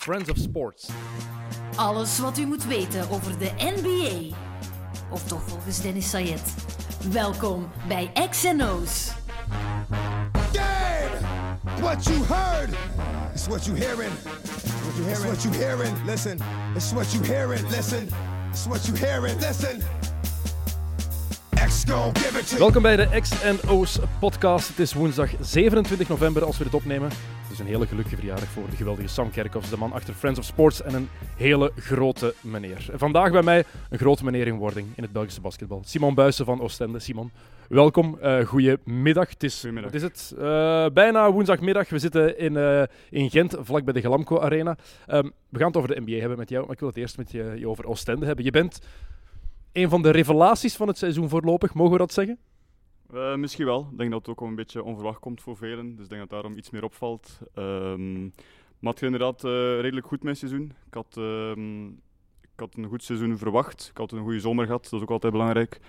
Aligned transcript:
Friends 0.00 0.30
of 0.30 0.36
Sports. 0.38 0.88
Alles 1.76 2.18
wat 2.18 2.38
u 2.38 2.46
moet 2.46 2.64
weten 2.64 3.10
over 3.10 3.38
de 3.38 3.50
NBA. 3.58 4.36
Of 5.10 5.22
toch 5.24 5.42
volgens 5.46 5.80
Dennis 5.80 6.10
Sayed. 6.10 6.54
Welkom 7.12 7.70
bij 7.88 8.12
XNO's. 8.30 9.10
Game! 10.52 11.26
What 11.80 12.04
you 12.04 12.24
heard 12.24 12.70
is 13.34 13.46
what 13.46 13.64
you 13.64 13.78
hearing. 13.78 14.12
What 14.22 14.96
you 14.96 15.06
hearing? 15.06 15.32
It's 15.32 15.42
what 15.42 15.42
you 15.42 15.54
hearing. 15.64 16.04
Listen. 16.04 16.38
It's 16.74 16.92
what 16.92 17.12
you 17.12 17.24
hearing. 17.24 17.68
Listen. 17.68 18.08
It's 18.50 18.66
what 18.66 18.86
you 18.86 18.98
hearing. 18.98 19.40
Listen. 19.40 19.82
X 21.66 21.84
gon' 21.84 22.12
give 22.12 22.38
it 22.38 22.48
to 22.48 22.56
you. 22.56 22.58
Welkom 22.58 22.82
bij 22.82 22.96
de 22.96 23.20
X&O's 23.20 23.98
podcast. 24.20 24.68
Het 24.68 24.78
is 24.78 24.92
woensdag 24.92 25.30
27 25.40 26.08
november 26.08 26.44
als 26.44 26.58
we 26.58 26.64
dit 26.64 26.74
opnemen. 26.74 27.10
Het 27.50 27.58
is 27.58 27.64
een 27.64 27.72
hele 27.72 27.86
gelukkige 27.86 28.16
verjaardag 28.16 28.48
voor 28.48 28.70
de 28.70 28.76
geweldige 28.76 29.08
Sam 29.08 29.30
Kerkhoffs, 29.30 29.70
de 29.70 29.76
man 29.76 29.92
achter 29.92 30.14
Friends 30.14 30.38
of 30.38 30.44
Sports 30.44 30.82
en 30.82 30.94
een 30.94 31.08
hele 31.36 31.72
grote 31.76 32.34
meneer. 32.40 32.88
En 32.92 32.98
vandaag 32.98 33.32
bij 33.32 33.42
mij 33.42 33.64
een 33.88 33.98
grote 33.98 34.24
meneer 34.24 34.46
in 34.46 34.56
wording 34.56 34.88
in 34.96 35.02
het 35.02 35.12
Belgische 35.12 35.40
basketbal. 35.40 35.82
Simon 35.84 36.14
Buijsen 36.14 36.44
van 36.44 36.60
Oostende. 36.60 36.98
Simon, 36.98 37.30
welkom. 37.68 38.18
Uh, 38.22 38.46
goedemiddag. 38.46 39.28
Het 39.28 39.42
is, 39.42 39.60
Goedemiddag. 39.60 39.92
Wat 39.92 40.02
is 40.02 40.08
het? 40.08 40.34
Uh, 40.38 40.86
bijna 40.92 41.32
woensdagmiddag. 41.32 41.88
We 41.88 41.98
zitten 41.98 42.38
in, 42.38 42.54
uh, 42.54 42.82
in 43.10 43.30
Gent, 43.30 43.56
vlak 43.60 43.84
bij 43.84 43.92
de 43.92 44.00
Glamco 44.00 44.40
Arena. 44.40 44.76
Um, 45.08 45.32
we 45.48 45.58
gaan 45.58 45.66
het 45.66 45.76
over 45.76 45.94
de 45.94 46.00
NBA 46.00 46.18
hebben 46.20 46.38
met 46.38 46.48
jou, 46.48 46.62
maar 46.62 46.72
ik 46.72 46.80
wil 46.80 46.88
het 46.88 46.98
eerst 46.98 47.16
met 47.16 47.30
je, 47.30 47.54
je 47.56 47.68
over 47.68 47.86
Oostende 47.86 48.26
hebben. 48.26 48.44
Je 48.44 48.50
bent 48.50 48.80
een 49.72 49.88
van 49.88 50.02
de 50.02 50.10
revelaties 50.10 50.76
van 50.76 50.88
het 50.88 50.98
seizoen 50.98 51.28
voorlopig, 51.28 51.74
mogen 51.74 51.92
we 51.92 51.98
dat 51.98 52.12
zeggen? 52.12 52.38
Uh, 53.14 53.34
misschien 53.34 53.66
wel. 53.66 53.88
Ik 53.92 53.98
denk 53.98 54.10
dat 54.10 54.26
het 54.26 54.28
ook 54.28 54.48
een 54.48 54.54
beetje 54.54 54.82
onverwacht 54.82 55.20
komt 55.20 55.40
voor 55.40 55.56
velen. 55.56 55.94
Dus 55.94 56.04
ik 56.04 56.10
denk 56.10 56.20
dat 56.20 56.30
daarom 56.30 56.56
iets 56.56 56.70
meer 56.70 56.84
opvalt. 56.84 57.38
Um, 57.54 58.32
maar 58.78 58.92
het 58.92 58.98
ging 58.98 59.12
inderdaad 59.12 59.44
uh, 59.44 59.50
redelijk 59.80 60.06
goed 60.06 60.22
mijn 60.22 60.36
seizoen. 60.36 60.72
Ik 60.86 60.94
had, 60.94 61.16
um, 61.18 61.88
ik 62.40 62.56
had 62.56 62.76
een 62.76 62.84
goed 62.84 63.02
seizoen 63.02 63.38
verwacht. 63.38 63.88
Ik 63.90 63.96
had 63.96 64.12
een 64.12 64.22
goede 64.22 64.40
zomer 64.40 64.66
gehad. 64.66 64.82
Dat 64.82 64.92
is 64.92 65.00
ook 65.00 65.10
altijd 65.10 65.32
belangrijk. 65.32 65.80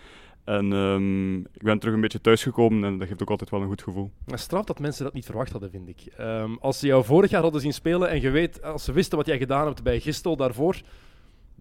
En 0.43 0.71
um, 0.71 1.39
ik 1.39 1.63
ben 1.63 1.79
terug 1.79 1.95
een 1.95 2.01
beetje 2.01 2.21
thuisgekomen 2.21 2.83
en 2.83 2.97
dat 2.97 3.07
geeft 3.07 3.21
ook 3.21 3.29
altijd 3.29 3.49
wel 3.49 3.61
een 3.61 3.67
goed 3.67 3.83
gevoel. 3.83 4.11
Straf 4.25 4.65
dat 4.65 4.79
mensen 4.79 5.03
dat 5.03 5.13
niet 5.13 5.25
verwacht 5.25 5.51
hadden, 5.51 5.71
vind 5.71 5.87
ik. 5.87 6.13
als 6.59 6.79
ze 6.79 6.87
jou 6.87 7.03
vorig 7.03 7.29
jaar 7.29 7.41
hadden 7.41 7.61
zien 7.61 7.73
spelen 7.73 8.09
en 8.09 8.21
je 8.21 8.29
weet, 8.29 8.63
als 8.63 8.83
ze 8.83 8.91
wisten 8.91 9.17
wat 9.17 9.27
jij 9.27 9.37
gedaan 9.37 9.65
hebt 9.65 9.83
bij 9.83 9.99
Gistel 9.99 10.35
daarvoor, 10.35 10.81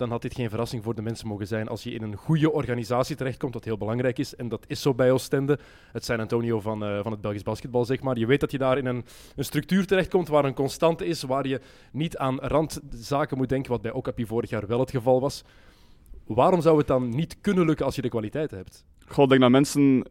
dan 0.01 0.11
had 0.11 0.23
dit 0.23 0.35
geen 0.35 0.49
verrassing 0.49 0.83
voor 0.83 0.95
de 0.95 1.03
mensen 1.03 1.29
mogen 1.29 1.47
zijn. 1.47 1.69
Als 1.69 1.83
je 1.83 1.91
in 1.91 2.03
een 2.03 2.17
goede 2.17 2.53
organisatie 2.53 3.17
terechtkomt, 3.17 3.55
wat 3.55 3.65
heel 3.65 3.79
belangrijk 3.79 4.19
is, 4.19 4.37
en 4.37 4.49
dat 4.49 4.65
is 4.67 4.83
zo 4.83 4.95
bij 4.95 5.13
Oostende, 5.13 5.59
het 5.93 6.05
San 6.05 6.21
Antonio 6.21 6.61
van, 6.61 6.85
uh, 6.85 7.03
van 7.03 7.13
het 7.13 7.21
Belgisch 7.21 7.43
basketbal, 7.43 7.85
zeg 7.85 8.01
maar. 8.01 8.19
Je 8.19 8.27
weet 8.27 8.41
dat 8.41 8.51
je 8.51 8.59
daar 8.59 8.79
in 8.79 8.87
een, 8.87 9.05
een 9.37 9.45
structuur 9.45 9.87
terechtkomt 9.87 10.29
waar 10.29 10.45
een 10.45 10.55
constante 10.55 11.07
is, 11.07 11.23
waar 11.23 11.47
je 11.47 11.61
niet 11.93 12.17
aan 12.17 12.39
randzaken 12.39 13.37
moet 13.37 13.49
denken, 13.49 13.71
wat 13.71 13.83
bij 13.83 13.93
Okapi 13.93 14.27
vorig 14.27 14.51
jaar 14.51 14.67
wel 14.67 14.81
het 14.81 14.91
geval 14.91 15.21
was. 15.21 15.45
Waarom 16.27 16.61
zou 16.61 16.79
het 16.79 16.87
dan 16.87 17.09
niet 17.09 17.41
kunnen 17.41 17.67
lukken 17.67 17.87
als 17.87 17.95
je 17.95 18.03
de 18.03 18.09
kwaliteit 18.09 18.51
hebt? 18.51 18.85
Goh, 19.07 19.25
ik 19.25 19.31
denk 19.31 19.41
dat 19.41 19.51
mensen 19.51 20.07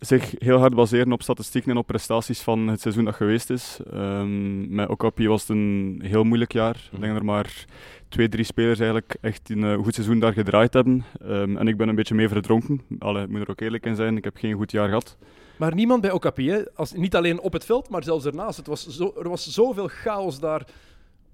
zich 0.00 0.34
heel 0.38 0.58
hard 0.58 0.74
baseren 0.74 1.12
op 1.12 1.22
statistieken 1.22 1.70
en 1.70 1.76
op 1.76 1.86
prestaties 1.86 2.40
van 2.40 2.66
het 2.66 2.80
seizoen 2.80 3.04
dat 3.04 3.14
geweest 3.14 3.50
is. 3.50 3.78
Um, 3.94 4.74
met 4.74 4.88
Okapi 4.88 5.28
was 5.28 5.40
het 5.40 5.50
een 5.50 6.00
heel 6.04 6.24
moeilijk 6.24 6.52
jaar. 6.52 6.76
Mm. 6.90 6.96
Ik 6.96 7.00
denk 7.00 7.12
dat 7.12 7.20
er 7.20 7.28
maar 7.28 7.64
twee, 8.08 8.28
drie 8.28 8.44
spelers 8.44 8.78
eigenlijk 8.78 9.16
echt 9.20 9.50
een 9.50 9.62
uh, 9.62 9.74
goed 9.74 9.94
seizoen 9.94 10.18
daar 10.18 10.32
gedraaid 10.32 10.74
hebben. 10.74 11.04
Um, 11.22 11.56
en 11.56 11.68
ik 11.68 11.76
ben 11.76 11.88
een 11.88 11.94
beetje 11.94 12.14
mee 12.14 12.28
verdronken. 12.28 12.80
Allee, 12.98 13.22
ik 13.22 13.28
moet 13.28 13.40
er 13.40 13.50
ook 13.50 13.60
eerlijk 13.60 13.86
in 13.86 13.96
zijn, 13.96 14.16
ik 14.16 14.24
heb 14.24 14.36
geen 14.36 14.54
goed 14.54 14.70
jaar 14.70 14.88
gehad. 14.88 15.16
Maar 15.56 15.74
niemand 15.74 16.00
bij 16.00 16.10
Okapi, 16.10 16.50
hè? 16.50 16.62
Als, 16.74 16.92
niet 16.92 17.16
alleen 17.16 17.40
op 17.40 17.52
het 17.52 17.64
veld, 17.64 17.88
maar 17.88 18.04
zelfs 18.04 18.24
ernaast. 18.24 18.56
Het 18.56 18.66
was 18.66 18.86
zo, 18.86 19.12
er 19.22 19.28
was 19.28 19.46
zoveel 19.46 19.88
chaos 19.88 20.40
daar 20.40 20.66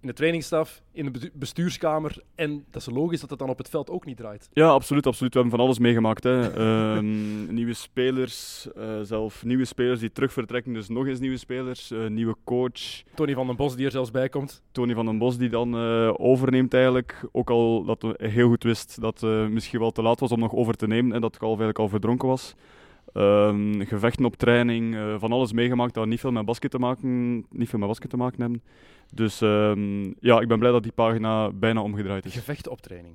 in 0.06 0.12
de 0.12 0.18
trainingsstaf, 0.18 0.82
in 0.92 1.12
de 1.12 1.30
bestuurskamer. 1.32 2.22
En 2.34 2.64
dat 2.70 2.80
is 2.80 2.94
logisch 2.94 3.20
dat 3.20 3.30
het 3.30 3.38
dan 3.38 3.48
op 3.48 3.58
het 3.58 3.68
veld 3.68 3.90
ook 3.90 4.04
niet 4.04 4.16
draait. 4.16 4.48
Ja, 4.52 4.68
absoluut. 4.68 5.06
absoluut. 5.06 5.34
We 5.34 5.40
hebben 5.40 5.58
van 5.58 5.66
alles 5.66 5.78
meegemaakt. 5.78 6.24
Hè. 6.24 6.58
um, 6.96 7.54
nieuwe 7.54 7.74
spelers, 7.74 8.68
uh, 8.76 9.00
zelf 9.02 9.44
nieuwe 9.44 9.64
spelers 9.64 10.00
die 10.00 10.12
terug 10.12 10.32
vertrekken, 10.32 10.72
dus 10.72 10.88
nog 10.88 11.06
eens 11.06 11.20
nieuwe 11.20 11.36
spelers. 11.36 11.90
Uh, 11.90 12.06
nieuwe 12.06 12.36
coach. 12.44 13.02
Tony 13.14 13.34
van 13.34 13.46
den 13.46 13.56
Bos 13.56 13.76
die 13.76 13.84
er 13.84 13.90
zelfs 13.90 14.10
bij 14.10 14.28
komt. 14.28 14.62
Tony 14.72 14.94
van 14.94 15.06
den 15.06 15.18
Bos 15.18 15.38
die 15.38 15.48
dan 15.48 15.74
uh, 15.74 16.14
overneemt 16.16 16.74
eigenlijk. 16.74 17.20
Ook 17.32 17.50
al 17.50 17.84
dat 17.84 18.02
we 18.02 18.28
heel 18.28 18.48
goed 18.48 18.62
wist 18.62 19.00
dat 19.00 19.20
het 19.20 19.50
misschien 19.50 19.80
wel 19.80 19.90
te 19.90 20.02
laat 20.02 20.20
was 20.20 20.32
om 20.32 20.38
nog 20.38 20.52
over 20.52 20.74
te 20.74 20.86
nemen 20.86 21.12
en 21.12 21.20
dat 21.20 21.36
Kalf 21.36 21.48
eigenlijk 21.48 21.78
al 21.78 21.88
verdronken 21.88 22.28
was. 22.28 22.54
Um, 23.16 23.86
gevechten 23.86 24.24
op 24.24 24.36
training, 24.36 24.94
uh, 24.94 25.14
van 25.18 25.32
alles 25.32 25.52
meegemaakt 25.52 25.94
dat 25.94 26.06
niet 26.06 26.20
veel 26.20 26.32
met 26.32 26.44
basket 26.44 26.70
te 26.70 26.78
maken, 26.78 27.34
niet 27.50 27.68
veel 27.68 27.78
met 27.78 27.88
basket 27.88 28.10
te 28.10 28.16
maken 28.16 28.40
hebben. 28.40 28.62
Dus 29.12 29.40
um, 29.40 30.14
ja, 30.20 30.40
ik 30.40 30.48
ben 30.48 30.58
blij 30.58 30.70
dat 30.70 30.82
die 30.82 30.92
pagina 30.92 31.50
bijna 31.52 31.82
omgedraaid 31.82 32.24
is. 32.24 32.34
Gevechten 32.34 32.72
op 32.72 32.80
training. 32.80 33.14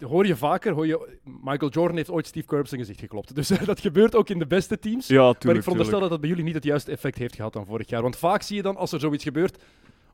Hoor 0.00 0.26
je 0.26 0.36
vaker, 0.36 0.72
hoor 0.72 0.86
je, 0.86 1.18
Michael 1.42 1.70
Jordan 1.70 1.96
heeft 1.96 2.10
ooit 2.10 2.26
Steve 2.26 2.46
Kerr 2.46 2.66
zijn 2.66 2.80
gezicht 2.80 3.00
geklopt. 3.00 3.34
Dus 3.34 3.50
uh, 3.50 3.62
dat 3.64 3.80
gebeurt 3.80 4.16
ook 4.16 4.28
in 4.28 4.38
de 4.38 4.46
beste 4.46 4.78
teams. 4.78 5.06
Ja, 5.06 5.16
tuurlijk, 5.16 5.44
maar 5.44 5.54
ik 5.54 5.62
veronderstel 5.62 6.00
dat 6.00 6.10
dat 6.10 6.20
bij 6.20 6.28
jullie 6.28 6.44
niet 6.44 6.54
het 6.54 6.64
juiste 6.64 6.90
effect 6.90 7.18
heeft 7.18 7.34
gehad 7.34 7.52
dan 7.52 7.66
vorig 7.66 7.88
jaar. 7.88 8.02
Want 8.02 8.16
vaak 8.16 8.42
zie 8.42 8.56
je 8.56 8.62
dan, 8.62 8.76
als 8.76 8.92
er 8.92 9.00
zoiets 9.00 9.24
gebeurt, 9.24 9.62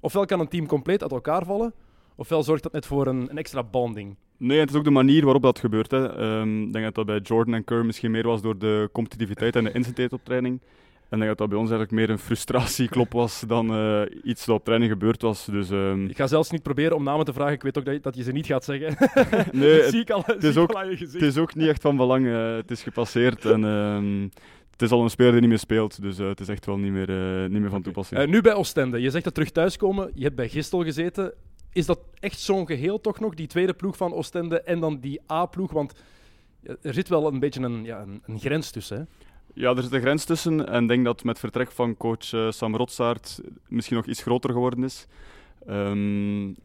ofwel 0.01 0.25
kan 0.25 0.41
een 0.41 0.49
team 0.49 0.67
compleet 0.67 1.03
uit 1.03 1.13
elkaar 1.13 1.45
vallen, 1.45 1.73
ofwel 2.17 2.43
zorgt 2.43 2.63
dat 2.63 2.73
net 2.73 2.87
voor 2.87 3.07
een, 3.07 3.31
een 3.31 3.39
extra 3.39 3.63
bonding. 3.63 4.17
Nee, 4.37 4.59
het 4.59 4.71
is 4.71 4.77
ook 4.77 4.85
de 4.85 4.91
manier 4.91 5.25
waarop 5.25 5.43
dat 5.43 5.59
gebeurt. 5.59 5.91
Hè. 5.91 6.39
Um, 6.41 6.67
ik 6.67 6.73
denk 6.73 6.85
dat 6.85 6.95
dat 6.95 7.07
bij 7.07 7.19
Jordan 7.19 7.55
en 7.55 7.65
Kerr 7.65 7.85
misschien 7.85 8.11
meer 8.11 8.27
was 8.27 8.43
door 8.43 8.59
de 8.59 8.89
competitiviteit 8.93 9.57
en 9.57 9.65
de 9.65 9.73
intensiteit 9.73 10.13
op 10.13 10.25
training. 10.25 10.61
En 11.09 11.21
ik 11.21 11.27
denk 11.27 11.29
dat 11.29 11.39
dat 11.39 11.49
bij 11.49 11.59
ons 11.59 11.71
eigenlijk 11.71 12.01
meer 12.01 12.11
een 12.11 12.25
frustratieklop 12.25 13.13
was 13.13 13.45
dan 13.47 13.79
uh, 13.79 14.03
iets 14.23 14.45
dat 14.45 14.57
op 14.57 14.65
training 14.65 14.91
gebeurd 14.91 15.23
was. 15.23 15.45
Dus, 15.45 15.71
um... 15.71 16.09
Ik 16.09 16.17
ga 16.17 16.27
zelfs 16.27 16.51
niet 16.51 16.63
proberen 16.63 16.97
om 16.97 17.03
namen 17.03 17.25
te 17.25 17.33
vragen. 17.33 17.53
Ik 17.53 17.63
weet 17.63 17.79
ook 17.79 17.85
dat 17.85 17.95
je, 17.95 18.01
dat 18.01 18.17
je 18.17 18.23
ze 18.23 18.33
niet 18.33 18.47
gaat 18.47 18.65
zeggen. 18.65 18.97
nee, 19.61 19.83
zie 19.91 20.01
ik 20.01 20.11
al, 20.11 20.23
het, 20.27 20.45
is 20.45 20.57
ook, 20.57 20.75
het 20.89 21.23
is 21.23 21.39
ook 21.39 21.55
niet 21.55 21.69
echt 21.69 21.83
van 21.83 21.97
belang. 21.97 22.27
Uh, 22.27 22.55
het 22.55 22.71
is 22.71 22.83
gepasseerd 22.83 23.45
en... 23.45 23.65
Um, 23.65 24.31
het 24.71 24.83
is 24.83 24.91
al 24.91 25.03
een 25.03 25.11
speler 25.11 25.33
die 25.33 25.41
niet 25.41 25.51
meer 25.51 25.59
speelt, 25.59 26.03
dus 26.03 26.19
uh, 26.19 26.29
het 26.29 26.41
is 26.41 26.49
echt 26.49 26.67
wel 26.67 26.79
niet 26.79 26.93
meer, 26.93 27.09
niet 27.51 27.61
meer 27.61 27.71
van 27.71 27.83
toepassing. 27.83 28.27
Nu 28.27 28.41
bij 28.41 28.55
Oostende, 28.55 29.01
je 29.01 29.11
zegt 29.11 29.25
dat 29.25 29.35
terug 29.35 29.51
thuiskomen. 29.51 30.11
Je 30.15 30.23
hebt 30.23 30.37
bij 30.37 30.49
Gistel 30.49 30.85
gezeten. 30.85 31.35
Is 31.75 31.87
dat 31.87 31.99
echt 32.21 32.41
zo'n 32.41 32.67
geheel 32.67 33.01
toch 33.01 33.21
nog, 33.21 33.35
die 33.35 33.47
tweede 33.47 33.75
ploeg 33.75 33.97
van 33.97 34.13
Oostende 34.13 34.61
en 34.61 34.81
dan 34.81 35.01
die 35.01 35.21
A-ploeg? 35.33 35.73
Want 35.73 35.95
er 36.83 36.95
zit 36.95 37.09
wel 37.09 37.27
een 37.27 37.39
beetje 37.39 37.61
een, 37.61 37.85
ja, 37.85 38.07
een, 38.23 38.39
grens 38.41 38.71
tussen, 38.71 38.97
hè? 38.97 39.05
Ja, 39.55 39.77
er 39.77 39.83
zit 39.83 39.93
een 39.93 40.01
grens 40.01 40.25
tussen. 40.25 40.69
En 40.69 40.83
ik 40.83 40.89
denk 40.89 41.05
dat 41.05 41.25
met 41.25 41.39
vertrek 41.39 41.73
van 41.73 41.97
coach 41.97 42.33
uh, 42.33 42.51
Sam 42.51 42.77
Rotsaert 42.77 43.41
misschien 43.69 43.97
nog 43.97 44.07
iets 44.07 44.23
groter 44.23 44.51
geworden 44.51 44.85
is. 44.85 45.07
Um, 45.69 46.57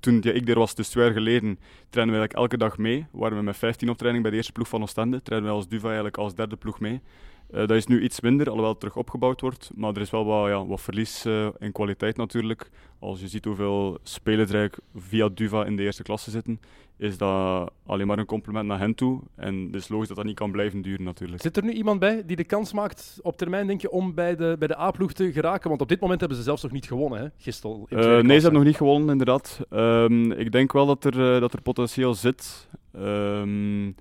toen 0.00 0.18
ja, 0.20 0.32
ik 0.32 0.48
er 0.48 0.58
was, 0.58 0.74
dus 0.74 0.88
twee 0.88 1.04
jaar 1.04 1.12
geleden, 1.12 1.58
trainen 1.90 2.20
we 2.20 2.28
elke 2.28 2.56
dag 2.56 2.78
mee. 2.78 3.06
Waren 3.10 3.38
we 3.38 3.42
met 3.42 3.56
15 3.56 3.88
op 3.88 3.96
training 3.96 4.22
bij 4.22 4.30
de 4.30 4.38
eerste 4.38 4.52
ploeg 4.52 4.68
van 4.68 4.82
Oostende. 4.82 5.22
Trainen 5.22 5.50
we 5.50 5.54
als 5.54 5.68
Duva 5.68 5.86
eigenlijk 5.86 6.16
als 6.16 6.34
derde 6.34 6.56
ploeg 6.56 6.80
mee. 6.80 7.00
Uh, 7.50 7.58
dat 7.58 7.70
is 7.70 7.86
nu 7.86 8.02
iets 8.02 8.20
minder, 8.20 8.46
alhoewel 8.46 8.70
het 8.70 8.80
terug 8.80 8.96
opgebouwd 8.96 9.40
wordt. 9.40 9.70
Maar 9.74 9.94
er 9.94 10.00
is 10.00 10.10
wel 10.10 10.24
wat, 10.24 10.48
ja, 10.48 10.66
wat 10.66 10.80
verlies 10.80 11.26
uh, 11.26 11.48
in 11.58 11.72
kwaliteit 11.72 12.16
natuurlijk. 12.16 12.70
Als 12.98 13.20
je 13.20 13.28
ziet 13.28 13.44
hoeveel 13.44 13.98
spelers 14.02 14.50
er 14.50 14.58
eigenlijk 14.58 14.88
via 14.96 15.28
Duva 15.34 15.64
in 15.64 15.76
de 15.76 15.82
eerste 15.82 16.02
klasse 16.02 16.30
zitten, 16.30 16.60
is 16.96 17.18
dat 17.18 17.72
alleen 17.86 18.06
maar 18.06 18.18
een 18.18 18.26
compliment 18.26 18.66
naar 18.66 18.78
hen 18.78 18.94
toe. 18.94 19.20
En 19.36 19.66
het 19.66 19.74
is 19.74 19.88
logisch 19.88 20.08
dat 20.08 20.16
dat 20.16 20.26
niet 20.26 20.34
kan 20.34 20.50
blijven 20.50 20.82
duren 20.82 21.04
natuurlijk. 21.04 21.42
Zit 21.42 21.56
er 21.56 21.64
nu 21.64 21.72
iemand 21.72 22.00
bij 22.00 22.22
die 22.26 22.36
de 22.36 22.44
kans 22.44 22.72
maakt 22.72 23.18
op 23.22 23.36
termijn, 23.36 23.66
denk 23.66 23.80
je, 23.80 23.90
om 23.90 24.14
bij 24.14 24.36
de, 24.36 24.56
bij 24.58 24.68
de 24.68 24.78
A-ploeg 24.78 25.12
te 25.12 25.32
geraken? 25.32 25.68
Want 25.68 25.80
op 25.80 25.88
dit 25.88 26.00
moment 26.00 26.20
hebben 26.20 26.38
ze 26.38 26.44
zelfs 26.44 26.62
nog 26.62 26.72
niet 26.72 26.86
gewonnen, 26.86 27.20
hè? 27.20 27.28
Gistel. 27.36 27.86
Uh, 27.90 27.98
nee, 27.98 28.22
ze 28.22 28.32
hebben 28.32 28.52
nog 28.52 28.64
niet 28.64 28.76
gewonnen, 28.76 29.08
inderdaad. 29.10 29.60
Um, 29.70 30.32
ik 30.32 30.52
denk 30.52 30.72
wel 30.72 30.86
dat 30.86 31.04
er, 31.04 31.40
dat 31.40 31.52
er 31.52 31.62
potentieel 31.62 32.14
zit. 32.14 32.68
Um, 32.96 33.94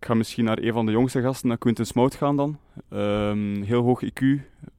ik 0.00 0.04
ga 0.04 0.14
misschien 0.14 0.44
naar 0.44 0.58
een 0.58 0.72
van 0.72 0.86
de 0.86 0.92
jongste 0.92 1.20
gasten, 1.20 1.48
naar 1.48 1.58
Quinten 1.58 1.86
Smout 1.86 2.14
gaan 2.14 2.36
dan. 2.36 2.58
Um, 2.90 3.62
heel 3.62 3.82
hoog 3.82 4.02
IQ. 4.04 4.22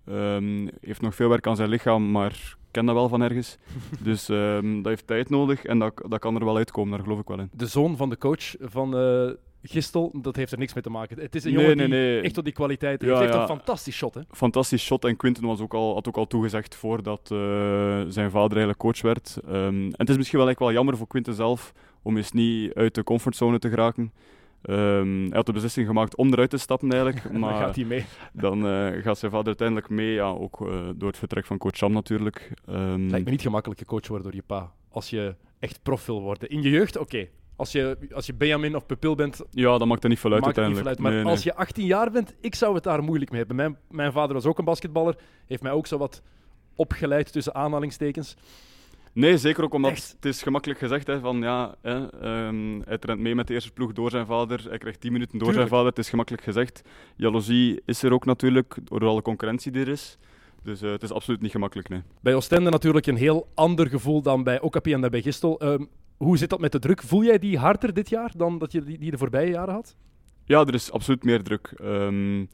Um, 0.06 0.70
heeft 0.82 1.02
nog 1.02 1.16
veel 1.16 1.30
werk 1.30 1.48
aan 1.48 1.56
zijn 1.56 1.70
lichaam, 1.70 2.12
maar 2.12 2.32
ik 2.32 2.68
ken 2.72 2.86
dat 2.86 2.96
wel 2.96 3.10
van 3.10 3.22
ergens. 3.22 3.58
dus 4.04 4.28
um, 4.28 4.76
dat 4.82 4.92
heeft 4.92 5.08
tijd 5.08 5.30
nodig 5.30 5.64
en 5.66 5.80
dat, 5.80 5.94
dat 6.08 6.20
kan 6.20 6.36
er 6.36 6.46
wel 6.46 6.58
uitkomen, 6.58 6.92
daar 6.92 7.04
geloof 7.04 7.20
ik 7.20 7.28
wel 7.28 7.40
in. 7.40 7.50
De 7.54 7.68
zoon 7.68 7.98
van 7.98 8.10
de 8.10 8.18
coach 8.18 8.56
van 8.60 8.98
uh, 9.00 9.32
Gistel, 9.64 10.12
dat 10.22 10.36
heeft 10.36 10.52
er 10.52 10.58
niks 10.58 10.74
mee 10.74 10.84
te 10.84 10.90
maken. 10.90 11.20
Het 11.20 11.36
is 11.36 11.44
een 11.44 11.54
nee, 11.54 11.62
jongen 11.62 11.78
die 11.78 11.88
nee. 11.88 12.22
echt 12.22 12.34
tot 12.34 12.44
die 12.44 12.54
kwaliteit 12.54 13.02
heeft. 13.02 13.14
Ja, 13.14 13.20
heeft 13.20 13.34
ja. 13.34 13.42
een 13.42 13.48
fantastisch 13.48 13.96
shot, 13.96 14.14
hè? 14.14 14.22
Fantastisch 14.32 14.86
shot 14.86 15.06
en 15.06 15.16
Quinten 15.16 15.46
was 15.46 15.60
ook 15.60 15.74
al, 15.74 15.94
had 15.94 16.08
ook 16.08 16.18
al 16.18 16.28
toegezegd 16.28 16.76
voordat 16.76 17.30
uh, 17.34 17.40
zijn 18.08 18.32
vader 18.32 18.58
eigenlijk 18.58 18.80
coach 18.80 19.02
werd. 19.02 19.38
en 19.46 19.94
het 19.98 20.10
is 20.10 20.18
misschien 20.18 20.40
wel, 20.40 20.48
eigenlijk 20.48 20.60
wel 20.60 20.72
jammer 20.72 20.98
voor 20.98 21.08
Quinten 21.08 21.34
zelf 21.34 21.74
om 22.02 22.18
eens 22.18 22.32
niet 22.32 22.74
uit 22.74 22.96
de 22.96 23.04
comfortzone 23.04 23.60
te 23.60 23.70
geraken. 23.70 24.12
Um, 24.62 25.26
hij 25.26 25.36
had 25.36 25.46
de 25.46 25.52
beslissing 25.52 25.88
gemaakt 25.88 26.16
om 26.16 26.32
eruit 26.32 26.50
te 26.50 26.58
stappen 26.58 26.92
eigenlijk. 26.92 27.24
Maar 27.40 27.52
dan 27.52 27.60
gaat 27.62 27.76
hij 27.76 27.86
mee. 27.86 28.06
Dan 28.34 28.66
uh, 28.66 29.04
gaat 29.04 29.18
zijn 29.18 29.32
vader 29.32 29.48
uiteindelijk 29.48 29.90
mee, 29.90 30.14
ja, 30.14 30.28
ook 30.28 30.62
uh, 30.62 30.90
door 30.96 31.08
het 31.08 31.18
vertrek 31.18 31.46
van 31.46 31.58
coach 31.58 31.78
Sam 31.78 31.92
natuurlijk. 31.92 32.54
Um, 32.70 33.10
Lijkt 33.10 33.26
me 33.26 33.32
niet 33.32 33.42
gemakkelijk 33.42 33.80
gecoacht 33.80 34.08
worden 34.08 34.26
door 34.26 34.36
je 34.36 34.44
pa. 34.46 34.72
Als 34.90 35.10
je 35.10 35.36
echt 35.60 35.80
prof 35.84 36.06
wil 36.06 36.22
worden. 36.22 36.50
In 36.50 36.62
je 36.62 36.70
jeugd, 36.70 36.98
oké. 36.98 37.16
Okay. 37.16 37.30
Als 37.56 37.72
je, 37.72 37.98
als 38.14 38.26
je 38.26 38.34
Benjamin 38.34 38.76
of 38.76 38.86
Pupil 38.86 39.16
bent... 39.16 39.42
Ja, 39.52 39.78
dan 39.78 39.88
maakt 39.88 40.02
dat 40.02 40.10
niet 40.10 40.20
veel 40.20 40.34
uit 40.34 40.44
uiteindelijk. 40.44 40.88
Niet 40.88 40.96
veel 40.98 41.06
uit. 41.06 41.16
Maar 41.16 41.24
nee, 41.24 41.34
als 41.34 41.44
je 41.44 41.56
18 41.56 41.86
jaar 41.86 42.12
bent, 42.12 42.36
ik 42.42 42.56
zou 42.56 42.76
het 42.76 42.84
daar 42.84 43.04
moeilijk 43.04 43.30
mee 43.32 43.40
hebben. 43.40 43.56
Mijn, 43.58 43.78
mijn 43.90 44.12
vader 44.12 44.34
was 44.34 44.46
ook 44.46 44.60
een 44.60 44.66
basketballer. 44.66 45.16
Heeft 45.46 45.62
mij 45.62 45.72
ook 45.72 45.88
zo 45.88 45.98
wat 45.98 46.22
opgeleid 46.76 47.32
tussen 47.32 47.56
aanhalingstekens. 47.56 48.36
Nee, 49.20 49.38
zeker 49.38 49.64
ook 49.64 49.74
omdat 49.74 49.92
Echt? 49.92 50.12
het 50.16 50.26
is 50.26 50.42
gemakkelijk 50.42 50.80
gezegd 50.80 51.08
hè, 51.08 51.20
van 51.20 51.42
ja, 51.42 51.76
hè, 51.82 52.10
ehm, 52.10 52.82
hij 52.86 52.98
traint 52.98 53.22
mee 53.22 53.36
met 53.36 53.48
de 53.48 53.54
eerste 53.54 53.72
ploeg 53.72 53.94
door 53.94 54.10
zijn 54.10 54.26
vader, 54.26 54.66
hij 54.70 54.78
krijgt 54.78 55.02
10 55.02 55.12
minuten 55.12 55.38
door 55.38 55.48
Tuurlijk. 55.48 55.68
zijn 55.68 55.80
vader, 55.80 55.90
het 55.96 56.06
is 56.06 56.10
gemakkelijk 56.10 56.44
gezegd. 56.44 56.82
Jaloezie 57.16 57.82
is 57.86 58.04
er 58.04 58.14
ook 58.14 58.26
natuurlijk, 58.26 58.78
door 58.84 59.06
alle 59.06 59.22
concurrentie 59.22 59.72
die 59.72 59.82
er 59.82 59.88
is. 59.88 60.18
Dus 60.64 60.82
eh, 60.82 60.92
het 60.92 61.04
is 61.04 61.12
absoluut 61.12 61.42
niet 61.42 61.52
gemakkelijk, 61.52 61.90
nee. 61.90 62.02
Bij 62.22 62.36
Oostende 62.36 62.70
natuurlijk 62.70 63.06
een 63.06 63.16
heel 63.16 63.48
ander 63.54 63.88
gevoel 63.88 64.22
dan 64.22 64.44
bij 64.44 64.62
Okapi 64.62 64.94
en 64.94 65.02
dan 65.02 65.10
bij 65.10 65.22
Gistel. 65.22 65.60
Ehm, 65.60 65.86
hoe 66.18 66.38
zit 66.38 66.50
dat 66.50 66.60
met 66.60 66.72
de 66.72 66.80
druk? 66.80 67.02
Voel 67.02 67.24
jij 67.24 67.40
die 67.40 67.58
harder 67.58 67.94
dit 67.94 68.10
jaar 68.10 68.32
dan 68.38 68.58
dat 68.58 68.72
je 68.72 68.84
die, 68.84 68.98
die 68.98 69.12
de 69.12 69.18
voorbije 69.18 69.52
jaren 69.52 69.74
had? 69.74 69.96
Ja, 70.46 70.60
er 70.66 70.74
is 70.74 70.92
absoluut 70.92 71.24
meer 71.24 71.44
druk. 71.44 71.74
Ehm, 71.76 72.46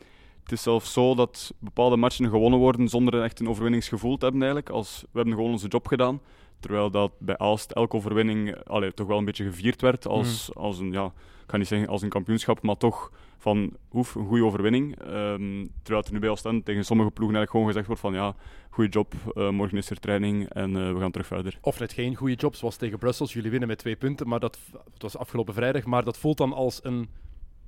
het 0.44 0.52
is 0.52 0.62
zelfs 0.62 0.94
zo 0.94 1.16
dat 1.16 1.54
bepaalde 1.60 1.96
matchen 1.96 2.30
gewonnen 2.30 2.60
worden 2.60 2.88
zonder 2.88 3.24
echt 3.24 3.40
een 3.40 3.50
overwinningsgevoel 3.50 4.18
te 4.18 4.24
hebben 4.26 4.44
eigenlijk. 4.44 4.74
Als, 4.76 5.02
we 5.02 5.18
hebben 5.18 5.36
gewoon 5.36 5.52
onze 5.52 5.68
job 5.68 5.88
gedaan. 5.88 6.22
Terwijl 6.60 6.92
dat 6.92 7.12
bij 7.19 7.38
Aalst 7.38 7.72
elke 7.72 7.96
overwinning 7.96 8.56
allee, 8.63 8.94
toch 8.94 9.07
wel 9.07 9.18
een 9.18 9.25
beetje 9.25 9.46
gevierd 9.46 9.81
werd 9.81 10.07
als, 10.07 10.56
als 10.56 10.80
een, 10.80 10.92
ja, 10.92 11.06
ik 11.44 11.52
ga 11.52 11.57
niet 11.57 11.68
zeggen 11.68 11.88
als 11.88 12.02
een 12.02 12.10
kampioenschap, 12.10 12.62
maar 12.62 12.78
toch 12.78 13.12
van 13.38 13.72
oef, 13.94 14.16
een 14.16 14.28
goede 14.28 14.44
overwinning. 14.44 15.00
Ehm, 15.00 15.66
terwijl 15.84 16.06
er 16.06 16.12
nu 16.12 16.19
bij 16.19 16.30
Oostende 16.30 16.63
tegen 16.63 16.86
sommige 16.86 17.12
ploegen 17.12 17.38
eigenlijk 17.38 17.52
gewoon 17.52 17.68
gezegd 17.68 17.88
wordt 17.88 18.02
van 18.02 18.13
ja, 18.13 18.36
goede 18.69 18.90
job, 18.90 19.13
eh, 19.34 19.50
morgen 19.50 19.78
is 19.78 19.90
er 19.90 20.00
training 20.00 20.50
en 20.50 20.75
eh, 20.75 20.94
we 20.94 21.00
gaan 21.00 21.12
terug 21.12 21.28
verder. 21.28 21.57
Of 21.62 21.80
net 21.80 21.94
geen 21.94 22.16
goede 22.16 22.36
job, 22.36 22.56
zoals 22.56 22.75
tegen 22.75 22.98
Brussels. 23.00 23.34
Jullie 23.34 23.51
winnen 23.51 23.68
met 23.68 23.78
twee 23.78 23.96
punten, 23.96 24.28
maar 24.28 24.40
dat 24.40 24.60
was 24.98 25.18
afgelopen 25.18 25.54
vrijdag. 25.54 25.86
Maar 25.86 26.04
dat 26.04 26.18
voelt 26.18 26.38
dan 26.38 26.54
als 26.54 26.80
een 26.84 27.10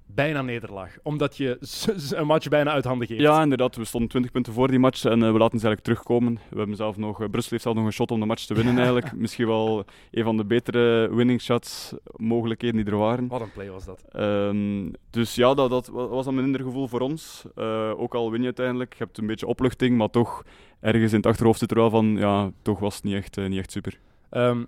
bijna 0.08 0.42
nederlaag. 0.42 0.98
Omdat 1.04 1.38
je 1.38 1.58
een 2.16 2.26
match 2.28 2.48
bijna 2.48 2.72
uit 2.72 2.84
handen 2.86 3.08
geeft. 3.08 3.22
Ja, 3.22 3.42
inderdaad. 3.42 3.76
We 3.76 3.86
stonden 3.86 4.10
20 4.10 4.32
punten 4.32 4.54
voor 4.54 4.68
die 4.68 4.80
match 4.80 5.06
en 5.06 5.24
eh, 5.24 5.32
we 5.32 5.38
laten 5.38 5.60
ze 5.60 5.66
eigenlijk 5.68 5.82
terugkomen. 5.82 6.40
We 6.50 6.58
hebben 6.58 6.76
zelf 6.76 6.98
nog, 6.98 7.22
eh, 7.22 7.30
Brussel 7.30 7.52
heeft 7.52 7.64
zelf 7.64 7.76
nog 7.76 7.86
een 7.86 7.92
shot 7.92 8.12
om 8.12 8.20
de 8.20 8.26
match 8.26 8.46
te 8.46 8.54
winnen 8.54 8.76
eigenlijk. 8.84 9.14
Misschien 9.16 9.48
wel 9.48 9.86
een 10.12 10.24
van 10.24 10.38
de 10.38 10.46
betere 10.46 11.16
winning 11.16 11.42
shots 11.42 11.94
mogelijkheden 12.16 12.84
die 12.84 12.94
er 12.94 13.00
waren. 13.00 13.28
Wat 13.28 13.42
een 13.42 13.52
play 13.52 13.70
was 13.70 13.86
dat. 13.86 14.04
Ehm, 14.12 14.90
dus 15.10 15.36
ja, 15.36 15.54
dat, 15.54 15.70
dat 15.70 15.88
wa- 15.88 16.08
was 16.08 16.26
dan 16.26 16.38
een 16.38 16.44
minder 16.44 16.62
gevoel 16.62 16.88
voor 16.88 17.00
ons. 17.00 17.44
Eh, 17.56 17.92
ook 18.00 18.16
al 18.16 18.32
win 18.32 18.40
je 18.40 18.46
uiteindelijk, 18.46 18.94
je 18.98 19.04
hebt 19.04 19.18
een 19.18 19.28
beetje 19.28 19.48
opluchting, 19.48 19.98
maar 19.98 20.10
toch 20.10 20.44
ergens 20.80 21.12
in 21.12 21.18
het 21.18 21.26
achterhoofd 21.28 21.60
zit 21.60 21.72
er 21.72 21.78
wel 21.78 21.90
van, 21.90 22.06
ja, 22.18 22.52
toch 22.62 22.80
was 22.80 22.96
het 22.96 23.04
niet 23.04 23.14
echt, 23.16 23.38
niet 23.48 23.60
echt 23.60 23.72
super. 23.72 24.00
Ehm, 24.30 24.64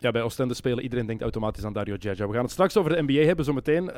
ja, 0.00 0.10
bij 0.10 0.22
Oostende 0.22 0.54
spelen, 0.54 0.82
iedereen 0.82 1.06
denkt 1.06 1.22
automatisch 1.22 1.64
aan 1.64 1.72
Dario 1.72 1.96
Djadja. 1.96 2.26
We 2.26 2.32
gaan 2.32 2.42
het 2.42 2.50
straks 2.50 2.76
over 2.76 2.96
de 2.96 3.02
NBA 3.02 3.26
hebben, 3.26 3.44
zometeen. 3.44 3.90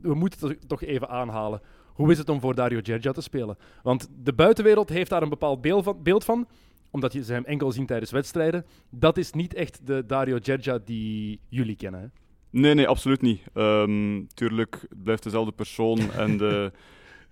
We 0.00 0.14
moeten 0.14 0.48
het 0.48 0.68
toch 0.68 0.82
even 0.82 1.08
aanhalen. 1.08 1.60
Hoe 1.86 2.10
is 2.10 2.18
het 2.18 2.28
om 2.28 2.40
voor 2.40 2.54
Dario 2.54 2.80
Djadja 2.80 3.12
te 3.12 3.20
spelen? 3.20 3.58
Want 3.82 4.08
de 4.22 4.32
buitenwereld 4.32 4.88
heeft 4.88 5.10
daar 5.10 5.22
een 5.22 5.28
bepaald 5.28 5.60
beeld 5.60 5.84
van, 5.84 6.02
beeld 6.02 6.24
van 6.24 6.48
omdat 6.90 7.12
je 7.12 7.24
ze 7.24 7.32
hem 7.32 7.44
enkel 7.44 7.72
zien 7.72 7.86
tijdens 7.86 8.10
wedstrijden. 8.10 8.66
Dat 8.90 9.16
is 9.16 9.32
niet 9.32 9.54
echt 9.54 9.86
de 9.86 10.04
Dario 10.06 10.38
Djadja 10.38 10.78
die 10.84 11.40
jullie 11.48 11.76
kennen. 11.76 12.00
Hè? 12.00 12.06
Nee, 12.50 12.74
nee, 12.74 12.88
absoluut 12.88 13.22
niet. 13.22 13.42
Ehm, 13.54 14.22
tuurlijk, 14.34 14.86
het 14.88 15.02
blijft 15.02 15.22
dezelfde 15.22 15.52
persoon 15.52 16.12
en 16.12 16.36
de 16.36 16.72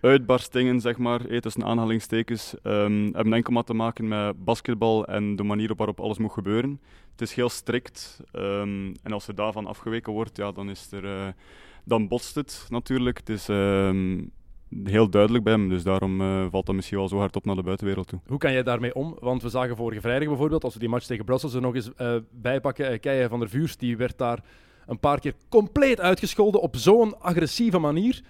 uitbarstingen, 0.00 0.80
zeg 0.80 0.98
maar, 0.98 1.26
eh, 1.26 1.38
tussen 1.38 1.64
aanhalingstekens, 1.64 2.54
ehm, 2.62 3.04
hebben 3.12 3.32
enkel 3.32 3.52
maar 3.52 3.64
te 3.64 3.74
maken 3.74 4.08
met 4.08 4.44
basketbal 4.44 5.06
en 5.06 5.36
de 5.36 5.42
manier 5.42 5.70
op 5.70 5.78
waarop 5.78 6.00
alles 6.00 6.18
moet 6.18 6.32
gebeuren. 6.32 6.80
Het 7.10 7.20
is 7.20 7.34
heel 7.34 7.48
strikt 7.48 8.20
ehm, 8.32 8.94
en 9.02 9.12
als 9.12 9.28
er 9.28 9.34
daarvan 9.34 9.66
afgeweken 9.66 10.12
wordt, 10.12 10.36
ja, 10.36 10.52
dan, 10.52 10.70
is 10.70 10.92
er, 10.92 11.04
eh, 11.04 11.28
dan 11.86 12.08
botst 12.08 12.34
het 12.34 12.66
natuurlijk. 12.68 13.18
Het 13.18 13.28
is 13.28 13.48
ehm, 13.48 14.24
heel 14.84 15.10
duidelijk 15.10 15.44
bij 15.44 15.52
hem, 15.52 15.68
dus 15.68 15.82
daarom 15.82 16.20
eh, 16.20 16.46
valt 16.50 16.66
dat 16.66 16.74
misschien 16.74 16.98
wel 16.98 17.08
zo 17.08 17.18
hard 17.18 17.36
op 17.36 17.44
naar 17.44 17.54
de 17.54 17.62
buitenwereld 17.62 18.06
toe. 18.06 18.20
Hoe 18.26 18.38
kan 18.38 18.52
jij 18.52 18.62
daarmee 18.62 18.94
om? 18.94 19.16
Want 19.20 19.42
we 19.42 19.48
zagen 19.48 19.76
vorige 19.76 20.00
vrijdag 20.00 20.28
bijvoorbeeld, 20.28 20.64
als 20.64 20.74
we 20.74 20.80
die 20.80 20.88
match 20.88 21.06
tegen 21.06 21.24
Brussels 21.24 21.54
er 21.54 21.60
nog 21.60 21.74
eens 21.74 21.94
eh, 21.94 22.16
bijpakken, 22.30 22.92
uh, 22.92 22.98
Keijer 23.00 23.28
van 23.28 23.38
der 23.38 23.48
Vuurs, 23.48 23.76
die 23.76 23.96
werd 23.96 24.18
daar 24.18 24.44
een 24.86 24.98
paar 24.98 25.20
keer 25.20 25.34
compleet 25.48 26.00
uitgescholden 26.00 26.60
op 26.60 26.76
zo'n 26.76 27.20
agressieve 27.20 27.78
manier. 27.78 28.22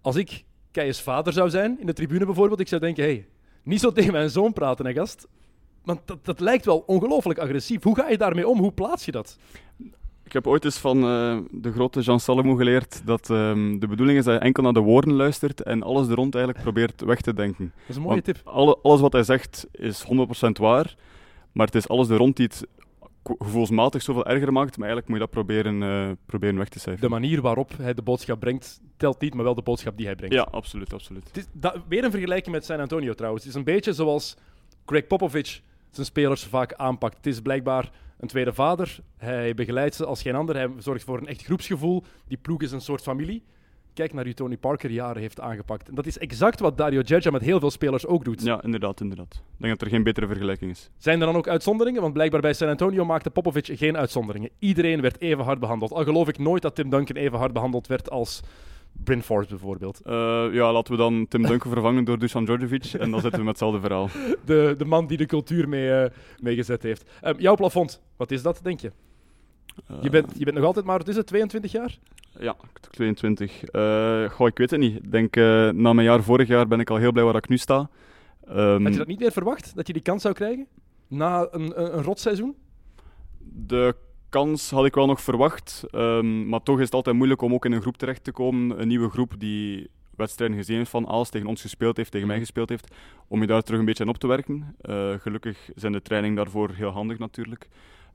Als 0.00 0.16
ik 0.16 0.44
Keijes 0.70 1.00
vader 1.00 1.32
zou 1.32 1.50
zijn, 1.50 1.80
in 1.80 1.86
de 1.86 1.92
tribune 1.92 2.24
bijvoorbeeld, 2.24 2.60
ik 2.60 2.68
zou 2.68 2.80
denken, 2.80 3.04
hey, 3.04 3.26
niet 3.62 3.80
zo 3.80 3.92
tegen 3.92 4.12
mijn 4.12 4.30
zoon 4.30 4.52
praten, 4.52 4.86
hè, 4.86 4.92
gast. 4.92 5.28
Want 5.84 6.00
dat, 6.04 6.24
dat 6.24 6.40
lijkt 6.40 6.64
wel 6.64 6.78
ongelooflijk 6.86 7.38
agressief. 7.38 7.82
Hoe 7.82 7.96
ga 7.96 8.08
je 8.08 8.18
daarmee 8.18 8.48
om? 8.48 8.58
Hoe 8.58 8.72
plaats 8.72 9.04
je 9.04 9.12
dat? 9.12 9.38
Ik 10.32 10.38
heb 10.38 10.46
ooit 10.52 10.64
eens 10.64 10.78
van 10.78 10.96
eh, 11.04 11.38
de 11.50 11.72
grote 11.72 12.00
Jean 12.00 12.20
Salomon 12.20 12.56
geleerd 12.56 13.02
dat 13.06 13.30
ehm, 13.30 13.78
de 13.78 13.86
bedoeling 13.86 14.18
is 14.18 14.24
dat 14.24 14.34
je 14.34 14.40
enkel 14.40 14.62
naar 14.62 14.72
de 14.72 14.80
woorden 14.80 15.12
luistert 15.14 15.62
en 15.62 15.82
alles 15.82 16.08
er 16.08 16.14
rond 16.14 16.34
eigenlijk 16.34 16.64
probeert 16.64 17.00
weg 17.04 17.20
te 17.20 17.34
denken. 17.34 17.72
Dat 17.76 17.88
is 17.88 17.96
een 17.96 18.02
mooie 18.02 18.14
Want 18.14 18.24
tip. 18.24 18.40
alle- 18.44 18.78
alles 18.82 19.00
wat 19.00 19.12
hij 19.12 19.22
zegt 19.22 19.66
is 19.72 20.02
100% 20.02 20.58
waar, 20.58 20.94
maar 21.52 21.66
het 21.66 21.74
is 21.74 21.88
alles 21.88 22.08
er 22.08 22.16
rond 22.16 22.36
die 22.36 22.46
het 22.46 22.66
gevoelsmatig 23.38 24.02
zoveel 24.02 24.26
erger 24.26 24.52
maakt, 24.52 24.76
maar 24.78 24.88
eigenlijk 24.88 25.08
moet 25.08 25.18
je 25.18 25.24
dat 25.24 25.30
proberen, 25.46 25.82
eh, 25.82 26.10
proberen 26.26 26.56
weg 26.56 26.68
te 26.68 26.74
De 26.74 26.80
cijferen. 26.80 27.10
manier 27.10 27.40
waarop 27.40 27.70
hij 27.76 27.94
de 27.94 28.02
boodschap 28.02 28.40
brengt, 28.40 28.80
telt 28.96 29.20
niet, 29.20 29.34
maar 29.34 29.44
wel 29.44 29.54
de 29.54 29.62
boodschap 29.62 29.96
die 29.96 30.06
hij 30.06 30.14
brengt. 30.16 30.34
Ja, 30.34 30.48
absoluut, 30.50 30.92
absoluut. 30.92 31.26
Het 31.26 31.36
is 31.36 31.46
dat, 31.52 31.76
weer 31.88 32.04
een 32.04 32.10
vergelijking 32.10 32.54
met 32.54 32.64
San 32.64 32.80
Antonio 32.80 33.12
trouwens. 33.12 33.44
Het 33.44 33.52
is 33.52 33.58
een 33.58 33.64
beetje 33.64 33.92
zoals 33.92 34.36
Greg 34.86 35.06
Popovich 35.06 35.60
zijn 35.94 36.06
spelers 36.06 36.44
vaak 36.44 36.72
aanpakt. 36.72 37.16
Het 37.16 37.26
is 37.26 37.40
blijkbaar 37.40 37.90
een 38.18 38.28
tweede 38.28 38.52
vader. 38.52 38.98
Hij 39.16 39.54
begeleidt 39.54 39.94
ze 39.94 40.06
als 40.06 40.22
geen 40.22 40.34
ander. 40.34 40.56
Hij 40.56 40.70
zorgt 40.78 41.04
voor 41.04 41.18
een 41.18 41.26
echt 41.26 41.44
groepsgevoel. 41.44 42.04
Die 42.28 42.38
ploeg 42.42 42.62
is 42.62 42.72
een 42.72 42.80
soort 42.80 43.02
familie. 43.02 43.44
Kijk 43.94 44.12
naar 44.12 44.24
hoe 44.24 44.34
Tony 44.34 44.56
Parker 44.56 44.90
jaren 44.90 45.22
heeft 45.22 45.40
aangepakt. 45.40 45.88
En 45.88 45.94
dat 45.94 46.06
is 46.06 46.18
exact 46.18 46.60
wat 46.60 46.76
Dario 46.76 47.02
Djadja 47.02 47.30
met 47.30 47.42
heel 47.42 47.60
veel 47.60 47.70
spelers 47.70 48.06
ook 48.06 48.24
doet. 48.24 48.42
Ja, 48.42 48.62
inderdaad, 48.62 49.00
inderdaad. 49.00 49.34
Ik 49.34 49.40
denk 49.56 49.72
dat 49.72 49.82
er 49.82 49.94
geen 49.94 50.02
betere 50.02 50.26
vergelijking 50.26 50.70
is. 50.70 50.90
Zijn 50.98 51.20
er 51.20 51.26
dan 51.26 51.36
ook 51.36 51.48
uitzonderingen? 51.48 52.00
Want 52.00 52.12
blijkbaar 52.12 52.40
bij 52.40 52.52
San 52.52 52.68
Antonio 52.68 53.04
maakte 53.04 53.30
Popovich 53.30 53.78
geen 53.78 53.96
uitzonderingen. 53.96 54.50
Iedereen 54.58 55.00
werd 55.00 55.20
even 55.20 55.44
hard 55.44 55.60
behandeld. 55.60 55.92
Al 55.92 56.04
geloof 56.04 56.28
ik 56.28 56.38
nooit 56.38 56.62
dat 56.62 56.74
Tim 56.74 56.90
Duncan 56.90 57.16
even 57.16 57.38
hard 57.38 57.52
behandeld 57.52 57.86
werd 57.86 58.10
als 58.10 58.40
Bryn 59.04 59.22
Forbes 59.22 59.48
bijvoorbeeld. 59.48 60.00
Eh, 60.00 60.12
ja, 60.52 60.72
laten 60.72 60.92
we 60.92 60.98
dan 60.98 61.26
Tim 61.28 61.42
Duncan 61.42 61.72
vervangen 61.72 62.04
door 62.04 62.18
Dusan 62.18 62.44
Djordjevic 62.44 62.92
en 62.92 63.10
dan 63.10 63.20
zitten 63.20 63.38
we 63.38 63.44
met 63.46 63.60
hetzelfde 63.60 63.80
verhaal. 63.80 64.08
de, 64.44 64.74
de 64.78 64.84
man 64.84 65.06
die 65.06 65.16
de 65.16 65.26
cultuur 65.26 65.68
mee, 65.68 65.92
eh, 65.92 66.10
meegezet 66.40 66.82
heeft. 66.82 67.10
Ehm, 67.20 67.40
jouw 67.40 67.54
plafond, 67.54 68.02
wat 68.16 68.30
is 68.30 68.42
dat, 68.42 68.60
denk 68.62 68.80
je? 68.80 68.92
Je 70.00 70.10
bent, 70.10 70.32
je 70.38 70.44
bent 70.44 70.56
nog 70.56 70.66
altijd 70.66 70.84
maar, 70.84 70.98
wat 70.98 71.08
is 71.08 71.16
het, 71.16 71.26
22 71.26 71.72
jaar? 71.72 71.98
Ja, 72.38 72.56
22. 72.90 73.64
Eh 73.64 74.30
goh, 74.30 74.46
ik 74.46 74.58
weet 74.58 74.70
het 74.70 74.80
niet. 74.80 74.96
Ik 74.96 75.10
denk, 75.10 75.36
eh, 75.36 75.68
na 75.70 75.92
mijn 75.92 76.06
jaar 76.06 76.22
vorig 76.22 76.48
jaar 76.48 76.68
ben 76.68 76.80
ik 76.80 76.90
al 76.90 76.96
heel 76.96 77.12
blij 77.12 77.24
waar 77.24 77.36
ik 77.36 77.48
nu 77.48 77.56
sta. 77.56 77.90
Ehm, 78.46 78.82
Had 78.82 78.92
je 78.92 78.98
dat 78.98 79.06
niet 79.06 79.20
meer 79.20 79.32
verwacht, 79.32 79.76
dat 79.76 79.86
je 79.86 79.92
die 79.92 80.02
kans 80.02 80.22
zou 80.22 80.34
krijgen? 80.34 80.66
Na 81.08 81.48
een, 81.50 81.80
een, 81.80 81.96
een 81.96 82.02
rotseizoen? 82.02 82.56
De 83.38 83.94
kans 84.32 84.70
had 84.70 84.84
ik 84.84 84.94
wel 84.94 85.06
nog 85.06 85.20
verwacht, 85.20 85.84
ehm, 85.90 86.48
maar 86.48 86.62
toch 86.62 86.78
is 86.78 86.84
het 86.84 86.94
altijd 86.94 87.16
moeilijk 87.16 87.42
om 87.42 87.54
ook 87.54 87.64
in 87.64 87.72
een 87.72 87.80
groep 87.80 87.96
terecht 87.96 88.24
te 88.24 88.32
komen. 88.32 88.80
Een 88.80 88.88
nieuwe 88.88 89.08
groep 89.10 89.32
die 89.38 89.88
wedstrijden 90.16 90.56
gezien 90.56 90.76
heeft 90.76 90.90
van 90.90 91.04
alles 91.06 91.28
tegen 91.30 91.48
ons 91.48 91.60
gespeeld 91.60 91.96
heeft, 91.96 92.10
tegen 92.10 92.26
mij 92.26 92.38
gespeeld 92.38 92.68
heeft, 92.68 92.94
om 93.28 93.40
je 93.40 93.46
daar 93.46 93.62
terug 93.62 93.78
een 93.80 93.84
beetje 93.86 94.02
aan 94.02 94.08
op 94.08 94.16
te 94.18 94.26
werken. 94.26 94.76
Eh, 94.80 95.12
gelukkig 95.18 95.70
zijn 95.74 95.92
de 95.92 96.02
training 96.02 96.36
daarvoor 96.36 96.70
heel 96.70 96.90
handig 96.90 97.18
natuurlijk. 97.18 97.68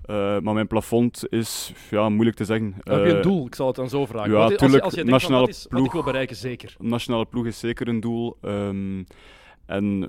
Eh, 0.06 0.16
maar 0.40 0.54
mijn 0.54 0.68
plafond 0.68 1.24
is 1.30 1.74
ja, 1.90 2.10
moeilijk 2.10 2.38
te 2.38 2.46
zeggen. 2.46 2.74
Heb 2.84 2.86
je 2.98 3.04
Eh, 3.12 3.16
een 3.16 3.22
doel? 3.22 3.46
Ik 3.46 3.56
zal 3.56 3.68
het 3.68 3.76
dan 3.76 3.90
zo 3.90 4.06
vragen. 4.06 4.32
ja, 4.32 4.50
is- 4.50 4.58
als, 4.58 4.72
je, 4.72 4.82
als 4.82 4.94
je 4.94 5.04
denkt 5.06 5.10
van, 5.10 5.10
nationale 5.10 5.46
wat 5.46 5.56
ik 5.66 5.72
wil 5.72 5.90
ploeg. 5.90 6.04
bereiken, 6.06 6.36
zeker. 6.36 6.76
Een 6.80 6.90
nationale 6.90 7.26
ploeg 7.26 7.46
is 7.46 7.60
zeker 7.60 7.88
een 7.88 8.00
doel. 8.00 8.38
Ehm, 8.42 9.04
en 9.66 10.04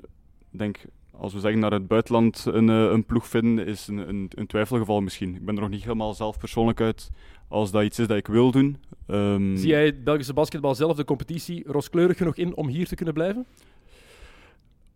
ik 0.51 0.59
denk, 0.59 0.77
als 1.19 1.33
we 1.33 1.39
zeggen 1.39 1.59
naar 1.59 1.71
het 1.71 1.87
buitenland 1.87 2.45
een, 2.45 2.69
eh, 2.69 2.91
een 2.91 3.05
ploeg 3.05 3.27
vinden, 3.27 3.65
is 3.65 3.87
een, 3.87 4.09
een, 4.09 4.31
een 4.35 4.47
twijfelgeval 4.47 5.01
misschien. 5.01 5.35
Ik 5.35 5.45
ben 5.45 5.55
er 5.55 5.61
nog 5.61 5.69
niet 5.69 5.83
helemaal 5.83 6.13
zelf 6.13 6.37
persoonlijk 6.37 6.81
uit 6.81 7.09
als 7.47 7.71
dat 7.71 7.83
iets 7.83 7.99
is 7.99 8.07
dat 8.07 8.17
ik 8.17 8.27
wil 8.27 8.51
doen. 8.51 8.77
Ehm, 9.07 9.55
Zie 9.55 9.67
jij 9.67 9.85
het 9.85 10.03
Belgische 10.03 10.33
basketbal 10.33 10.75
zelf, 10.75 10.95
de 10.95 11.03
competitie, 11.03 11.63
rooskleurig 11.67 12.17
genoeg 12.17 12.35
in 12.35 12.55
om 12.55 12.67
hier 12.67 12.87
te 12.87 12.95
kunnen 12.95 13.13
blijven? 13.13 13.45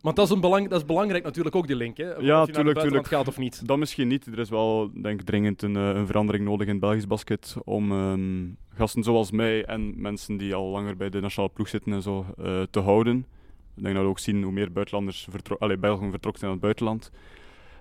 Want 0.01 0.15
dat 0.15 0.25
is, 0.25 0.31
een 0.31 0.41
belang, 0.41 0.69
dat 0.69 0.79
is 0.79 0.85
belangrijk 0.85 1.23
natuurlijk 1.23 1.55
ook, 1.55 1.67
die 1.67 1.75
link. 1.75 1.97
Hè? 1.97 2.11
Of 2.11 2.21
naar 2.21 2.41
het 2.41 2.79
tuurlijk, 2.79 3.07
gaat 3.07 3.27
of 3.27 3.37
niet. 3.37 3.67
Dat 3.67 3.77
misschien 3.77 4.07
niet. 4.07 4.25
Er 4.25 4.39
is 4.39 4.49
wel 4.49 4.91
denk 5.01 5.19
ik, 5.19 5.25
dringend 5.25 5.61
een, 5.61 5.75
eh, 5.75 5.87
een 5.87 6.05
verandering 6.05 6.45
nodig 6.45 6.67
in 6.67 6.79
Belgisch 6.79 7.07
basket 7.07 7.55
om 7.63 7.91
ehm, 7.91 8.45
gasten 8.75 9.03
zoals 9.03 9.31
mij 9.31 9.65
en 9.65 10.01
mensen 10.01 10.37
die 10.37 10.55
al 10.55 10.69
langer 10.69 10.97
bij 10.97 11.09
de 11.09 11.19
nationale 11.19 11.53
ploeg 11.53 11.67
zitten 11.67 11.93
en 11.93 12.01
zo 12.01 12.25
eh, 12.37 12.61
te 12.69 12.79
houden. 12.79 13.25
Ik 13.75 13.83
denk 13.83 13.95
dat 13.95 14.03
we 14.03 14.09
ook 14.09 14.19
zien 14.19 14.43
hoe 14.43 14.51
meer 14.51 14.71
buitenlanders 14.71 15.27
Belgen 15.79 16.09
vertrokken 16.09 16.39
zijn 16.39 16.51
naar 16.51 16.51
het 16.51 16.59
buitenland. 16.59 17.11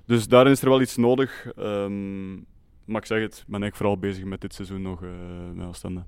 Dus 0.07 0.29
daarin 0.29 0.53
is 0.53 0.63
er 0.63 0.69
wel 0.69 0.81
iets 0.81 0.97
nodig. 0.97 1.53
Ehm, 1.57 2.35
maar 2.85 3.01
ik 3.01 3.07
zeg 3.07 3.21
het, 3.21 3.33
ik 3.33 3.45
ben 3.47 3.63
eigenlijk 3.63 3.77
vooral 3.77 3.99
bezig 3.99 4.25
met 4.25 4.41
dit 4.41 4.55
seizoen 4.55 4.83
nog 4.83 5.03
eh 5.03 5.11
met 5.55 5.67
Oostende. 5.67 6.05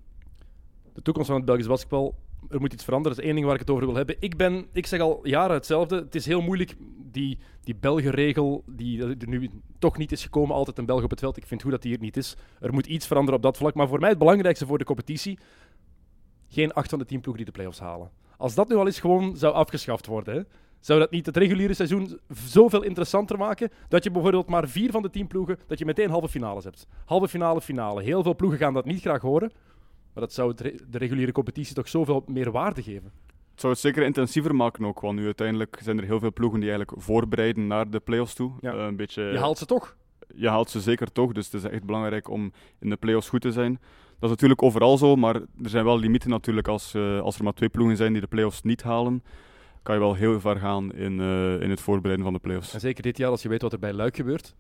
de 0.95 1.03
toekomst 1.03 1.29
van 1.29 1.37
het 1.37 1.47
Belgisch 1.47 1.67
basketbal, 1.67 2.15
er 2.49 2.61
moet 2.61 2.73
iets 2.73 2.85
veranderen. 2.85 3.17
Dat 3.17 3.25
is 3.25 3.31
één 3.31 3.35
ding 3.35 3.47
waar 3.47 3.55
ik 3.55 3.61
het 3.67 3.71
over 3.71 3.87
wil 3.87 3.97
hebben. 3.97 4.17
Ik, 4.19 4.37
ben, 4.37 4.67
ik 4.73 4.87
zeg 4.87 5.01
al 5.01 5.21
jaren 5.23 5.55
hetzelfde. 5.55 5.97
Het 5.97 6.15
is 6.15 6.27
heel 6.27 6.41
moeilijk, 6.41 6.75
die, 7.11 7.39
die 7.65 7.75
Belgenregel, 7.75 8.65
die 8.67 9.03
er 9.03 9.29
nu 9.29 9.51
toch 9.79 9.97
niet 9.97 10.13
is 10.13 10.23
gekomen, 10.23 10.55
altijd 10.55 10.79
een 10.79 10.87
Belg 10.87 11.03
op 11.03 11.11
het 11.11 11.21
veld. 11.21 11.37
Ik 11.37 11.47
vind 11.47 11.63
goed 11.63 11.71
dat 11.71 11.83
die 11.83 11.91
hier 11.91 12.01
niet 12.01 12.17
is. 12.17 12.37
Er 12.61 12.73
moet 12.73 12.87
iets 12.87 13.07
veranderen 13.07 13.37
op 13.37 13.43
dat 13.43 13.57
vlak. 13.57 13.75
Maar 13.75 13.89
voor 13.89 14.01
mij 14.01 14.09
het 14.09 14.19
belangrijkste 14.19 14.67
voor 14.67 14.79
de 14.79 14.85
competitie, 14.85 15.39
geen 16.49 16.73
8 16.73 16.91
van 16.91 16.99
de 16.99 17.05
10 17.05 17.21
ploegen 17.21 17.45
die 17.45 17.53
de 17.53 17.59
play-offs 17.59 17.81
halen. 17.81 18.11
Als 18.37 18.55
dat 18.55 18.69
nu 18.69 18.75
al 18.75 18.87
eens 18.87 19.01
gewoon 19.01 19.37
zou 19.37 19.55
afgeschaft 19.55 20.07
worden, 20.07 20.35
hè. 20.35 20.43
Zou 20.81 20.99
dat 20.99 21.11
niet 21.11 21.27
het 21.27 21.37
reguliere 21.37 21.75
seizoen 21.75 22.19
zoveel 22.47 22.83
interessanter 22.83 23.39
maken 23.39 23.71
dat 23.89 24.05
je 24.05 24.11
bijvoorbeeld 24.11 24.49
maar 24.49 24.69
vier 24.69 24.91
van 24.91 25.03
de 25.03 25.11
tien 25.11 25.27
ploegen, 25.27 25.59
dat 25.67 25.79
je 25.79 25.85
meteen 25.85 26.11
halve 26.11 26.29
finales 26.29 26.65
hebt? 26.65 26.87
Halve 27.05 27.29
finale, 27.29 27.61
finale. 27.61 28.03
Heel 28.03 28.23
veel 28.23 28.37
ploegen 28.37 28.59
gaan 28.59 28.75
dat 28.75 28.85
niet 28.85 29.01
graag 29.01 29.21
horen, 29.21 29.53
maar 30.13 30.23
dat 30.23 30.33
zou 30.33 30.55
de 30.55 30.99
reguliere 30.99 31.33
competitie 31.33 31.75
toch 31.75 31.89
zoveel 31.89 32.25
meer 32.27 32.51
waarde 32.51 32.83
geven. 32.83 33.13
Het 33.51 33.61
zou 33.61 33.73
het 33.73 33.83
zeker 33.83 34.03
intensiever 34.03 34.55
maken 34.55 34.85
ook, 34.85 35.01
want 35.01 35.19
nu 35.19 35.25
uiteindelijk 35.25 35.79
zijn 35.83 35.99
er 35.99 36.05
heel 36.05 36.19
veel 36.19 36.33
ploegen 36.33 36.61
die 36.61 36.71
eigenlijk 36.71 37.03
voorbereiden 37.03 37.67
naar 37.67 37.91
de 37.91 38.01
play-offs 38.01 38.35
toe. 38.35 38.53
Ja. 38.61 38.73
Eh, 38.73 38.85
een 38.85 38.97
beetje, 38.97 39.23
Je 39.23 39.39
haalt 39.39 39.59
ze 39.59 39.67
toch? 39.67 39.97
je 40.35 40.49
haalt 40.49 40.71
ze 40.71 40.81
zeker 40.81 41.13
toch, 41.13 41.33
dus 41.33 41.45
het 41.45 41.55
is 41.55 41.71
echt 41.71 41.85
belangrijk 41.85 42.29
om 42.29 42.53
in 42.81 42.91
de 42.91 42.97
play-offs 42.97 43.29
goed 43.29 43.41
te 43.41 43.53
zijn. 43.53 43.81
Dat 44.19 44.23
is 44.23 44.31
natuurlijk 44.31 44.63
overal 44.63 44.99
zo, 44.99 45.17
maar 45.17 45.35
er 45.35 45.69
zijn 45.69 45.85
wel 45.85 45.99
limieten 45.99 46.31
natuurlijk. 46.31 46.69
Als, 46.69 46.95
eh, 46.95 47.21
als 47.21 47.37
er 47.37 47.45
maar 47.45 47.53
twee 47.53 47.69
ploegen 47.69 47.97
zijn 47.97 48.13
die 48.13 48.21
de 48.21 48.27
play-offs 48.27 48.63
niet 48.63 48.83
halen, 48.83 49.23
kan 49.83 49.95
je 49.95 50.01
wel 50.01 50.15
heel 50.15 50.41
ver 50.41 50.57
gaan 50.57 50.93
in, 50.93 51.21
eh, 51.21 51.61
in 51.61 51.71
het 51.71 51.81
voorbereiden 51.81 52.25
van 52.25 52.35
de 52.35 52.41
play-offs. 52.41 52.75
En 52.75 52.81
zeker 52.81 53.03
dit 53.03 53.17
jaar, 53.17 53.31
als 53.31 53.43
je 53.43 53.49
weet 53.49 53.63
wat 53.63 53.73
er 53.73 53.79
bij 53.79 53.93
Luik 53.93 54.17
gebeurt, 54.17 54.55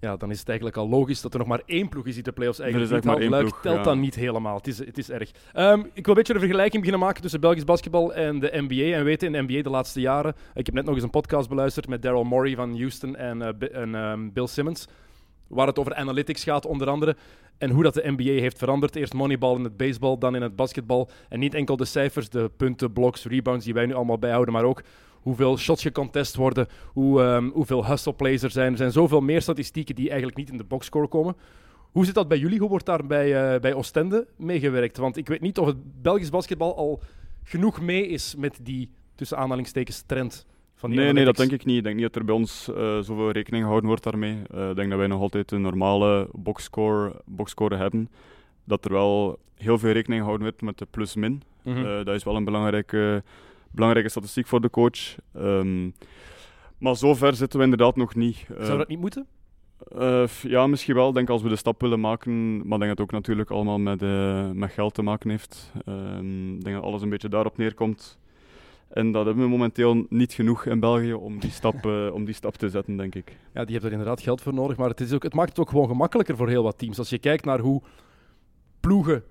ja, 0.00 0.16
dan 0.16 0.30
is 0.30 0.38
het 0.38 0.48
eigenlijk 0.48 0.78
al 0.78 0.88
logisch 0.88 1.20
dat 1.20 1.32
er 1.32 1.38
nog 1.38 1.48
maar 1.48 1.62
één 1.66 1.88
ploeg 1.88 2.06
is 2.06 2.14
die 2.14 2.22
de 2.22 2.32
play-offs 2.32 2.58
eigenlijk 2.58 2.92
niet 2.92 3.04
haalt. 3.04 3.28
Luik 3.28 3.46
ploeg, 3.46 3.60
telt 3.60 3.76
ja. 3.76 3.82
dan 3.82 4.00
niet 4.00 4.14
helemaal. 4.14 4.56
Het 4.56 4.66
is, 4.66 4.78
het 4.78 4.98
is 4.98 5.10
erg. 5.10 5.30
Ehm, 5.52 5.78
ik 5.78 6.04
wil 6.04 6.04
een 6.06 6.14
beetje 6.14 6.34
een 6.34 6.40
vergelijking 6.40 6.82
beginnen 6.82 7.06
maken 7.06 7.22
tussen 7.22 7.40
Belgisch 7.40 7.64
basketbal 7.64 8.14
en 8.14 8.38
de 8.38 8.50
NBA. 8.52 8.94
En 8.94 8.98
we 8.98 9.04
weten 9.04 9.26
in 9.26 9.32
de 9.32 9.52
NBA 9.52 9.62
de 9.62 9.70
laatste 9.70 10.00
jaren, 10.00 10.34
ik 10.54 10.66
heb 10.66 10.74
net 10.74 10.84
nog 10.84 10.94
eens 10.94 11.02
een 11.02 11.10
podcast 11.10 11.48
beluisterd 11.48 11.88
met 11.88 12.02
Daryl 12.02 12.24
Morey 12.24 12.54
van 12.54 12.76
Houston 12.76 13.16
en, 13.16 13.42
eh, 13.42 13.80
en 13.82 13.94
ehm, 13.94 14.30
Bill 14.32 14.46
Simmons, 14.46 14.88
waar 15.48 15.66
het 15.66 15.78
over 15.78 15.94
analytics 15.94 16.44
gaat 16.44 16.66
onder 16.66 16.88
andere. 16.88 17.16
En 17.58 17.70
hoe 17.70 17.82
dat 17.82 17.94
de 17.94 18.10
NBA 18.16 18.40
heeft 18.40 18.58
veranderd. 18.58 18.96
Eerst 18.96 19.12
moneyball 19.12 19.56
in 19.56 19.64
het 19.64 19.76
baseball, 19.76 20.18
dan 20.18 20.34
in 20.34 20.42
het 20.42 20.56
basketbal. 20.56 21.10
En 21.28 21.38
niet 21.38 21.54
enkel 21.54 21.76
de 21.76 21.84
cijfers, 21.84 22.28
de 22.28 22.50
punten, 22.56 22.92
blocks, 22.92 23.24
rebounds 23.24 23.64
die 23.64 23.74
wij 23.74 23.86
nu 23.86 23.94
allemaal 23.94 24.18
bijhouden, 24.18 24.54
maar 24.54 24.64
ook 24.64 24.82
hoeveel 25.22 25.58
shots 25.58 25.82
gecontest 25.82 26.36
worden, 26.36 26.66
hoe, 26.92 27.22
ehm, 27.22 27.48
hoeveel 27.48 27.86
hustle 27.86 28.12
plays 28.12 28.42
er 28.42 28.50
zijn. 28.50 28.70
Er 28.70 28.78
zijn 28.78 28.92
zoveel 28.92 29.20
meer 29.20 29.42
statistieken 29.42 29.94
die 29.94 30.08
eigenlijk 30.08 30.38
niet 30.38 30.50
in 30.50 30.56
de 30.56 30.64
boxscore 30.64 31.08
komen. 31.08 31.36
Hoe 31.92 32.04
zit 32.04 32.14
dat 32.14 32.28
bij 32.28 32.38
jullie? 32.38 32.58
Hoe 32.58 32.68
wordt 32.68 32.86
daar 32.86 33.06
bij, 33.06 33.54
eh, 33.54 33.60
bij 33.60 33.74
Oostende 33.74 34.26
meegewerkt? 34.36 34.96
Want 34.96 35.16
ik 35.16 35.28
weet 35.28 35.40
niet 35.40 35.58
of 35.58 35.66
het 35.66 36.02
Belgisch 36.02 36.30
basketbal 36.30 36.76
al 36.76 37.02
genoeg 37.44 37.80
mee 37.80 38.06
is 38.06 38.34
met 38.34 38.58
die, 38.62 38.90
tussen 39.14 39.38
aanhalingstekens, 39.38 40.02
trend 40.06 40.46
van 40.78 40.90
die 40.90 40.98
Nee, 40.98 41.12
nee, 41.12 41.24
dat 41.24 41.36
denk 41.36 41.52
ik 41.52 41.64
niet. 41.64 41.76
Ik 41.76 41.82
denk 41.82 41.94
niet 41.94 42.04
dat 42.04 42.16
er 42.16 42.24
bij 42.24 42.34
ons 42.34 42.68
eh, 42.68 42.98
zoveel 42.98 43.30
rekening 43.30 43.62
gehouden 43.62 43.88
wordt 43.88 44.04
daarmee. 44.04 44.36
Eh, 44.50 44.68
ik 44.68 44.76
denk 44.76 44.88
dat 44.88 44.98
wij 44.98 45.06
nog 45.06 45.20
altijd 45.20 45.50
een 45.50 45.60
normale 45.60 46.28
boxscore, 46.32 47.22
boxscore 47.24 47.76
hebben. 47.76 48.10
Dat 48.64 48.84
er 48.84 48.92
wel 48.92 49.38
heel 49.54 49.78
veel 49.78 49.92
rekening 49.92 50.20
gehouden 50.20 50.46
wordt 50.46 50.62
met 50.62 50.78
de 50.78 50.86
plus-min. 50.90 51.42
Mhm. 51.62 51.76
Eh, 51.76 52.04
dat 52.04 52.14
is 52.14 52.24
wel 52.24 52.36
een 52.36 52.44
belangrijke, 52.44 53.22
belangrijke 53.70 54.10
statistiek 54.10 54.46
voor 54.46 54.60
de 54.60 54.70
coach. 54.70 55.16
Ehm, 55.34 55.90
maar 56.78 56.96
zover 56.96 57.34
zitten 57.34 57.58
we 57.58 57.64
inderdaad 57.64 57.96
nog 57.96 58.14
niet. 58.14 58.46
Zou 58.60 58.78
dat 58.78 58.88
niet 58.88 59.00
moeten? 59.00 59.26
ja, 60.42 60.66
misschien 60.66 60.94
wel. 60.94 61.08
Ik 61.08 61.14
denk 61.14 61.28
als 61.28 61.42
we 61.42 61.48
de 61.48 61.56
stap 61.56 61.80
willen 61.80 62.00
maken. 62.00 62.56
Maar 62.56 62.62
ik 62.62 62.68
denk 62.68 62.80
dat 62.80 62.88
het 62.88 63.00
ook 63.00 63.10
natuurlijk 63.10 63.50
allemaal 63.50 63.78
met, 63.78 64.00
met 64.54 64.72
geld 64.72 64.94
te 64.94 65.02
maken 65.02 65.30
heeft. 65.30 65.72
Ehm, 65.84 66.54
ik 66.54 66.64
denk 66.64 66.76
dat 66.76 66.84
alles 66.84 67.02
een 67.02 67.08
beetje 67.08 67.28
daarop 67.28 67.56
neerkomt. 67.56 68.18
En 68.88 69.12
dat 69.12 69.26
hebben 69.26 69.44
we 69.44 69.50
momenteel 69.50 70.06
niet 70.08 70.32
genoeg 70.32 70.66
in 70.66 70.80
België 70.80 71.12
om 71.12 71.38
die 71.38 71.50
stap, 71.50 71.86
eh, 71.86 72.08
om 72.12 72.24
die 72.24 72.34
stap 72.34 72.56
te 72.56 72.68
zetten, 72.68 72.96
denk 72.96 73.14
ik. 73.14 73.36
Ja, 73.54 73.64
die 73.64 73.72
hebben 73.72 73.90
er 73.90 73.98
inderdaad 73.98 74.20
geld 74.20 74.42
voor 74.42 74.54
nodig. 74.54 74.76
Maar 74.76 74.88
het, 74.88 75.00
is 75.00 75.12
ook, 75.12 75.22
het 75.22 75.34
maakt 75.34 75.48
het 75.48 75.58
ook 75.58 75.70
gewoon 75.70 75.88
gemakkelijker 75.88 76.36
voor 76.36 76.48
heel 76.48 76.62
wat 76.62 76.78
teams. 76.78 76.98
Als 76.98 77.10
je 77.10 77.18
kijkt 77.18 77.44
naar 77.44 77.60
hoe 77.60 77.82
ploegen 78.80 79.24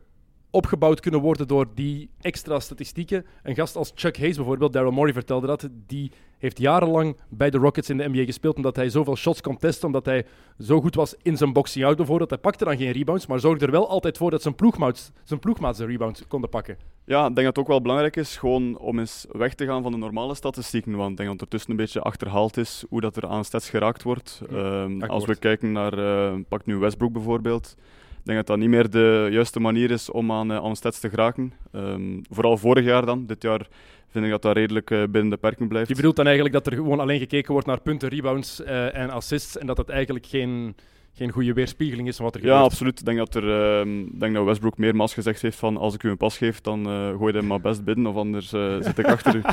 opgebouwd 0.50 1.00
kunnen 1.00 1.22
worden 1.22 1.48
door 1.48 1.68
die 1.76 2.10
extra 2.22 2.60
statistieken. 2.60 3.26
Een 3.44 3.56
gast 3.56 3.76
als 3.76 3.92
Chuck 3.96 4.18
Hayes 4.18 4.36
bijvoorbeeld, 4.36 4.74
Daryl 4.74 4.92
Morey 4.92 5.14
vertelde 5.14 5.48
dat, 5.48 5.70
die 5.88 6.12
heeft 6.38 6.60
jarenlang 6.60 7.18
bij 7.30 7.50
de 7.50 7.58
Rockets 7.58 7.90
in 7.90 7.98
de 7.98 8.10
NBA 8.10 8.24
gespeeld 8.24 8.56
omdat 8.56 8.76
hij 8.76 8.90
zoveel 8.90 9.16
shots 9.16 9.42
kon 9.42 9.58
testen, 9.58 9.88
omdat 9.88 10.06
hij 10.06 10.26
zo 10.60 10.82
goed 10.82 10.96
was 10.96 11.16
in 11.22 11.38
zijn 11.38 11.54
boxing-out 11.54 11.98
bijvoorbeeld. 11.98 12.30
Hij 12.30 12.40
pakte 12.40 12.64
dan 12.64 12.78
geen 12.78 12.92
rebounds, 12.92 13.28
maar 13.28 13.40
zorgde 13.40 13.66
er 13.66 13.72
wel 13.72 13.90
altijd 13.90 14.18
voor 14.18 14.32
dat 14.32 14.42
zijn 14.42 14.56
ploegmaats, 14.56 15.12
zijn 15.24 15.40
ploegmaats 15.40 15.78
de 15.78 15.86
rebounds 15.86 16.28
konden 16.28 16.50
pakken. 16.50 16.78
Ja, 17.06 17.20
ik 17.28 17.36
denk 17.36 17.36
dat 17.36 17.46
het 17.46 17.58
ook 17.58 17.68
wel 17.68 17.82
belangrijk 17.82 18.16
is 18.16 18.38
gewoon 18.38 18.78
om 18.78 19.00
eens 19.00 19.26
weg 19.32 19.54
te 19.54 19.66
gaan 19.66 19.82
van 19.84 19.92
de 19.92 19.98
normale 19.98 20.36
statistieken. 20.36 20.96
Want 20.96 21.12
ik 21.12 21.18
denk 21.18 21.30
dat 21.30 21.42
er 21.42 21.48
tussen 21.48 21.72
een 21.72 21.78
beetje 21.78 22.02
achterhaald 22.02 22.58
is 22.58 22.86
hoe 22.90 23.02
dat 23.02 23.16
er 23.16 23.28
aan 23.28 23.46
stats 23.46 23.70
geraakt 23.70 24.04
wordt. 24.04 24.42
Ja, 24.50 24.78
Ehm, 24.88 25.02
als 25.02 25.26
we 25.26 25.36
kijken 25.36 25.72
naar, 25.72 25.98
eh, 25.98 26.40
pak 26.48 26.66
nu 26.66 26.76
Westbrook 26.76 27.14
bijvoorbeeld. 27.14 27.76
Ik 28.20 28.24
denk 28.24 28.38
dat 28.38 28.48
dat 28.48 28.58
niet 28.58 28.70
meer 28.70 28.90
de 28.90 29.28
juiste 29.32 29.60
manier 29.60 29.92
is 29.92 30.10
om 30.12 30.32
aan, 30.32 30.52
eh, 30.52 30.58
aan 30.58 30.76
stats 30.76 31.00
te 31.00 31.10
geraken. 31.10 31.54
Ehm, 31.72 32.20
vooral 32.30 32.58
vorig 32.58 32.86
jaar 32.86 33.06
dan. 33.06 33.26
Dit 33.26 33.42
jaar 33.42 33.68
vind 34.10 34.26
ik 34.26 34.32
dat 34.32 34.42
dat 34.42 34.56
redelijk 34.56 34.92
eh, 34.92 35.04
binnen 35.10 35.30
de 35.30 35.38
perken 35.38 35.68
blijft. 35.68 35.90
Je 35.90 35.96
bedoelt 35.96 36.16
dan 36.16 36.26
eigenlijk 36.26 36.56
dat 36.56 36.68
er 36.68 36.74
gewoon 36.74 37.00
alleen 37.00 37.20
gekeken 37.20 37.52
wordt 37.52 37.68
naar 37.68 37.82
punten, 37.82 38.10
rebounds 38.10 38.64
eh, 38.64 38.96
en 38.96 39.10
assists 39.10 39.58
en 39.58 39.68
dat 39.68 39.78
het 39.78 39.90
eigenlijk 39.90 40.26
geen, 40.26 40.76
geen 41.14 41.32
goede 41.32 41.54
weerspiegeling 41.54 42.08
is 42.08 42.16
van 42.16 42.26
wat 42.26 42.36
er 42.36 42.42
Ja, 42.42 42.48
gebeurt. 42.54 42.72
absoluut. 42.72 43.00
Ik 43.00 43.06
denk 43.06 43.18
dat, 43.18 43.36
er, 43.36 43.78
ehm, 43.80 44.06
denk 44.20 44.34
dat 44.34 44.46
Westbrook 44.46 44.78
meermaals 44.78 45.14
gezegd 45.14 45.42
heeft 45.42 45.58
van 45.58 45.78
als 45.78 45.94
ik 45.94 46.04
u 46.04 46.10
een 46.10 46.18
pas 46.18 46.38
geef, 46.38 46.62
dan 46.62 46.86
eh 46.88 47.10
gooi 47.18 47.32
je 47.34 47.38
hem 47.40 47.48
maar 47.48 47.62
best 47.62 47.84
binnen 47.84 48.08
of 48.08 48.16
anders 48.16 48.50
zit 48.86 48.98
ik 48.98 49.06
achter 49.06 49.36
u. 49.36 49.42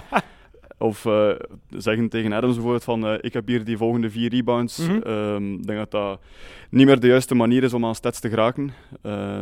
Of 0.79 1.07
zeggen 1.77 2.09
tegen 2.09 2.33
Adams 2.33 2.55
bijvoorbeeld 2.55 2.85
van 2.85 3.19
ik 3.21 3.33
heb 3.33 3.47
hier 3.47 3.65
die 3.65 3.77
volgende 3.77 4.11
vier 4.11 4.31
rebounds. 4.31 4.79
Mhm. 4.79 4.99
Ehm, 5.03 5.53
Ik 5.55 5.67
denk 5.67 5.79
dat 5.79 5.91
dat 5.91 6.21
niet 6.71 6.87
meer 6.87 7.01
de 7.01 7.07
juiste 7.07 7.35
manier 7.35 7.63
is 7.63 7.73
om 7.75 7.85
aan 7.85 7.95
stats 7.95 8.21
te 8.21 8.29
geraken. 8.29 8.65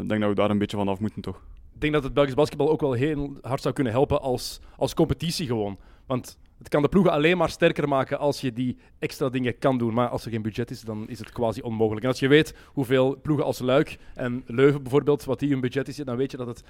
Ik 0.02 0.08
denk 0.08 0.20
dat 0.20 0.28
we 0.28 0.34
daar 0.34 0.50
een 0.50 0.58
beetje 0.58 0.76
van 0.76 0.88
af 0.88 0.98
moeten 1.00 1.22
toch. 1.22 1.40
Ik 1.82 1.90
denk 1.90 2.02
dat 2.02 2.12
het 2.12 2.20
Belgisch 2.20 2.40
basketbal 2.40 2.70
ook 2.70 2.80
wel 2.80 2.92
heel 2.92 3.36
hard 3.40 3.62
zou 3.62 3.74
kunnen 3.74 3.92
helpen 3.92 4.20
als, 4.20 4.60
als 4.76 4.94
competitie 4.94 5.46
gewoon. 5.46 5.78
Want 6.06 6.38
het 6.58 6.68
kan 6.68 6.82
de 6.82 6.88
ploegen 6.88 7.12
alleen 7.12 7.36
maar 7.36 7.50
sterker 7.50 7.88
maken 7.88 8.18
als 8.18 8.40
je 8.40 8.52
die 8.52 8.76
extra 8.98 9.28
dingen 9.28 9.58
kan 9.58 9.78
doen. 9.78 9.94
Maar 9.94 10.08
als 10.08 10.24
er 10.24 10.30
geen 10.30 10.42
budget 10.42 10.70
is, 10.70 10.80
dan 10.80 11.08
is 11.08 11.18
het 11.18 11.32
quasi 11.32 11.60
onmogelijk. 11.60 12.02
En 12.02 12.10
als 12.10 12.18
je 12.18 12.28
weet 12.28 12.54
hoeveel 12.66 13.20
ploegen 13.22 13.44
als 13.44 13.58
Luik 13.58 13.98
en 14.14 14.42
Leuven 14.46 14.82
bijvoorbeeld, 14.82 15.24
wat 15.24 15.38
die 15.38 15.50
hun 15.50 15.60
budget 15.60 15.88
is, 15.88 15.96
dan 15.96 16.16
weet 16.16 16.30
je 16.30 16.36
dat 16.36 16.46
het 16.46 16.62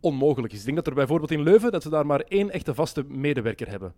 onmogelijk 0.00 0.52
is. 0.52 0.58
Ik 0.58 0.64
denk 0.64 0.76
dat 0.76 0.86
er 0.86 0.94
bijvoorbeeld 0.94 1.30
in 1.30 1.42
Leuven, 1.42 1.72
dat 1.72 1.82
ze 1.82 1.90
daar 1.90 2.06
maar 2.06 2.20
één 2.20 2.50
echte 2.50 2.74
vaste 2.74 3.04
medewerker 3.08 3.68
hebben. 3.68 3.94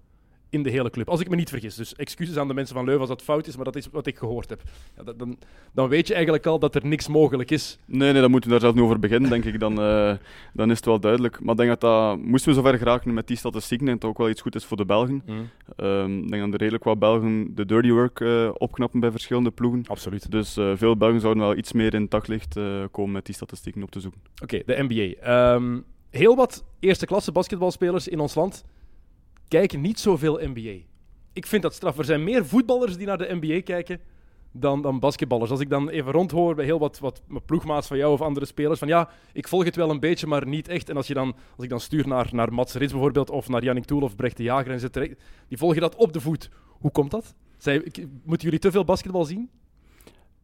In 0.53 0.63
de 0.63 0.71
hele 0.71 0.91
club. 0.91 1.09
Als 1.09 1.21
ik 1.21 1.29
me 1.29 1.37
niet 1.37 1.49
vergis. 1.49 1.75
Dus 1.75 1.95
excuses 1.95 2.37
aan 2.37 2.49
de 2.49 2.55
mensen 2.55 2.75
van 2.75 2.85
Leuven 2.85 3.01
als 3.01 3.09
dat 3.11 3.23
fout 3.23 3.47
is, 3.47 3.57
maar 3.57 3.65
dat 3.65 3.77
is 3.77 3.89
wat 3.93 4.07
ik 4.07 4.19
gehoord 4.19 4.49
heb. 4.51 4.63
Ja, 4.97 5.03
dat- 5.03 5.19
dan, 5.19 5.39
dan 5.73 5.89
weet 5.89 6.07
je 6.07 6.13
eigenlijk 6.15 6.47
al 6.47 6.59
dat 6.59 6.75
er 6.75 6.87
niks 6.87 7.09
mogelijk 7.09 7.51
is. 7.51 7.79
Nee, 7.85 8.13
nee, 8.13 8.21
dan 8.21 8.31
moeten 8.31 8.49
we 8.51 8.55
daar 8.57 8.65
zelf 8.65 8.75
niet 8.75 8.85
over 8.85 8.99
beginnen, 8.99 9.31
denk 9.31 9.45
ik. 9.45 9.61
Dan, 9.61 9.81
eh, 9.81 10.13
dan 10.53 10.71
is 10.71 10.77
het 10.77 10.85
wel 10.87 11.01
duidelijk. 11.01 11.41
Maar 11.41 11.51
ik 11.51 11.57
denk 11.57 11.69
dat 11.69 11.81
dat, 11.81 12.19
moesten 12.19 12.51
we 12.51 12.57
zover 12.57 12.79
geraken 12.79 13.15
met 13.15 13.27
die 13.27 13.37
statistieken, 13.37 13.87
denk 13.87 14.01
dat 14.01 14.11
ook 14.11 14.19
wel 14.19 14.29
iets 14.29 14.41
goed 14.41 14.55
is 14.55 14.65
voor 14.65 14.77
de 14.77 14.85
Belgen. 14.85 15.23
Ehm, 15.77 16.19
ik 16.23 16.31
denk 16.31 16.43
dat 16.43 16.53
er 16.53 16.59
redelijk 16.59 16.85
wat 16.85 16.99
Belgen 16.99 17.55
de 17.55 17.67
dirty 17.67 17.91
work 17.91 18.21
eh, 18.21 18.51
opknappen 18.59 19.01
bij 19.01 19.11
verschillende 19.11 19.51
ploegen. 19.51 19.85
Absoluut. 19.87 20.31
Dus 20.31 20.57
eh, 20.57 20.73
veel 20.75 20.97
Belgen 20.97 21.21
zouden 21.21 21.43
wel 21.43 21.57
iets 21.57 21.73
meer 21.73 21.95
in 21.95 22.03
het 22.03 22.11
daglicht 22.11 22.57
komen 22.91 23.13
met 23.13 23.27
die 23.27 23.35
statistieken 23.35 23.83
op 23.83 23.91
te 23.91 24.01
zoeken. 24.01 24.21
Oké, 24.43 24.63
de 24.67 24.85
NBA. 24.89 25.21
Ehm, 25.55 25.79
heel 26.11 26.37
wat 26.37 26.65
eerste 26.81 27.07
klasse 27.07 27.33
basketbalspelers 27.33 28.09
in 28.09 28.21
ons 28.21 28.35
land 28.35 28.65
kijken 29.59 29.81
niet 29.81 30.01
zoveel 30.01 30.41
NBA. 30.43 30.85
Ik 31.33 31.47
vind 31.47 31.63
dat 31.63 31.75
straf. 31.75 31.99
Er 31.99 32.05
zijn 32.05 32.25
meer 32.25 32.47
voetballers 32.47 32.97
die 32.97 33.07
naar 33.07 33.19
de 33.19 33.39
NBA 33.41 33.61
kijken 33.63 34.01
dan, 34.53 34.83
dan 34.83 34.99
basketballers. 35.01 35.51
Als 35.51 35.61
ik 35.61 35.71
dan 35.71 35.89
even 35.89 36.13
rondhoor 36.13 36.55
bij 36.55 36.65
heel 36.65 36.79
wat, 36.79 36.99
wat 36.99 37.23
mijn 37.29 37.45
ploegmaats 37.45 37.87
van 37.87 37.97
jou 37.97 38.13
of 38.13 38.21
andere 38.21 38.47
spelers, 38.47 38.79
van 38.79 38.89
ja, 38.89 39.09
ik 39.33 39.49
volg 39.49 39.65
het 39.65 39.77
wel 39.77 39.91
een 39.91 40.01
beetje, 40.01 40.27
maar 40.27 40.47
niet 40.47 40.69
echt. 40.69 40.89
En 40.89 40.97
als, 40.97 41.07
je 41.07 41.15
dan, 41.15 41.35
als 41.57 41.65
ik 41.65 41.71
dan 41.71 41.81
stuur 41.81 42.09
naar, 42.09 42.29
naar 42.33 42.53
Mats 42.53 42.75
Rits 42.75 42.93
bijvoorbeeld, 42.93 43.31
of 43.31 43.49
naar 43.49 43.63
Jannik 43.65 43.85
Toel 43.85 44.03
of 44.03 44.17
Brecht 44.17 44.37
de 44.37 44.43
Jager, 44.43 44.73
en 44.73 44.81
ze 44.81 44.91
direct- 44.91 45.23
die 45.49 45.59
volgen 45.59 45.81
dat 45.81 45.95
op 45.97 46.13
de 46.13 46.21
voet. 46.21 46.51
Hoe 46.69 46.91
komt 46.91 47.11
dat? 47.11 47.35
Zij, 47.59 47.77
ik- 47.77 48.07
moeten 48.25 48.45
jullie 48.45 48.59
te 48.59 48.71
veel 48.71 48.85
basketbal 48.85 49.25
zien? 49.25 49.51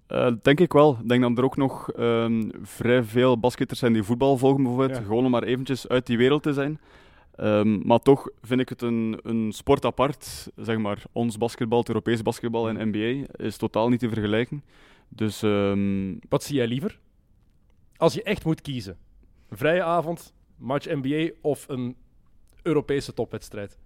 Eh, 0.06 0.32
denk 0.42 0.60
ik 0.60 0.72
wel. 0.72 0.98
Ik 1.02 1.08
denk 1.08 1.22
dat 1.22 1.38
er 1.38 1.44
ook 1.44 1.56
nog 1.56 1.90
ehm, 1.92 2.48
vrij 2.62 3.02
veel 3.02 3.38
basketters 3.38 3.78
zijn 3.80 3.92
die 3.92 4.02
voetbal 4.02 4.36
volgen, 4.38 4.62
bijvoorbeeld. 4.62 4.98
Ja. 4.98 5.04
Gewoon 5.04 5.24
om 5.24 5.30
maar 5.30 5.42
eventjes 5.42 5.88
uit 5.88 6.06
die 6.06 6.16
wereld 6.18 6.42
te 6.42 6.52
zijn. 6.52 6.80
Ehm, 7.38 7.86
maar 7.86 7.98
toch 7.98 8.28
vind 8.42 8.60
ik 8.60 8.68
het 8.68 8.82
een, 8.82 9.18
een 9.22 9.52
sport 9.52 9.84
apart. 9.84 10.50
Zeg 10.56 10.78
maar, 10.78 11.02
ons 11.12 11.38
basketbal, 11.38 11.78
het 11.78 11.88
Europees 11.88 12.22
basketbal 12.22 12.68
en 12.68 12.88
NBA 12.88 13.26
is 13.36 13.56
totaal 13.56 13.88
niet 13.88 14.00
te 14.00 14.08
vergelijken. 14.08 14.64
Dus 15.08 15.42
ehm, 15.42 16.14
Wat 16.28 16.42
zie 16.42 16.56
jij 16.56 16.66
liever? 16.66 16.98
Als 17.96 18.14
je 18.14 18.22
echt 18.22 18.44
moet 18.44 18.60
kiezen. 18.60 18.96
Een 19.48 19.56
vrije 19.56 19.82
avond, 19.82 20.34
match 20.56 20.86
NBA 20.86 21.30
of 21.40 21.68
een 21.68 21.96
Europese 22.62 23.14
topwedstrijd? 23.14 23.78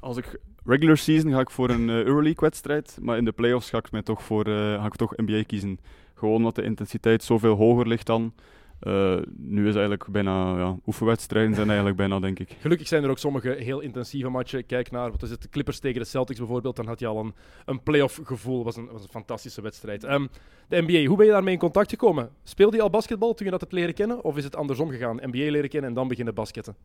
als 0.00 0.16
ik 0.16 0.40
regular 0.64 0.96
season 0.96 1.32
ga 1.32 1.40
ik 1.40 1.50
voor 1.50 1.70
een 1.70 1.88
eh, 1.88 2.02
Euroleague-wedstrijd, 2.02 2.98
maar 3.00 3.16
in 3.16 3.24
de 3.24 3.32
playoffs 3.32 3.70
ga 3.70 3.78
ik, 3.78 3.90
mij 3.90 4.02
toch 4.02 4.22
voor, 4.22 4.44
eh, 4.44 4.52
ga 4.52 4.86
ik 4.86 4.96
toch 4.96 5.16
NBA 5.16 5.42
kiezen. 5.42 5.78
Gewoon 6.14 6.34
omdat 6.34 6.54
de 6.54 6.62
intensiteit 6.62 7.22
zoveel 7.22 7.54
hoger 7.54 7.88
ligt 7.88 8.06
dan. 8.06 8.32
Eh, 8.80 9.16
nu 9.36 9.68
is 9.68 9.74
eigenlijk 9.74 10.06
bijna, 10.10 10.58
ja, 10.58 10.76
oefenwedstrijden 10.86 11.54
zijn 11.54 11.66
eigenlijk 11.66 11.96
bijna, 11.96 12.18
denk 12.20 12.38
ik. 12.38 12.56
Gelukkig 12.60 12.88
zijn 12.88 13.04
er 13.04 13.10
ook 13.10 13.18
sommige 13.18 13.48
heel 13.48 13.80
intensieve 13.80 14.28
matchen. 14.28 14.66
Kijk 14.66 14.90
naar, 14.90 15.10
wat 15.10 15.22
is 15.22 15.30
het, 15.30 15.42
de 15.42 15.48
Clippers 15.48 15.78
tegen 15.78 16.00
de 16.00 16.06
Celtics 16.06 16.38
bijvoorbeeld. 16.38 16.76
Dan 16.76 16.86
had 16.86 17.00
je 17.00 17.06
al 17.06 17.18
een, 17.18 17.34
een 17.64 17.82
playoff 17.82 18.20
gevoel. 18.24 18.64
was 18.64 18.76
een, 18.76 18.88
was 18.92 19.02
een 19.02 19.08
fantastische 19.08 19.62
wedstrijd. 19.62 20.04
Ehm, 20.04 20.26
de 20.68 20.82
NBA, 20.82 21.04
hoe 21.04 21.16
ben 21.16 21.26
je 21.26 21.32
daarmee 21.32 21.52
in 21.52 21.58
contact 21.58 21.90
gekomen? 21.90 22.30
Speelde 22.42 22.76
je 22.76 22.82
al 22.82 22.90
basketbal 22.90 23.34
toen 23.34 23.46
je 23.46 23.52
dat 23.52 23.60
hebt 23.60 23.72
leren 23.72 23.94
kennen? 23.94 24.24
Of 24.24 24.36
is 24.36 24.44
het 24.44 24.56
andersom 24.56 24.90
gegaan? 24.90 25.20
NBA 25.22 25.50
leren 25.50 25.68
kennen 25.68 25.88
en 25.88 25.96
dan 25.96 26.08
beginnen 26.08 26.34
basketten? 26.34 26.76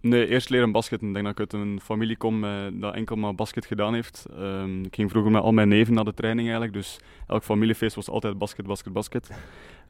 Nee, 0.00 0.26
eerst 0.26 0.50
leren 0.50 0.72
basketten. 0.72 1.08
Ik 1.08 1.14
denk 1.14 1.26
dat 1.26 1.34
ik 1.38 1.40
uit 1.40 1.62
een 1.62 1.80
familie 1.80 2.16
kom 2.16 2.44
eh, 2.44 2.66
dat 2.72 2.94
enkel 2.94 3.16
maar 3.16 3.34
basket 3.34 3.66
gedaan 3.66 3.94
heeft. 3.94 4.26
Ehm, 4.36 4.84
ik 4.84 4.94
ging 4.94 5.10
vroeger 5.10 5.32
met 5.32 5.42
al 5.42 5.52
mijn 5.52 5.68
neven 5.68 5.94
naar 5.94 6.04
de 6.04 6.14
training 6.14 6.48
eigenlijk, 6.48 6.76
dus 6.76 6.98
elk 7.26 7.42
familiefeest 7.42 7.94
was 7.94 8.08
altijd 8.08 8.38
basket, 8.38 8.66
basket, 8.66 8.92
basket. 8.92 9.30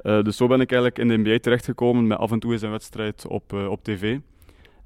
Eh, 0.02 0.22
dus 0.22 0.36
zo 0.36 0.46
ben 0.46 0.60
ik 0.60 0.72
eigenlijk 0.72 0.98
in 0.98 1.08
de 1.08 1.30
NBA 1.30 1.38
terechtgekomen 1.38 2.06
met 2.06 2.18
af 2.18 2.32
en 2.32 2.38
toe 2.38 2.52
eens 2.52 2.62
een 2.62 2.70
wedstrijd 2.70 3.26
op, 3.26 3.52
eh, 3.52 3.70
op 3.70 3.84
tv. 3.84 4.18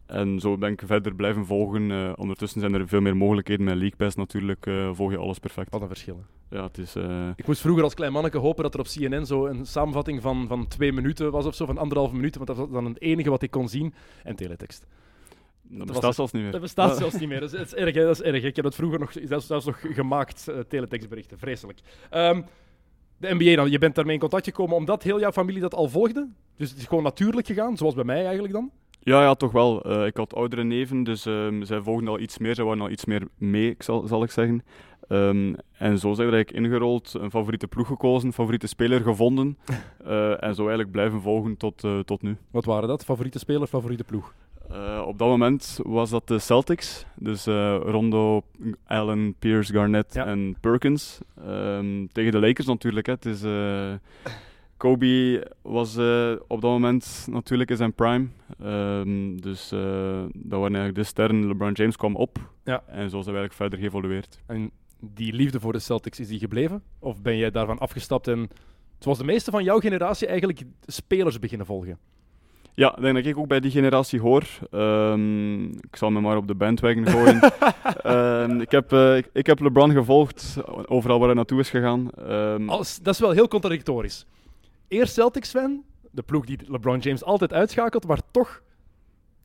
En 0.07 0.41
zo 0.41 0.59
ben 0.59 0.73
ik 0.73 0.83
verder 0.87 1.15
blijven 1.15 1.47
volgen. 1.47 1.91
Eh, 1.91 2.13
ondertussen 2.17 2.61
zijn 2.61 2.75
er 2.75 2.89
veel 2.89 3.01
meer 3.01 3.17
mogelijkheden 3.17 3.65
met 3.65 3.75
League 3.75 3.97
Pass 3.97 4.17
natuurlijk. 4.17 4.67
volg 4.93 5.11
je 5.11 5.19
alles 5.19 5.39
perfect. 5.39 5.71
Wat 5.71 5.81
een 5.81 5.89
verschil. 5.89 6.17
hè. 6.49 6.57
Ja, 6.57 6.63
het 6.63 6.79
is... 6.79 6.97
Ik 7.37 7.47
moest 7.47 7.61
vroeger 7.61 7.83
als 7.83 7.95
klein 7.95 8.13
manneke 8.13 8.39
hopen 8.39 8.63
dat 8.63 8.75
er 8.75 8.81
op 8.81 8.87
CNN 8.87 9.27
zo 9.27 9.47
een 9.47 9.67
samenvatting 9.67 10.23
van, 10.23 10.47
van 10.47 10.69
twee 10.69 10.93
minuten 10.93 11.31
was 11.31 11.47
of 11.47 11.55
zo, 11.55 11.67
van 11.67 11.79
anderhalve 11.79 12.15
minuut, 12.15 12.35
want 12.35 12.47
dat 12.47 12.57
was 12.57 12.71
dan 12.71 12.85
het 12.85 13.01
enige 13.01 13.31
wat 13.31 13.43
ik 13.43 13.51
kon 13.51 13.69
zien. 13.69 13.95
En 14.23 14.37
teletext. 14.37 14.87
Dat 15.69 15.87
bestaat 15.87 16.15
zelfs 16.15 16.33
niet 16.33 16.43
meer. 16.43 16.53
Dat 16.53 16.61
bestaat 16.61 16.97
zelfs 16.97 17.19
niet 17.19 17.29
meer. 17.29 17.41
Dat 17.41 17.53
is, 17.53 17.59
dat 17.59 17.67
is 17.67 17.75
erg, 17.75 17.95
hè? 17.95 18.05
dat 18.05 18.21
is 18.21 18.23
erg. 18.23 18.43
Ik 18.43 18.57
heb 18.57 18.65
dat 18.65 18.75
vroeger 18.75 18.99
nog, 18.99 19.13
zelfs, 19.25 19.47
zelfs 19.47 19.67
nog 19.67 19.81
gemaakt, 19.81 20.49
eh, 20.49 20.59
teletextberichten. 20.59 21.39
Vreselijk. 21.39 21.79
Ehm, 22.11 22.43
de 23.17 23.35
NBA 23.35 23.57
dan, 23.57 23.71
je 23.71 23.79
bent 23.79 23.95
daarmee 23.95 24.15
in 24.15 24.21
contact 24.21 24.45
gekomen 24.45 24.77
omdat 24.77 25.03
heel 25.03 25.21
jouw 25.21 25.33
familie 25.33 25.61
dat 25.61 25.75
al 25.75 25.89
volgde? 25.89 26.29
Dus 26.57 26.71
het 26.71 26.79
is 26.79 26.87
gewoon 26.87 27.03
natuurlijk 27.03 27.47
gegaan, 27.47 27.77
zoals 27.77 27.95
bij 27.95 28.05
mij 28.05 28.23
eigenlijk 28.25 28.53
dan? 28.53 28.71
Ja, 29.01 29.23
ja, 29.23 29.35
toch 29.35 29.53
wel. 29.53 29.83
Eh, 29.83 30.07
ik 30.07 30.17
had 30.17 30.35
oudere 30.35 30.65
neven, 30.65 31.03
dus 31.03 31.27
ehm, 31.27 31.63
zij 31.63 31.81
volgden 31.81 32.09
al 32.09 32.19
iets 32.19 32.39
meer. 32.39 32.55
Zij 32.55 32.65
waren 32.65 32.81
al 32.81 32.91
iets 32.91 33.05
meer 33.05 33.29
mee, 33.39 33.71
ik 33.71 33.83
zal, 33.83 34.07
zal 34.07 34.23
ik 34.23 34.31
zeggen. 34.31 34.65
Ehm, 35.09 35.55
en 35.73 35.99
zo 35.99 36.15
zijn 36.15 36.29
we 36.29 36.35
eigenlijk 36.35 36.67
ingerold, 36.67 37.15
een 37.15 37.31
favoriete 37.31 37.67
ploeg 37.67 37.87
gekozen, 37.87 38.33
favoriete 38.33 38.67
speler 38.67 39.01
gevonden. 39.01 39.59
Eh, 40.05 40.43
en 40.43 40.55
zo 40.55 40.61
eigenlijk 40.61 40.91
blijven 40.91 41.21
volgen 41.21 41.57
tot, 41.57 41.83
tot 42.05 42.23
nu. 42.23 42.37
Wat 42.51 42.65
waren 42.65 42.89
dat? 42.89 43.05
Favoriete 43.05 43.39
speler, 43.39 43.67
favoriete 43.67 44.05
ploeg? 44.05 44.35
Eh, 44.71 45.03
op 45.07 45.19
dat 45.19 45.29
moment 45.29 45.79
was 45.83 46.11
dat 46.11 46.29
de 46.29 46.39
Celtics. 46.39 47.07
Dus 47.17 47.47
eh, 47.47 47.77
Rondo, 47.83 48.43
Allen, 48.87 49.35
Pierce, 49.39 49.73
Garnett 49.73 50.15
Ja. 50.15 50.27
en 50.27 50.57
Perkins. 50.61 51.19
Ehm, 51.47 52.07
tegen 52.13 52.33
de 52.33 52.39
Lakers 52.39 52.67
natuurlijk. 52.67 53.07
Hè. 53.07 53.13
Het 53.13 53.25
is, 53.27 53.43
eh, 53.43 53.93
Kobe 54.77 55.47
was 55.63 55.97
op 56.49 56.61
dat 56.61 56.71
moment 56.71 57.27
natuurlijk 57.31 57.71
in 57.71 57.77
zijn 57.77 57.93
prime. 57.95 58.27
Ehm, 58.63 59.37
dus 59.37 59.69
dat 59.69 60.61
waren 60.61 60.75
eigenlijk 60.75 60.95
de 60.95 61.03
sterren. 61.05 61.47
LeBron 61.47 61.73
James 61.73 61.97
kwam 61.97 62.17
op. 62.17 62.39
Ja. 62.65 62.83
En 62.87 63.11
zo 63.11 63.23
zijn 63.23 63.35
we 63.35 63.41
eigenlijk 63.41 63.53
verder 63.53 63.79
geëvolueerd. 63.79 64.39
En 64.47 64.71
die 65.01 65.33
liefde 65.33 65.61
voor 65.61 65.73
de 65.73 65.79
Celtics, 65.79 66.21
is 66.21 66.29
die 66.29 66.39
gebleven? 66.39 66.83
Of 66.99 67.23
ben 67.23 67.37
jij 67.37 67.51
daarvan 67.51 67.79
afgestapt 67.79 68.29
en, 68.29 68.49
zoals 68.99 69.19
de 69.19 69.25
meeste 69.25 69.51
van 69.51 69.65
jouw 69.65 69.79
generatie, 69.79 70.27
eigenlijk 70.27 70.63
spelers 70.87 71.39
beginnen 71.39 71.67
volgen? 71.67 71.99
Ja, 72.75 72.97
ik 72.97 73.03
denk 73.03 73.15
dat 73.15 73.27
ik 73.27 73.39
ook 73.39 73.49
bij 73.49 73.61
die 73.61 73.71
generatie 73.71 74.21
hoor. 74.21 74.45
Ehm, 74.71 75.65
ik 75.65 75.97
zal 75.97 76.11
me 76.11 76.21
maar 76.21 76.37
op 76.37 76.47
de 76.47 76.55
bandwagon 76.55 77.07
gooien. 77.07 77.41
Ehm, 78.03 78.61
ik, 78.61 78.71
heb, 78.71 78.93
eh, 78.93 79.17
ik, 79.17 79.29
ik 79.33 79.47
heb 79.47 79.61
LeBron 79.61 79.91
gevolgd, 79.91 80.57
overal 80.87 81.19
waar 81.19 81.27
hij 81.27 81.37
naartoe 81.37 81.61
is 81.61 81.71
gegaan. 81.71 82.11
Ehm, 82.11 82.69
Als, 82.69 82.99
dat 83.03 83.15
is 83.15 83.21
wel 83.21 83.31
heel 83.31 83.49
contradictorisch. 83.49 84.27
Eerst 84.89 85.15
Celtics-fan, 85.15 85.83
de 86.11 86.23
ploeg 86.23 86.45
die 86.45 86.59
LeBron 86.67 86.99
James 86.99 87.25
altijd 87.25 87.53
uitschakelt, 87.53 88.07
maar 88.07 88.21
toch 88.31 88.63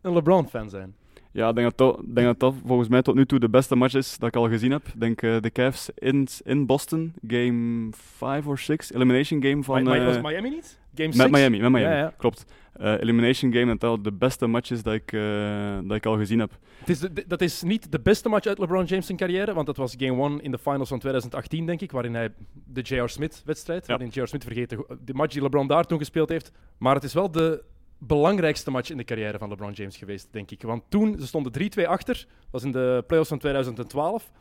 een 0.01 0.13
LeBron-fan 0.13 0.69
zijn. 0.69 0.95
Ja, 1.31 1.50
ik 1.50 1.55
denk 1.55 1.77
dat, 1.77 2.01
denk 2.05 2.27
dat 2.27 2.39
dat 2.39 2.53
volgens 2.65 2.89
mij 2.89 3.01
tot 3.01 3.15
nu 3.15 3.25
toe 3.25 3.39
de 3.39 3.50
beste 3.50 3.75
match 3.75 3.93
is 3.93 4.17
dat 4.17 4.27
ik 4.29 4.36
al 4.36 4.50
gezien 4.50 4.71
heb. 4.71 4.88
Ik 4.88 5.00
denk 5.00 5.21
eh, 5.21 5.36
de 5.39 5.51
Cavs 5.51 5.89
in, 5.95 6.27
in 6.43 6.65
Boston, 6.65 7.13
game 7.27 7.89
5 7.91 8.48
of 8.48 8.59
6, 8.59 8.93
elimination 8.93 9.43
game 9.43 9.63
van... 9.63 9.83
Maar, 9.83 9.98
eh, 10.00 10.05
was 10.05 10.21
Miami 10.21 10.50
niet? 10.50 10.79
Game 10.95 11.07
met 11.07 11.15
6? 11.17 11.29
Miami, 11.29 11.59
met 11.59 11.71
Miami, 11.71 11.93
Ja, 11.93 11.98
ja. 11.98 12.13
klopt. 12.17 12.45
Eh, 12.79 12.93
elimination 13.01 13.53
game, 13.53 13.65
dat 13.65 13.79
dat 13.79 14.03
de 14.03 14.12
beste 14.12 14.48
match 14.48 14.71
is 14.71 14.83
dat 14.83 14.93
ik, 14.93 15.12
eh, 15.12 15.79
dat 15.83 15.95
ik 15.98 16.05
al 16.05 16.17
gezien 16.17 16.39
heb. 16.39 16.57
Het 16.79 16.89
is 16.89 17.00
de- 17.00 17.24
dat 17.27 17.41
is 17.41 17.62
niet 17.63 17.91
de 17.91 18.00
beste 18.00 18.29
match 18.29 18.48
uit 18.48 18.57
LeBron 18.59 18.86
James' 18.86 19.12
carrière, 19.15 19.53
want 19.53 19.65
dat 19.65 19.77
was 19.77 19.95
Game 19.98 20.21
1 20.24 20.41
in 20.41 20.51
de 20.51 20.57
finals 20.57 20.89
van 20.89 21.00
2018, 21.00 21.65
denk 21.65 21.81
ik, 21.81 21.91
waarin 21.91 22.13
hij 22.13 22.29
de 22.65 22.81
J.R. 22.81 23.07
Smith-wedstrijd, 23.09 23.88
Ja. 23.88 23.98
waarin 23.98 24.09
J.R. 24.13 24.27
Smith 24.27 24.43
vergeten, 24.43 24.86
de 25.05 25.13
match 25.13 25.33
die 25.33 25.41
LeBron 25.41 25.67
daar 25.67 25.86
toen 25.86 25.98
gespeeld 25.98 26.29
heeft. 26.29 26.51
Maar 26.77 26.95
het 26.95 27.03
is 27.03 27.13
wel 27.13 27.31
de 27.31 27.63
belangrijkste 27.98 28.72
match 28.72 28.89
in 28.89 28.98
de 28.98 29.03
carrière 29.03 29.37
van 29.37 29.50
LeBron 29.50 29.72
James 29.72 29.98
geweest, 29.98 30.27
denk 30.31 30.51
ik. 30.51 30.61
Want 30.61 30.83
toen, 30.89 31.15
ze 31.20 31.27
stonden 31.27 31.51
3-2 31.51 31.87
achter, 31.87 32.15
dat 32.39 32.48
was 32.51 32.63
in 32.63 32.72
de 32.72 33.03
playoffs 33.07 33.29
van 33.29 33.39
2012. 33.39 34.31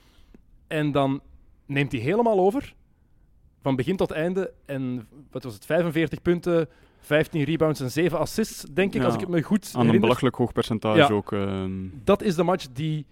En 0.66 0.92
dan 0.92 1.20
neemt 1.66 1.92
hij 1.92 2.00
helemaal 2.00 2.38
over, 2.38 2.74
van 3.62 3.76
begin 3.76 3.96
tot 3.96 4.10
einde. 4.10 4.52
En 4.66 5.08
wat 5.30 5.42
was 5.42 5.54
het, 5.54 5.64
45 5.66 6.22
punten, 6.22 6.68
15 7.08 7.42
rebounds 7.44 7.80
en 7.80 7.90
7 7.90 8.18
assists, 8.18 8.62
denk 8.72 8.94
ik, 8.94 9.00
Ja, 9.00 9.04
als 9.06 9.14
ik 9.14 9.20
het 9.20 9.28
me 9.28 9.42
goed 9.42 9.64
Aan 9.64 9.70
een 9.72 9.76
herinner. 9.78 10.00
belachelijk 10.00 10.36
hoog 10.36 10.52
percentage 10.52 10.98
Ja. 10.98 11.08
ook. 11.08 11.32
ehm. 11.32 11.70
dat 12.04 12.22
is 12.22 12.34
de 12.34 12.42
match 12.42 12.66
die 12.72 13.06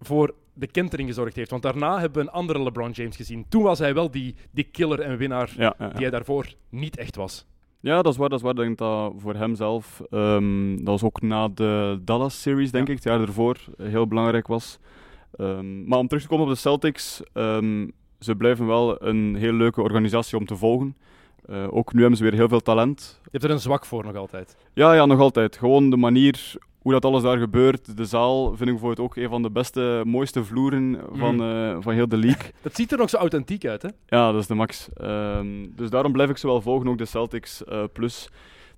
voor 0.00 0.34
de 0.52 0.66
kentering 0.66 1.08
gezorgd 1.08 1.36
heeft. 1.36 1.50
Want 1.50 1.62
daarna 1.62 1.98
hebben 2.00 2.22
we 2.22 2.28
een 2.28 2.34
andere 2.34 2.62
LeBron 2.62 2.90
James 2.90 3.16
gezien. 3.16 3.44
Toen 3.48 3.62
was 3.62 3.78
hij 3.78 3.94
wel 3.94 4.10
die, 4.10 4.34
die 4.50 4.64
killer 4.64 5.00
en 5.00 5.16
winnaar 5.16 5.52
ja, 5.56 5.74
die 5.78 5.88
hij 6.00 6.10
daarvoor 6.10 6.54
niet 6.68 6.96
echt 6.96 7.16
was. 7.16 7.46
Ja, 7.80 8.02
dat 8.02 8.12
is 8.12 8.18
waar. 8.18 8.28
Dat 8.28 8.38
is 8.38 8.44
waar. 8.44 8.54
Ik 8.54 8.58
denk 8.60 8.78
dat 8.78 9.12
voor 9.16 9.34
hem 9.34 9.54
zelf, 9.54 10.02
ehm, 10.10 10.76
dat 10.76 10.86
was 10.86 11.02
ook 11.02 11.22
na 11.22 11.48
de 11.48 12.00
Dallas-series, 12.04 12.70
denk 12.70 12.88
ik, 12.88 12.94
het 12.94 13.04
jaar 13.04 13.20
ervoor, 13.20 13.56
heel 13.82 14.06
belangrijk 14.06 14.46
was. 14.46 14.78
Ehm, 15.36 15.84
maar 15.88 15.98
om 15.98 16.08
terug 16.08 16.22
te 16.22 16.28
komen 16.28 16.44
op 16.46 16.50
de 16.52 16.58
Celtics, 16.58 17.20
ze 18.18 18.34
blijven 18.38 18.66
wel 18.66 19.02
een 19.04 19.34
heel 19.34 19.52
leuke 19.52 19.82
organisatie 19.82 20.38
om 20.38 20.46
te 20.46 20.56
volgen. 20.56 20.96
Eh, 21.48 21.66
ook 21.70 21.92
nu 21.92 22.00
hebben 22.00 22.18
ze 22.18 22.24
weer 22.24 22.32
heel 22.34 22.48
veel 22.48 22.60
talent. 22.60 23.18
Je 23.22 23.28
hebt 23.30 23.44
er 23.44 23.50
een 23.50 23.60
zwak 23.60 23.84
voor 23.86 24.04
nog 24.04 24.16
altijd. 24.16 24.56
Ja, 24.74 24.94
ja, 24.94 25.06
nog 25.06 25.20
altijd. 25.20 25.56
Gewoon 25.56 25.90
de 25.90 25.96
manier 25.96 26.52
hoe 26.78 26.92
dat 26.92 27.04
alles 27.04 27.22
daar 27.22 27.38
gebeurt. 27.38 27.96
De 27.96 28.04
zaal 28.04 28.46
vind 28.48 28.60
ik 28.60 28.66
bijvoorbeeld 28.66 29.00
ook 29.00 29.16
een 29.16 29.28
van 29.28 29.42
de 29.42 29.50
beste, 29.50 30.02
mooiste 30.06 30.44
vloeren 30.44 30.98
van, 31.12 31.34
Mm. 31.34 31.40
eh, 31.40 31.76
van 31.80 31.92
heel 31.94 32.08
de 32.08 32.16
league. 32.16 32.50
Dat 32.62 32.76
ziet 32.76 32.92
er 32.92 32.98
nog 32.98 33.10
zo 33.10 33.16
authentiek 33.16 33.64
uit, 33.66 33.82
hè? 33.82 33.88
Ja, 34.06 34.32
dat 34.32 34.40
is 34.40 34.46
de 34.46 34.54
max. 34.54 34.88
Ehm, 34.94 35.46
dus 35.76 35.90
daarom 35.90 36.12
blijf 36.12 36.30
ik 36.30 36.36
ze 36.36 36.46
wel 36.46 36.60
volgen, 36.62 36.88
ook 36.88 36.98
de 36.98 37.04
Celtics. 37.04 37.64
eh, 37.64 37.84
plus, 37.92 38.28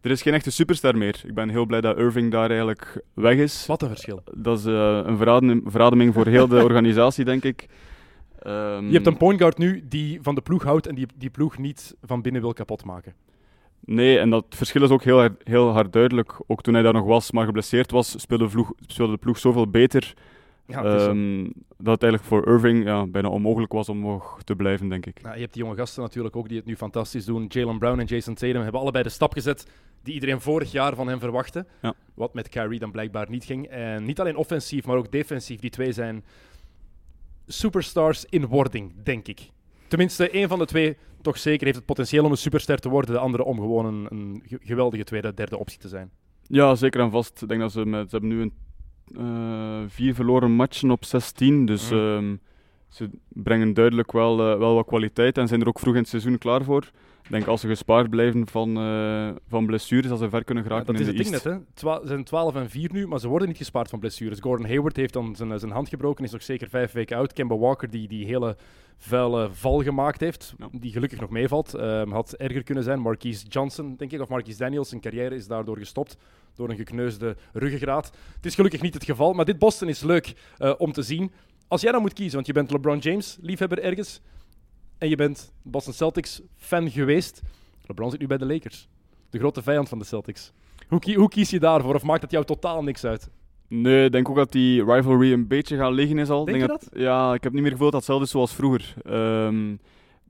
er 0.00 0.10
is 0.10 0.22
geen 0.22 0.34
echte 0.34 0.50
superster 0.50 0.96
meer. 0.98 1.22
Ik 1.26 1.34
ben 1.34 1.48
heel 1.48 1.66
blij 1.66 1.80
dat 1.80 1.98
Irving 1.98 2.30
daar 2.30 2.48
eigenlijk 2.48 3.02
weg 3.14 3.36
is. 3.36 3.66
Wat 3.66 3.82
een 3.82 3.88
verschil. 3.88 4.22
Dat 4.34 4.58
is 4.58 4.64
een 4.64 5.16
veradem- 5.16 5.62
verademing 5.66 6.14
voor 6.14 6.26
heel 6.26 6.48
de 6.48 6.62
organisatie, 6.68 7.24
denk 7.24 7.44
ik. 7.44 7.66
Ehm, 8.42 8.86
Je 8.86 8.92
hebt 8.92 9.06
een 9.06 9.16
point 9.16 9.38
guard 9.40 9.58
nu 9.58 9.84
die 9.88 10.18
van 10.22 10.34
de 10.34 10.40
ploeg 10.40 10.62
houdt 10.62 10.86
en 10.86 10.94
die 10.94 11.06
die 11.16 11.30
ploeg 11.30 11.58
niet 11.58 11.96
van 12.02 12.22
binnen 12.22 12.40
wil 12.42 12.52
kapotmaken. 12.52 13.14
Nee, 13.84 14.18
en 14.18 14.30
dat 14.30 14.44
verschil 14.48 14.82
is 14.82 14.90
ook 14.90 15.02
heel, 15.02 15.18
hard- 15.18 15.40
heel 15.48 15.68
hard 15.68 15.92
duidelijk. 15.92 16.40
Ook 16.46 16.62
toen 16.62 16.74
hij 16.74 16.82
daar 16.82 16.92
nog 16.92 17.04
was, 17.06 17.30
maar 17.30 17.44
geblesseerd 17.44 17.90
was, 17.90 18.20
speelde 18.20 18.44
de 18.44 18.50
ploeg, 18.50 18.72
speelde 18.86 19.12
de 19.12 19.18
ploeg 19.18 19.38
zoveel 19.38 19.68
beter. 19.70 20.14
Ja, 20.66 20.84
het 20.84 21.00
ehm, 21.00 21.42
dat 21.78 21.92
het 22.00 22.02
eigenlijk 22.02 22.22
voor 22.24 22.46
Irving 22.46 22.84
ja, 22.84 23.06
bijna 23.06 23.28
onmogelijk 23.28 23.72
was 23.72 23.88
om 23.88 24.00
nog 24.00 24.42
te 24.42 24.56
blijven, 24.56 24.88
denk 24.88 25.06
ik. 25.06 25.22
Nou, 25.22 25.34
je 25.34 25.40
hebt 25.40 25.52
die 25.54 25.62
jonge 25.62 25.76
gasten 25.76 26.02
natuurlijk 26.02 26.36
ook 26.36 26.48
die 26.48 26.56
het 26.56 26.66
nu 26.66 26.76
fantastisch 26.76 27.24
doen. 27.24 27.44
Jalen 27.48 27.78
Brown 27.78 27.98
en 28.00 28.06
Jason 28.06 28.34
Tatum 28.34 28.62
hebben 28.62 28.80
allebei 28.80 29.04
de 29.04 29.10
stap 29.10 29.32
gezet 29.32 29.66
die 30.02 30.14
iedereen 30.14 30.40
vorig 30.40 30.72
jaar 30.72 30.94
van 30.94 31.08
hen 31.08 31.18
verwachtte. 31.20 31.66
Ja. 31.82 31.94
Wat 32.14 32.34
met 32.34 32.48
Kyrie 32.48 32.78
dan 32.78 32.90
blijkbaar 32.90 33.26
niet 33.30 33.44
ging. 33.44 33.66
En 33.66 34.04
niet 34.04 34.20
alleen 34.20 34.36
offensief, 34.36 34.86
maar 34.86 34.96
ook 34.96 35.10
defensief. 35.12 35.60
Die 35.60 35.70
twee 35.70 35.92
zijn 35.92 36.24
superstars 37.52 38.24
in 38.24 38.46
wording, 38.46 38.92
denk 39.02 39.28
ik. 39.28 39.50
Tenminste, 39.88 40.30
één 40.30 40.48
van 40.48 40.58
de 40.58 40.66
twee 40.66 40.96
toch 41.22 41.38
zeker 41.38 41.64
heeft 41.64 41.76
het 41.76 41.86
potentieel 41.86 42.24
om 42.24 42.30
een 42.30 42.36
superster 42.36 42.78
te 42.78 42.88
worden. 42.88 43.14
De 43.14 43.20
andere 43.20 43.44
om 43.44 43.56
gewoon 43.58 43.86
een, 43.86 44.06
een 44.10 44.42
ge- 44.46 44.58
geweldige 44.62 45.04
tweede, 45.04 45.34
derde 45.34 45.58
optie 45.58 45.78
te 45.78 45.88
zijn. 45.88 46.10
Ja, 46.42 46.74
zeker 46.74 47.00
en 47.00 47.10
vast. 47.10 47.42
Ik 47.42 47.48
denk 47.48 47.60
dat 47.60 47.72
ze, 47.72 47.86
met, 47.86 48.10
ze 48.10 48.16
hebben 48.16 48.36
nu 48.36 48.40
een, 48.42 48.52
eh, 49.16 49.88
vier 49.88 50.14
verloren 50.14 50.50
matchen 50.50 50.90
op 50.90 51.04
16. 51.04 51.66
Dus 51.66 51.90
Mhm. 51.90 51.98
ehm, 52.00 52.36
ze 52.88 53.10
brengen 53.28 53.74
duidelijk 53.74 54.12
wel, 54.12 54.52
eh, 54.52 54.58
wel 54.58 54.74
wat 54.74 54.86
kwaliteit 54.86 55.38
en 55.38 55.48
zijn 55.48 55.60
er 55.60 55.68
ook 55.68 55.78
vroeg 55.78 55.94
in 55.94 56.00
het 56.00 56.08
seizoen 56.08 56.38
klaar 56.38 56.64
voor. 56.64 56.90
Ik 57.30 57.36
denk 57.36 57.48
als 57.48 57.60
ze 57.60 57.68
gespaard 57.68 58.10
blijven 58.10 58.46
van, 58.46 58.76
eh, 58.76 59.30
van 59.48 59.66
blessures, 59.66 60.08
dat 60.08 60.18
ze 60.18 60.28
ver 60.28 60.44
kunnen 60.44 60.64
Ja, 60.64 60.70
geraken 60.70 60.94
is 60.94 61.00
in 61.00 61.06
het 61.06 61.16
de 61.16 61.22
ding 61.22 61.34
net, 61.34 61.44
hè. 61.44 61.58
Twa- 61.74 62.00
ze 62.00 62.06
zijn 62.06 62.24
12 62.24 62.54
en 62.54 62.70
4 62.70 62.92
nu, 62.92 63.06
maar 63.06 63.20
ze 63.20 63.28
worden 63.28 63.48
niet 63.48 63.56
gespaard 63.56 63.88
van 63.90 63.98
blessures. 63.98 64.40
Gordon 64.40 64.66
Hayward 64.66 64.96
heeft 64.96 65.12
dan 65.12 65.36
zijn, 65.36 65.58
zijn 65.58 65.70
hand 65.72 65.88
gebroken, 65.88 66.24
is 66.24 66.30
nog 66.30 66.42
zeker 66.42 66.68
vijf 66.68 66.92
weken 66.92 67.16
oud. 67.16 67.32
Kemba 67.32 67.56
Walker, 67.58 67.90
die 67.90 68.08
die 68.08 68.24
hele 68.26 68.56
vuile 68.98 69.48
val 69.52 69.82
gemaakt 69.82 70.20
heeft, 70.20 70.54
Ja. 70.58 70.68
die 70.72 70.92
gelukkig 70.92 71.20
nog 71.20 71.30
meevalt, 71.30 71.74
ehm, 71.74 72.10
had 72.10 72.32
erger 72.32 72.62
kunnen 72.62 72.84
zijn. 72.84 73.00
Marquise 73.00 73.46
Johnson, 73.46 73.94
denk 73.96 74.12
ik, 74.12 74.20
of 74.20 74.28
Marquise 74.28 74.58
Daniels, 74.58 74.88
zijn 74.88 75.00
carrière 75.00 75.34
is 75.34 75.46
daardoor 75.46 75.78
gestopt 75.78 76.16
door 76.54 76.70
een 76.70 76.76
gekneusde 76.76 77.36
ruggengraat. 77.52 78.10
Het 78.36 78.46
is 78.46 78.54
gelukkig 78.54 78.82
niet 78.82 78.94
het 78.94 79.04
geval, 79.04 79.32
maar 79.32 79.44
dit 79.44 79.58
Boston 79.58 79.88
is 79.88 80.02
leuk 80.02 80.34
eh, 80.58 80.72
om 80.78 80.92
te 80.92 81.02
zien. 81.02 81.32
Als 81.68 81.80
jij 81.80 81.92
dan 81.92 82.00
moet 82.00 82.12
kiezen, 82.12 82.34
want 82.34 82.46
je 82.46 82.52
bent 82.52 82.70
LeBron 82.70 82.98
James 82.98 83.38
liefhebber 83.40 83.82
ergens 83.82 84.20
en 85.00 85.08
je 85.08 85.16
bent 85.16 85.52
Boston 85.62 85.92
Celtics 85.92 86.40
fan 86.56 86.90
geweest. 86.90 87.42
LeBron 87.86 88.10
zit 88.10 88.20
nu 88.20 88.26
bij 88.26 88.38
de 88.38 88.46
Lakers, 88.46 88.88
de 89.30 89.38
grote 89.38 89.62
vijand 89.62 89.88
van 89.88 89.98
de 89.98 90.04
Celtics. 90.04 90.52
Hoe, 90.88 91.14
hoe 91.14 91.28
kies 91.28 91.50
je 91.50 91.60
daarvoor? 91.60 91.94
Of 91.94 92.02
maakt 92.02 92.22
het 92.22 92.30
jou 92.30 92.44
totaal 92.44 92.82
niks 92.82 93.04
uit? 93.04 93.30
Nee, 93.68 94.04
ik 94.04 94.12
denk 94.12 94.28
ook 94.28 94.36
dat 94.36 94.52
die 94.52 94.84
rivalry 94.84 95.32
een 95.32 95.46
beetje 95.46 95.76
gaan 95.76 95.92
liggen 95.92 96.18
is 96.18 96.30
al. 96.30 96.44
Denk 96.44 96.60
je 96.60 96.66
dat? 96.66 96.88
Ja, 96.92 97.34
ik 97.34 97.42
heb 97.42 97.52
niet 97.52 97.62
meer 97.62 97.70
gevoeld 97.70 97.92
dat 97.92 98.06
het 98.06 98.08
hetzelfde 98.08 98.24
is 98.24 98.30
zoals 98.30 98.54
vroeger. 98.54 98.94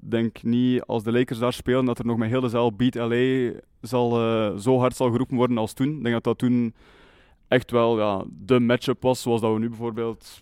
Ik 0.03 0.11
denk 0.11 0.43
niet 0.43 0.83
als 0.83 1.03
de 1.03 1.13
Lakers 1.13 1.39
daar 1.39 1.53
spelen 1.53 1.85
dat 1.85 1.99
er 1.99 2.07
nog 2.07 2.17
met 2.17 2.29
heel 2.29 2.41
de 2.41 2.49
zaal 2.49 2.73
Beat 2.73 2.95
LA 2.95 3.53
zal, 3.81 4.21
eh, 4.21 4.57
zo 4.57 4.79
hard 4.79 4.97
zal 4.97 5.11
geroepen 5.11 5.37
worden 5.37 5.59
als 5.59 5.73
toen. 5.73 5.97
Ik 5.97 6.03
denk 6.03 6.15
dat 6.15 6.25
dat 6.25 6.39
toen 6.39 6.75
echt 7.49 7.71
wel 7.71 7.99
ja, 7.99 8.25
de 8.29 8.61
matchup 8.61 9.03
was, 9.03 9.23
zoals 9.23 9.41
dat 9.41 9.53
we 9.53 9.59
nu 9.59 9.69
bijvoorbeeld 9.69 10.41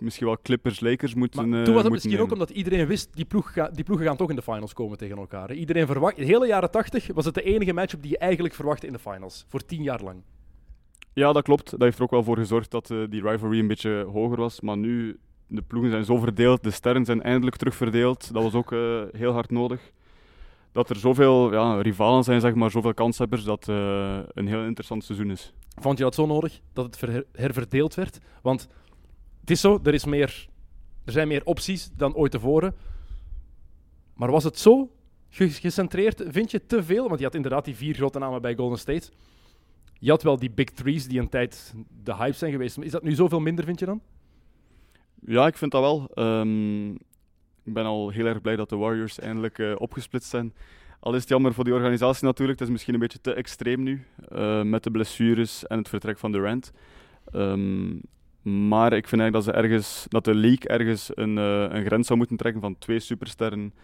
misschien 0.00 0.26
wel 0.26 0.36
Clippers-Lakers 0.42 1.14
moeten 1.14 1.48
Maar 1.48 1.58
eh, 1.58 1.64
toen 1.64 1.74
was 1.74 1.82
het 1.82 1.92
moeten 1.92 2.08
misschien 2.10 2.20
ook 2.20 2.32
omdat 2.32 2.50
iedereen 2.56 2.86
wist, 2.86 3.08
die, 3.14 3.24
ploeg 3.24 3.52
ga- 3.52 3.70
die 3.74 3.84
ploegen 3.84 4.06
gaan 4.06 4.16
toch 4.16 4.30
in 4.30 4.36
de 4.36 4.42
finals 4.42 4.72
komen 4.72 4.98
tegen 4.98 5.16
elkaar. 5.18 5.52
Iedereen 5.52 5.86
verwacht, 5.86 6.16
de 6.16 6.24
hele 6.24 6.46
jaren 6.46 6.70
80 6.70 7.06
was 7.14 7.24
het 7.24 7.34
de 7.34 7.42
enige 7.42 7.72
matchup 7.72 8.02
die 8.02 8.10
je 8.10 8.18
eigenlijk 8.18 8.54
verwachtte 8.54 8.86
in 8.86 8.92
de 8.92 8.98
finals. 8.98 9.44
Voor 9.48 9.64
tien 9.64 9.82
jaar 9.82 10.02
lang. 10.02 10.22
Ja, 11.12 11.32
dat 11.32 11.42
klopt. 11.42 11.70
Dat 11.70 11.80
heeft 11.80 11.96
er 11.98 12.04
ook 12.04 12.10
wel 12.10 12.22
voor 12.24 12.36
gezorgd 12.36 12.70
dat 12.70 12.90
eh, 12.90 12.98
die 13.08 13.22
rivalry 13.28 13.58
een 13.58 13.66
beetje 13.66 14.06
hoger 14.12 14.36
was. 14.36 14.60
Maar 14.60 14.76
nu, 14.76 15.18
de 15.46 15.62
ploegen 15.62 15.90
zijn 15.90 16.04
zo 16.04 16.16
verdeeld, 16.16 16.62
de 16.62 16.70
sterren 16.70 17.04
zijn 17.04 17.22
eindelijk 17.22 17.56
terug 17.56 17.74
verdeeld. 17.74 18.32
Dat 18.32 18.42
was 18.42 18.54
ook 18.54 18.72
eh, 18.72 19.02
heel 19.12 19.32
hard 19.32 19.50
nodig. 19.50 19.92
Dat 20.72 20.90
er 20.90 20.96
zoveel 20.96 21.52
ja, 21.52 21.80
rivalen 21.80 22.24
zijn, 22.24 22.40
zeg 22.40 22.54
maar, 22.54 22.70
zoveel 22.70 22.94
kanshebbers, 22.94 23.44
dat 23.44 23.68
eh, 23.68 24.18
een 24.34 24.46
heel 24.48 24.62
interessant 24.64 25.04
seizoen 25.04 25.30
is. 25.30 25.52
Vond 25.80 25.98
je 25.98 26.04
dat 26.04 26.14
zo 26.14 26.26
nodig, 26.26 26.60
dat 26.72 26.84
het 26.84 26.96
ver- 26.96 27.24
herverdeeld 27.32 27.94
werd? 27.94 28.18
Want 28.42 28.68
het 29.40 29.50
is 29.50 29.60
zo, 29.60 29.80
er, 29.82 29.94
is 29.94 30.04
meer, 30.04 30.48
er 31.04 31.12
zijn 31.12 31.28
meer 31.28 31.44
opties 31.44 31.90
dan 31.96 32.14
ooit 32.14 32.30
tevoren. 32.30 32.74
Maar 34.14 34.30
was 34.30 34.44
het 34.44 34.58
zo 34.58 34.90
ge- 35.28 35.48
gecentreerd, 35.50 36.22
vind 36.28 36.50
je, 36.50 36.66
te 36.66 36.82
veel? 36.82 37.06
Want 37.08 37.18
je 37.18 37.24
had 37.24 37.34
inderdaad 37.34 37.64
die 37.64 37.76
vier 37.76 37.94
grote 37.94 38.18
namen 38.18 38.42
bij 38.42 38.54
Golden 38.54 38.78
State. 38.78 39.10
Je 39.98 40.10
had 40.10 40.22
wel 40.22 40.38
die 40.38 40.50
big 40.50 40.70
threes 40.70 41.06
die 41.08 41.20
een 41.20 41.28
tijd 41.28 41.74
de 42.04 42.14
hype 42.14 42.36
zijn 42.36 42.52
geweest. 42.52 42.78
Is 42.78 42.90
dat 42.90 43.02
nu 43.02 43.12
zoveel 43.12 43.40
minder, 43.40 43.64
vind 43.64 43.78
je 43.78 43.86
dan? 43.86 44.00
Ja, 45.26 45.46
ik 45.46 45.56
vind 45.56 45.70
dat 45.72 45.80
wel. 45.80 46.10
Ehm, 46.14 46.90
ik 47.64 47.72
ben 47.74 47.84
al 47.84 48.10
heel 48.10 48.26
erg 48.26 48.40
blij 48.40 48.56
dat 48.56 48.68
de 48.68 48.76
Warriors 48.76 49.18
eindelijk 49.18 49.58
eh, 49.58 49.72
opgesplitst 49.78 50.30
zijn. 50.30 50.54
Al 51.00 51.14
is 51.14 51.20
het 51.20 51.28
jammer 51.28 51.54
voor 51.54 51.64
die 51.64 51.74
organisatie 51.74 52.24
natuurlijk. 52.24 52.58
Het 52.58 52.66
is 52.68 52.72
misschien 52.74 52.94
een 52.94 53.00
beetje 53.00 53.20
te 53.20 53.34
extreem 53.34 53.82
nu. 53.82 54.04
eh, 54.28 54.62
met 54.62 54.82
de 54.82 54.90
blessures 54.90 55.66
en 55.66 55.78
het 55.78 55.88
vertrek 55.88 56.18
van 56.18 56.32
Durant. 56.32 56.72
Ehm, 57.32 57.96
maar 58.42 58.92
ik 58.92 59.08
vind 59.08 59.20
eigenlijk 59.20 59.32
dat, 59.32 59.44
ze 59.44 59.52
ergens, 59.52 60.06
dat 60.08 60.24
de 60.24 60.34
league 60.34 60.68
ergens 60.68 61.10
een, 61.14 61.38
eh, 61.38 61.66
een 61.68 61.84
grens 61.84 62.06
zou 62.06 62.18
moeten 62.18 62.36
trekken 62.36 62.60
van 62.60 62.78
twee 62.78 63.00
supersterren 63.00 63.74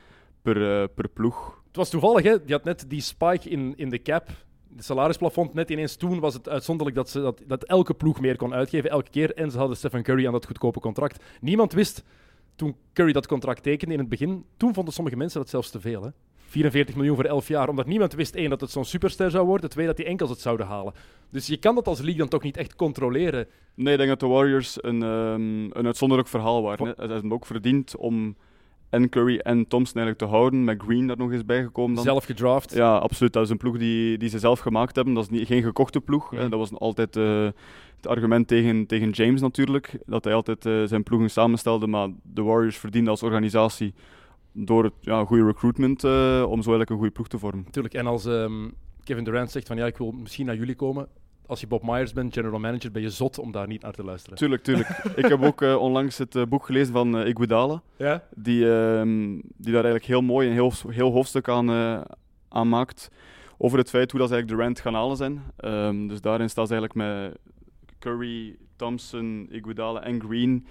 per, 0.42 0.80
eh, 0.80 0.88
per 0.94 1.08
ploeg. 1.08 1.62
Het 1.66 1.76
was 1.76 1.90
toevallig, 1.90 2.22
hè? 2.24 2.30
Je 2.30 2.52
had 2.52 2.64
net 2.64 2.84
die 2.88 3.00
spike 3.00 3.48
in, 3.48 3.74
in 3.76 3.88
de 3.88 4.02
cap. 4.02 4.28
Het 4.76 4.84
salarisplafond 4.84 5.54
net 5.54 5.70
ineens 5.70 5.96
toen 5.96 6.20
was 6.20 6.34
het 6.34 6.48
uitzonderlijk 6.48 6.96
dat, 6.96 7.10
ze, 7.10 7.20
dat, 7.20 7.42
dat 7.46 7.64
elke 7.64 7.94
ploeg 7.94 8.20
meer 8.20 8.36
kon 8.36 8.54
uitgeven, 8.54 8.90
elke 8.90 9.10
keer. 9.10 9.34
En 9.34 9.50
ze 9.50 9.58
hadden 9.58 9.76
Stephen 9.76 10.02
Curry 10.02 10.26
aan 10.26 10.32
dat 10.32 10.46
goedkope 10.46 10.80
contract. 10.80 11.24
Niemand 11.40 11.72
wist, 11.72 12.04
toen 12.54 12.76
Curry 12.92 13.12
dat 13.12 13.26
contract 13.26 13.62
tekende 13.62 13.94
in 13.94 14.00
het 14.00 14.08
begin, 14.08 14.44
toen 14.56 14.74
vonden 14.74 14.94
sommige 14.94 15.16
mensen 15.16 15.40
dat 15.40 15.48
zelfs 15.48 15.70
te 15.70 15.80
veel. 15.80 16.02
Hè? 16.02 16.10
44 16.56 16.94
miljoen 16.96 17.16
voor 17.16 17.24
11 17.24 17.48
jaar, 17.48 17.68
omdat 17.68 17.86
niemand 17.86 18.14
wist, 18.14 18.34
één, 18.34 18.50
dat 18.50 18.60
het 18.60 18.70
zo'n 18.70 18.84
superster 18.84 19.30
zou 19.30 19.46
worden, 19.46 19.70
twee, 19.70 19.86
dat 19.86 19.96
die 19.96 20.06
enkels 20.06 20.30
het 20.30 20.40
zouden 20.40 20.66
halen. 20.66 20.92
Dus 21.30 21.46
je 21.46 21.56
kan 21.56 21.74
dat 21.74 21.86
als 21.86 21.98
league 21.98 22.18
dan 22.18 22.28
toch 22.28 22.42
niet 22.42 22.56
echt 22.56 22.76
controleren. 22.76 23.46
Nee, 23.74 23.92
ik 23.92 23.98
denk 23.98 24.10
dat 24.10 24.20
de 24.20 24.26
Warriors 24.26 24.78
een, 24.80 25.02
ehm, 25.02 25.64
een 25.64 25.86
uitzonderlijk 25.86 26.28
verhaal 26.28 26.62
waren. 26.62 26.94
Ze 26.96 27.12
hebben 27.12 27.32
ook 27.32 27.46
verdiend 27.46 27.96
om 27.96 28.36
en 28.90 29.08
Curry 29.08 29.38
en 29.38 29.68
Thompson 29.68 29.96
eigenlijk 30.00 30.18
te 30.18 30.36
houden. 30.36 30.64
Met 30.64 30.82
Green 30.82 31.06
daar 31.06 31.16
nog 31.16 31.32
eens 31.32 31.44
bijgekomen 31.44 31.94
dan. 31.94 32.04
Zelf 32.04 32.24
gedraft. 32.24 32.74
Ja, 32.74 32.96
absoluut. 32.96 33.32
Dat 33.32 33.44
is 33.44 33.50
een 33.50 33.56
ploeg 33.56 33.78
die, 33.78 34.18
die 34.18 34.28
ze 34.28 34.38
zelf 34.38 34.60
gemaakt 34.60 34.96
hebben. 34.96 35.14
Dat 35.14 35.22
is 35.22 35.30
niet, 35.30 35.46
geen 35.46 35.62
gekochte 35.62 36.00
ploeg. 36.00 36.32
Mhm. 36.32 36.48
Dat 36.48 36.58
was 36.58 36.72
altijd 36.78 37.16
eh, 37.16 37.48
het 37.96 38.06
argument 38.06 38.48
tegen, 38.48 38.86
tegen 38.86 39.10
James 39.10 39.40
natuurlijk. 39.40 39.98
Dat 40.06 40.24
hij 40.24 40.34
altijd 40.34 40.66
eh, 40.66 40.82
zijn 40.84 41.02
ploegen 41.02 41.30
samenstelde. 41.30 41.86
Maar 41.86 42.08
de 42.22 42.42
Warriors 42.42 42.76
verdienden 42.76 43.10
als 43.10 43.22
organisatie 43.22 43.94
door 44.56 44.84
het 44.84 44.92
ja, 45.00 45.24
goede 45.24 45.44
recruitment 45.44 46.04
eh, 46.04 46.10
om 46.48 46.62
zo 46.62 46.70
eigenlijk 46.70 46.90
een 46.90 46.96
goede 46.96 47.12
ploeg 47.12 47.28
te 47.28 47.38
vormen. 47.38 47.64
Natuurlijk. 47.64 47.94
En 47.94 48.06
als 48.06 48.24
ehm, 48.24 48.68
Kevin 49.04 49.24
Durant 49.24 49.50
zegt 49.50 49.66
van 49.66 49.76
ja, 49.76 49.86
ik 49.86 49.96
wil 49.96 50.10
misschien 50.12 50.46
naar 50.46 50.56
jullie 50.56 50.74
komen. 50.74 51.08
Als 51.46 51.60
je 51.60 51.66
Bob 51.66 51.82
Myers 51.82 52.12
bent, 52.12 52.34
general 52.34 52.58
manager, 52.58 52.90
ben 52.90 53.02
je 53.02 53.10
zot 53.10 53.38
om 53.38 53.52
daar 53.52 53.66
niet 53.66 53.82
naar 53.82 53.92
te 53.92 54.04
luisteren. 54.04 54.38
Tuurlijk, 54.38 54.62
tuurlijk. 54.62 54.88
Ik 55.16 55.26
heb 55.26 55.42
ook 55.42 55.62
eh, 55.62 55.76
onlangs 55.76 56.18
het 56.18 56.36
eh, 56.36 56.42
boek 56.48 56.66
gelezen 56.66 56.92
van 56.92 57.26
Iguodala. 57.26 57.82
Ja? 57.96 58.24
die, 58.34 58.72
ehm, 58.72 59.30
die 59.56 59.72
daar 59.72 59.84
eigenlijk 59.84 60.04
heel 60.04 60.22
mooi 60.22 60.48
een 60.48 60.52
heel, 60.52 60.72
heel 60.88 61.12
hoofdstuk 61.12 61.48
aan, 61.48 61.70
aan 62.48 62.68
maakt. 62.68 63.10
Over 63.58 63.78
het 63.78 63.90
feit 63.90 64.10
hoe 64.10 64.20
dat 64.20 64.28
ze 64.28 64.34
eigenlijk 64.34 64.62
Durant 64.62 64.80
gaan 64.80 64.94
halen 64.94 65.16
zijn. 65.16 65.42
Ehm, 65.56 66.06
dus 66.06 66.20
daarin 66.20 66.50
staat 66.50 66.68
ze 66.68 66.74
eigenlijk 66.74 67.08
met 67.08 67.38
Curry, 67.98 68.56
Thompson, 68.76 69.48
Iguodala 69.50 70.02
en 70.02 70.20
Green 70.20 70.66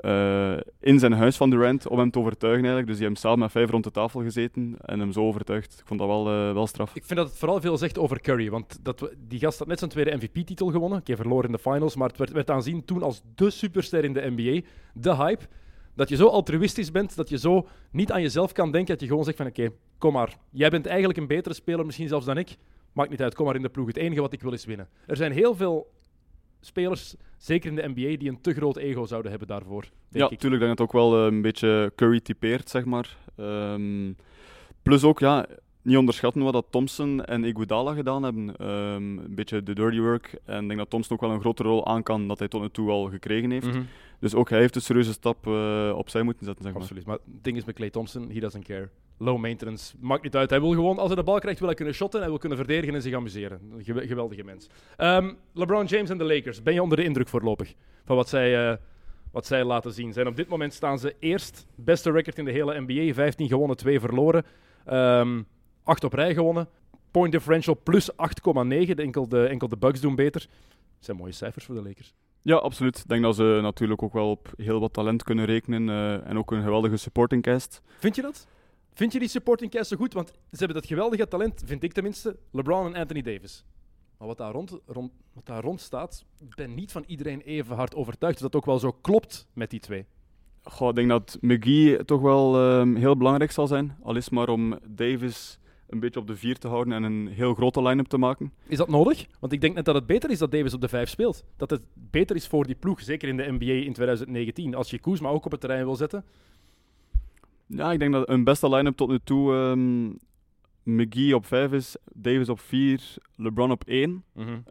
eh, 0.00 0.56
in 0.80 0.98
zijn 0.98 1.12
huis 1.12 1.36
van 1.36 1.50
Durant 1.50 1.88
om 1.88 1.98
hem 1.98 2.10
te 2.10 2.18
overtuigen 2.18 2.60
eigenlijk. 2.60 2.86
Dus 2.86 2.96
die 2.96 3.04
hebben 3.04 3.22
samen 3.22 3.38
met 3.38 3.50
vijf 3.50 3.70
rond 3.70 3.84
de 3.84 3.90
tafel 3.90 4.20
gezeten 4.22 4.76
en 4.80 5.00
hem 5.00 5.12
zo 5.12 5.26
overtuigd. 5.26 5.78
Ik 5.80 5.86
vond 5.86 6.00
dat 6.00 6.08
wel, 6.08 6.28
eh, 6.28 6.52
wel 6.52 6.66
straf. 6.66 6.94
Ik 6.94 7.04
vind 7.04 7.18
dat 7.18 7.28
het 7.28 7.38
vooral 7.38 7.60
veel 7.60 7.78
zegt 7.78 7.98
over 7.98 8.20
Curry. 8.20 8.50
Want 8.50 8.78
dat 8.82 9.10
die 9.28 9.38
gast 9.38 9.58
had 9.58 9.68
net 9.68 9.78
zijn 9.78 9.90
tweede 9.90 10.16
MVP-titel 10.16 10.70
gewonnen. 10.70 10.98
Oké, 10.98 11.16
verloren 11.16 11.46
in 11.46 11.52
de 11.52 11.58
finals. 11.58 11.96
Maar 11.96 12.08
het 12.08 12.18
werd, 12.18 12.32
werd 12.32 12.50
aanzien 12.50 12.84
toen 12.84 13.02
als 13.02 13.22
de 13.34 13.50
superster 13.50 14.04
in 14.04 14.12
de 14.12 14.32
NBA. 14.36 14.66
De 14.94 15.14
hype. 15.16 15.44
Dat 15.94 16.08
je 16.08 16.16
zo 16.16 16.26
altruïstisch 16.26 16.90
bent. 16.90 17.16
Dat 17.16 17.28
je 17.28 17.38
zo 17.38 17.66
niet 17.90 18.12
aan 18.12 18.22
jezelf 18.22 18.52
kan 18.52 18.72
denken. 18.72 18.92
Dat 18.92 19.00
je 19.00 19.08
gewoon 19.08 19.24
zegt 19.24 19.36
van 19.36 19.46
oké, 19.46 19.70
kom 19.98 20.12
maar. 20.12 20.36
Jij 20.50 20.70
bent 20.70 20.86
eigenlijk 20.86 21.18
een 21.18 21.26
betere 21.26 21.54
speler 21.54 21.86
misschien 21.86 22.08
zelfs 22.08 22.26
dan 22.26 22.38
ik. 22.38 22.56
Maakt 22.92 23.10
niet 23.10 23.22
uit, 23.22 23.34
kom 23.34 23.46
maar 23.46 23.56
in 23.56 23.62
de 23.62 23.68
ploeg. 23.68 23.86
Het 23.86 23.96
enige 23.96 24.20
wat 24.20 24.32
ik 24.32 24.42
wil 24.42 24.52
is 24.52 24.64
winnen. 24.64 24.88
Er 25.06 25.16
zijn 25.16 25.32
heel 25.32 25.54
veel 25.54 25.90
spelers, 26.66 27.14
zeker 27.38 27.70
in 27.70 27.76
de 27.76 27.88
NBA, 27.88 28.16
die 28.18 28.28
een 28.28 28.40
te 28.40 28.52
groot 28.52 28.76
ego 28.76 29.06
zouden 29.06 29.30
hebben 29.30 29.48
daarvoor. 29.48 29.84
Ja, 30.08 30.30
ik. 30.30 30.38
tuurlijk 30.38 30.62
denk 30.62 30.72
ik 30.72 30.78
dat 30.78 30.78
het 30.78 30.80
ook 30.80 30.92
wel 30.92 31.18
eh, 31.18 31.32
een 31.32 31.42
beetje 31.42 31.92
Curry 31.96 32.20
typeert, 32.20 32.68
zeg 32.68 32.84
maar. 32.84 33.16
Ehm, 33.36 34.12
plus 34.82 35.04
ook, 35.04 35.18
ja, 35.18 35.46
niet 35.82 35.96
onderschatten 35.96 36.42
wat 36.42 36.52
dat 36.52 36.66
Thompson 36.70 37.24
en 37.24 37.44
Iguodala 37.44 37.94
gedaan 37.94 38.22
hebben. 38.22 38.56
Ehm, 38.56 39.18
een 39.18 39.34
beetje 39.34 39.62
de 39.62 39.74
dirty 39.74 39.98
work. 39.98 40.38
En 40.44 40.62
ik 40.62 40.66
denk 40.66 40.78
dat 40.78 40.90
Thompson 40.90 41.16
ook 41.16 41.22
wel 41.22 41.30
een 41.30 41.40
grotere 41.40 41.68
rol 41.68 41.86
aan 41.86 42.02
kan 42.02 42.28
dat 42.28 42.38
hij 42.38 42.48
tot 42.48 42.60
nu 42.60 42.68
toe 42.68 42.90
al 42.90 43.10
gekregen 43.10 43.50
heeft. 43.50 43.66
Mhm. 43.66 43.82
Dus 44.18 44.34
ook 44.34 44.50
hij 44.50 44.58
heeft 44.58 44.74
een 44.74 44.82
serieuze 44.82 45.12
stap 45.12 45.46
eh, 45.46 45.92
opzij 45.96 46.22
moeten 46.22 46.44
zetten, 46.44 46.64
zeg 46.64 46.72
maar. 46.72 46.82
Absoluut. 46.82 47.06
Maar 47.06 47.18
het 47.32 47.44
ding 47.44 47.56
is 47.56 47.64
met 47.64 47.74
Clay 47.74 47.90
Thompson, 47.90 48.30
he 48.30 48.40
doesn't 48.40 48.64
care. 48.64 48.88
Low 49.22 49.38
maintenance, 49.38 49.94
maakt 50.00 50.22
niet 50.22 50.36
uit. 50.36 50.50
Hij 50.50 50.60
wil 50.60 50.70
gewoon, 50.70 50.98
als 50.98 51.06
hij 51.06 51.16
de 51.16 51.22
bal 51.22 51.38
krijgt, 51.38 51.58
wil 51.58 51.68
hij 51.68 51.76
kunnen 51.76 51.94
shotten. 51.94 52.20
Hij 52.20 52.28
wil 52.28 52.38
kunnen 52.38 52.58
verdedigen 52.58 52.94
en 52.94 53.02
zich 53.02 53.14
amuseren. 53.14 53.60
Geweldige 53.84 54.44
mens. 54.44 54.66
Ehm, 54.96 55.32
LeBron 55.52 55.84
James 55.84 56.10
en 56.10 56.18
de 56.18 56.24
Lakers. 56.24 56.62
Ben 56.62 56.74
je 56.74 56.82
onder 56.82 56.96
de 56.98 57.04
indruk 57.04 57.28
voorlopig 57.28 57.74
van 58.04 58.16
wat 58.16 58.28
zij, 58.28 58.70
eh, 58.70 58.76
wat 59.32 59.46
zij 59.46 59.64
laten 59.64 59.92
zien? 59.92 60.12
Zijn 60.12 60.26
op 60.26 60.36
dit 60.36 60.48
moment 60.48 60.72
staan 60.74 60.98
ze 60.98 61.14
eerst. 61.18 61.66
Beste 61.74 62.10
record 62.10 62.38
in 62.38 62.44
de 62.44 62.50
hele 62.50 62.80
NBA. 62.86 63.14
15 63.14 63.48
gewonnen, 63.48 63.76
2 63.76 64.00
verloren. 64.00 64.44
Ehm 64.84 65.42
8 65.84 66.04
op 66.04 66.12
rij 66.12 66.34
gewonnen. 66.34 66.68
Point 67.10 67.32
differential 67.32 67.80
plus 67.82 68.10
8,9. 68.16 68.96
De 68.96 69.02
Enkel 69.02 69.28
de, 69.28 69.46
enkel 69.46 69.68
de 69.68 69.76
Bucks 69.76 70.00
doen 70.00 70.14
beter. 70.14 70.40
Dat 70.40 71.04
zijn 71.04 71.16
mooie 71.16 71.32
cijfers 71.32 71.64
voor 71.64 71.74
de 71.74 71.82
Lakers. 71.82 72.14
Ja, 72.42 72.56
absoluut. 72.56 72.98
Ik 72.98 73.08
denk 73.08 73.22
dat 73.22 73.36
ze 73.36 73.58
natuurlijk 73.62 74.02
ook 74.02 74.12
wel 74.12 74.30
op 74.30 74.52
heel 74.56 74.80
wat 74.80 74.92
talent 74.92 75.22
kunnen 75.22 75.44
rekenen. 75.44 75.88
eh, 75.88 76.28
en 76.28 76.38
ook 76.38 76.50
een 76.50 76.62
geweldige 76.62 76.96
supporting 76.96 77.42
cast. 77.42 77.82
Vind 77.98 78.16
je 78.16 78.22
dat? 78.22 78.46
Vind 78.94 79.12
je 79.12 79.18
die 79.18 79.28
supporting 79.28 79.70
cast 79.70 79.90
zo 79.90 79.96
goed? 79.96 80.12
Want 80.12 80.28
ze 80.28 80.58
hebben 80.58 80.76
dat 80.76 80.86
geweldige 80.86 81.28
talent, 81.28 81.62
vind 81.64 81.82
ik 81.82 81.92
tenminste, 81.92 82.36
LeBron 82.50 82.86
en 82.86 83.00
Anthony 83.00 83.22
Davis. 83.22 83.64
Maar 84.18 84.28
wat 84.28 84.38
daar 84.38 84.52
rond, 84.52 84.78
rond, 84.86 85.12
wat 85.32 85.46
daar 85.46 85.62
rond 85.62 85.80
staat, 85.80 86.24
ik 86.40 86.54
ben 86.54 86.74
niet 86.74 86.92
van 86.92 87.04
iedereen 87.06 87.40
even 87.40 87.76
hard 87.76 87.94
overtuigd 87.94 88.40
dat 88.40 88.52
dat 88.52 88.60
ook 88.60 88.66
wel 88.66 88.78
zo 88.78 88.92
klopt 88.92 89.46
met 89.52 89.70
die 89.70 89.80
twee. 89.80 90.06
Goh, 90.62 90.88
ik 90.88 90.94
denk 90.94 91.08
dat 91.08 91.38
McGee 91.40 92.04
toch 92.04 92.20
wel 92.20 92.56
ehm, 92.56 92.94
heel 92.94 93.16
belangrijk 93.16 93.50
zal 93.50 93.66
zijn. 93.66 93.96
Al 94.02 94.16
is 94.16 94.28
maar 94.28 94.48
om 94.48 94.78
Davis 94.86 95.58
een 95.88 96.00
beetje 96.00 96.20
op 96.20 96.26
de 96.26 96.36
vier 96.36 96.58
te 96.58 96.68
houden 96.68 96.92
en 96.92 97.02
een 97.02 97.28
heel 97.28 97.54
grote 97.54 97.82
line-up 97.82 98.06
te 98.06 98.18
maken. 98.18 98.52
Is 98.66 98.76
dat 98.76 98.88
nodig? 98.88 99.26
Want 99.40 99.52
ik 99.52 99.60
denk 99.60 99.74
net 99.74 99.84
dat 99.84 99.94
het 99.94 100.06
beter 100.06 100.30
is 100.30 100.38
dat 100.38 100.50
Davis 100.50 100.74
op 100.74 100.80
de 100.80 100.88
vijf 100.88 101.08
speelt. 101.08 101.44
Dat 101.56 101.70
het 101.70 101.82
beter 101.94 102.36
is 102.36 102.46
voor 102.46 102.66
die 102.66 102.74
ploeg, 102.74 103.00
zeker 103.00 103.28
in 103.28 103.36
de 103.36 103.52
NBA 103.52 103.84
in 103.86 103.92
2019. 103.92 104.74
Als 104.74 104.90
je 104.90 104.98
Kuzma 104.98 105.28
ook 105.28 105.44
op 105.44 105.50
het 105.50 105.60
terrein 105.60 105.84
wil 105.84 105.96
zetten. 105.96 106.24
Ja, 107.76 107.92
ik 107.92 107.98
denk 107.98 108.12
dat 108.12 108.28
een 108.28 108.44
beste 108.44 108.68
line-up 108.68 108.96
tot 108.96 109.08
nu 109.08 109.18
toe 109.24 109.54
ehm 109.54 110.10
McGee 110.84 111.34
op 111.34 111.46
5 111.46 111.72
is, 111.72 111.96
Davis 112.14 112.48
op 112.48 112.60
4, 112.60 113.14
LeBron 113.36 113.70
op 113.70 113.82
1 113.86 114.24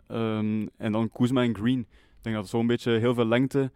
ehm, 0.07 0.67
en 0.77 0.91
dan 0.91 1.09
Kuzma 1.11 1.43
en 1.43 1.55
Green. 1.55 1.79
Ik 1.79 2.21
denk 2.21 2.35
dat 2.35 2.47
zo'n 2.49 2.67
beetje 2.67 2.91
heel 2.91 3.13
veel 3.13 3.25
lengte, 3.25 3.71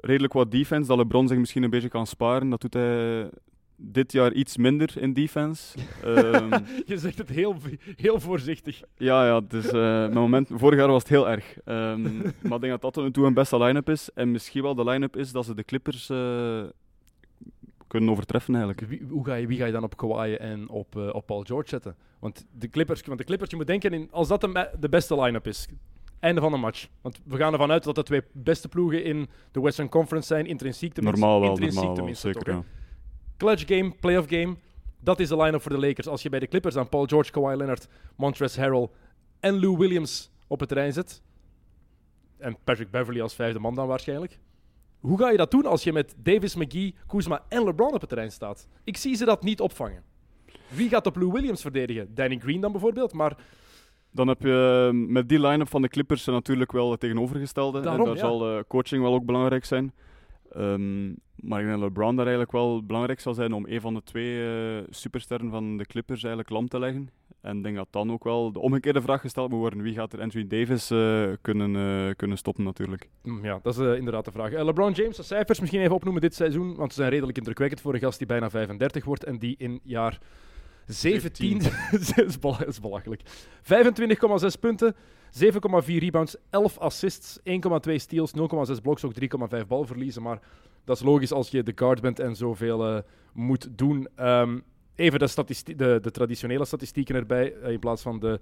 redelijk 0.00 0.32
wat 0.32 0.50
defense, 0.50 0.88
dat 0.88 0.96
LeBron 0.96 1.28
zich 1.28 1.38
misschien 1.38 1.62
een 1.62 1.70
beetje 1.70 1.88
kan 1.88 2.06
sparen. 2.06 2.50
Dat 2.50 2.60
doet 2.60 2.74
hij 2.74 3.30
dit 3.76 4.12
jaar 4.12 4.32
iets 4.32 4.56
minder 4.56 4.98
in 4.98 5.12
defense. 5.12 5.78
Ehm, 6.04 6.52
Je 6.86 6.98
zegt 6.98 7.18
het 7.18 7.28
heel, 7.28 7.56
heel 7.96 8.20
voorzichtig. 8.20 8.82
ja, 8.96 9.26
ja, 9.26 9.40
dus 9.40 9.70
mijn 9.72 10.12
moment, 10.12 10.48
vorig 10.52 10.78
jaar 10.78 10.88
was 10.88 11.02
het 11.02 11.10
heel 11.10 11.28
erg. 11.30 11.56
Maar 11.64 12.54
ik 12.54 12.60
denk 12.60 12.72
dat 12.72 12.80
dat 12.80 12.92
tot 12.92 13.04
nu 13.04 13.10
toe 13.10 13.26
een 13.26 13.34
beste 13.34 13.58
line-up 13.58 13.88
is. 13.88 14.10
En 14.14 14.30
misschien 14.30 14.62
wel 14.62 14.74
de 14.74 14.84
line-up 14.84 15.16
is 15.16 15.32
dat 15.32 15.44
ze 15.44 15.54
de 15.54 15.64
Clippers 15.64 16.10
eh, 16.10 16.62
kunnen 17.94 18.12
overtreffen 18.12 18.54
eigenlijk. 18.54 18.88
Wie, 18.88 19.06
hoe 19.10 19.24
ga 19.24 19.34
je, 19.34 19.46
wie 19.46 19.58
ga 19.58 19.66
je 19.66 19.72
dan 19.72 19.82
op 19.82 19.96
Kawhi 19.96 20.34
en 20.34 20.68
op, 20.68 20.96
eh, 20.96 21.14
op 21.14 21.26
Paul 21.26 21.42
George 21.42 21.68
zetten? 21.68 21.96
Want 22.18 22.46
de 22.52 22.68
Clippers, 22.68 23.02
want 23.02 23.18
de 23.18 23.24
Clippers 23.24 23.50
je 23.50 23.56
moet 23.56 23.66
denken, 23.66 23.92
in, 23.92 24.08
als 24.10 24.28
dat 24.28 24.40
de, 24.40 24.88
beste 24.88 25.20
line-up 25.20 25.46
is, 25.46 25.68
einde 26.20 26.40
van 26.40 26.52
de 26.52 26.58
match. 26.58 26.88
Want 27.00 27.20
we 27.24 27.36
gaan 27.36 27.52
ervan 27.52 27.70
uit 27.70 27.84
dat 27.84 27.94
de 27.94 28.02
twee 28.02 28.22
beste 28.32 28.68
ploegen 28.68 29.04
in 29.04 29.28
de 29.50 29.60
Western 29.60 29.88
Conference 29.88 30.26
zijn, 30.26 30.46
intrinsiek 30.46 30.92
tenminste. 30.92 31.20
Normaal 31.20 31.40
wel, 31.40 31.50
intrinsiek 31.50 31.74
normaal 31.74 31.94
wel, 31.94 32.04
tenminste 32.04 32.26
zeker. 32.26 32.44
toch, 32.44 32.54
hè. 32.54 32.60
Ja. 32.60 32.66
Clutch 33.36 33.66
game, 33.66 33.94
playoff 34.00 34.28
game, 34.28 34.56
dat 35.00 35.20
is 35.20 35.28
de 35.28 35.36
line-up 35.36 35.62
voor 35.62 35.72
de 35.72 35.86
Lakers. 35.86 36.08
Als 36.08 36.22
je 36.22 36.28
bij 36.28 36.40
de 36.40 36.48
Clippers 36.48 36.76
aan 36.76 36.88
Paul 36.88 37.06
George, 37.06 37.30
Kawhi 37.30 37.56
Leonard, 37.56 37.88
Montrezl 38.16 38.60
Harrell 38.60 38.88
en 39.40 39.60
Lou 39.60 39.76
Williams 39.76 40.30
op 40.46 40.60
het 40.60 40.68
terrein 40.68 40.92
zet, 40.92 41.22
en 42.38 42.56
Patrick 42.64 42.90
Beverly 42.90 43.20
als 43.20 43.34
vijfde 43.34 43.58
man 43.58 43.74
dan 43.74 43.86
waarschijnlijk. 43.86 44.38
Hoe 45.04 45.18
ga 45.18 45.30
je 45.30 45.36
dat 45.36 45.50
doen 45.50 45.66
als 45.66 45.84
je 45.84 45.92
met 45.92 46.14
Davis, 46.18 46.54
McGee, 46.54 46.94
Kuzma 47.06 47.44
en 47.48 47.64
LeBron 47.64 47.94
op 47.94 48.00
het 48.00 48.08
terrein 48.08 48.30
staat? 48.32 48.68
Ik 48.84 48.96
zie 48.96 49.14
ze 49.14 49.24
dat 49.24 49.42
niet 49.42 49.60
opvangen. 49.60 50.02
Wie 50.68 50.88
gaat 50.88 51.06
op 51.06 51.16
Lou 51.16 51.32
Williams 51.32 51.62
verdedigen? 51.62 52.14
Danny 52.14 52.38
Green 52.38 52.60
dan 52.60 52.72
bijvoorbeeld, 52.72 53.12
maar 53.12 53.36
Dan 54.10 54.28
heb 54.28 54.42
je 54.42 54.88
eh, 54.92 55.08
met 55.08 55.28
die 55.28 55.40
line-up 55.40 55.68
van 55.68 55.82
de 55.82 55.88
Clippers 55.88 56.24
natuurlijk 56.24 56.72
wel 56.72 56.90
het 56.90 57.00
tegenovergestelde. 57.00 57.78
En 57.78 57.84
Daarom, 57.84 58.04
daar 58.04 58.14
ja. 58.14 58.20
zal 58.20 58.48
eh, 58.48 58.62
coaching 58.68 59.02
wel 59.02 59.14
ook 59.14 59.24
belangrijk 59.24 59.64
zijn. 59.64 59.92
Ehm, 60.52 61.06
maar 61.36 61.60
ik 61.60 61.66
denk 61.66 61.80
dat 61.80 61.88
LeBron 61.88 62.16
daar 62.16 62.26
eigenlijk 62.26 62.52
wel 62.52 62.84
belangrijk 62.84 63.20
zal 63.20 63.34
zijn 63.34 63.52
om 63.52 63.66
een 63.68 63.80
van 63.80 63.94
de 63.94 64.02
twee 64.02 64.46
eh, 64.46 64.82
supersterren 64.90 65.50
van 65.50 65.76
de 65.76 65.86
Clippers 65.86 66.22
eigenlijk 66.22 66.50
lam 66.50 66.68
te 66.68 66.78
leggen. 66.78 67.10
En 67.44 67.56
ik 67.56 67.62
denk 67.62 67.76
dat 67.76 67.86
dan 67.90 68.12
ook 68.12 68.24
wel 68.24 68.52
de 68.52 68.58
omgekeerde 68.58 69.02
vraag 69.02 69.20
gesteld 69.20 69.50
moet 69.50 69.58
worden. 69.58 69.82
Wie 69.82 69.94
gaat 69.94 70.12
er 70.12 70.20
Anthony 70.20 70.46
Davis 70.46 70.90
eh, 70.90 71.24
kunnen, 71.40 71.76
eh, 72.08 72.14
kunnen 72.16 72.38
stoppen 72.38 72.64
natuurlijk. 72.64 73.08
Mm, 73.22 73.44
Ja, 73.44 73.58
dat 73.62 73.78
is 73.78 73.80
eh, 73.86 73.94
inderdaad 73.96 74.24
de 74.24 74.30
vraag. 74.30 74.52
LeBron 74.52 74.92
James, 74.92 75.16
de 75.16 75.22
cijfers 75.22 75.60
misschien 75.60 75.80
even 75.80 75.94
opnoemen 75.94 76.20
dit 76.22 76.34
seizoen, 76.34 76.74
want 76.76 76.92
ze 76.92 76.98
zijn 76.98 77.10
redelijk 77.10 77.38
indrukwekkend 77.38 77.80
voor 77.80 77.94
een 77.94 78.00
gast 78.00 78.18
die 78.18 78.26
bijna 78.26 78.50
35 78.50 79.04
wordt 79.04 79.24
en 79.24 79.38
die 79.38 79.54
in 79.58 79.80
jaar 79.82 80.18
17... 80.86 81.58
dat 81.90 82.26
is 82.26 82.38
bela- 82.38 82.58
dat 82.58 82.68
is 82.68 82.80
belachelijk. 82.80 83.22
25,6 83.62 84.60
punten, 84.60 84.94
7,4 84.94 84.98
rebounds, 85.86 86.36
11 86.50 86.78
assists, 86.78 87.38
1,2 87.88 87.94
steals, 87.94 88.32
0,6 88.36 88.82
blocks, 88.82 89.04
ook 89.04 89.12
3,5 89.60 89.66
balverliezen. 89.66 90.22
Maar 90.22 90.40
dat 90.84 90.96
is 90.96 91.02
logisch 91.02 91.32
als 91.32 91.50
je 91.50 91.62
de 91.62 91.72
guard 91.74 92.00
bent 92.00 92.18
en 92.20 92.36
zoveel 92.36 93.02
moet 93.32 93.68
doen. 93.78 94.08
Ehm, 94.16 94.58
even 94.94 95.18
de, 95.18 95.26
de, 95.76 95.98
de 96.02 96.10
traditionele 96.10 96.64
statistieken 96.64 97.14
erbij, 97.14 97.54
eh, 97.54 97.72
in 97.72 97.78
plaats 97.78 98.02
van 98.02 98.18
de 98.18 98.40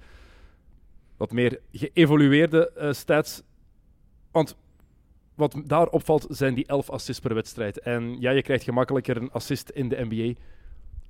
wat 1.16 1.32
meer 1.32 1.60
geëvolueerde 1.72 2.70
eh, 2.70 2.92
stats. 2.92 3.42
Want 4.30 4.56
wat 5.34 5.62
daar 5.64 5.86
opvalt 5.86 6.26
zijn 6.28 6.54
die 6.54 6.66
11 6.66 6.90
assists 6.90 7.20
per 7.22 7.34
wedstrijd. 7.34 7.80
En 7.80 8.20
ja, 8.20 8.30
je 8.30 8.42
krijgt 8.42 8.64
gemakkelijker 8.64 9.16
een 9.16 9.30
assist 9.30 9.68
in 9.68 9.88
de 9.88 10.04
NBA. 10.08 10.40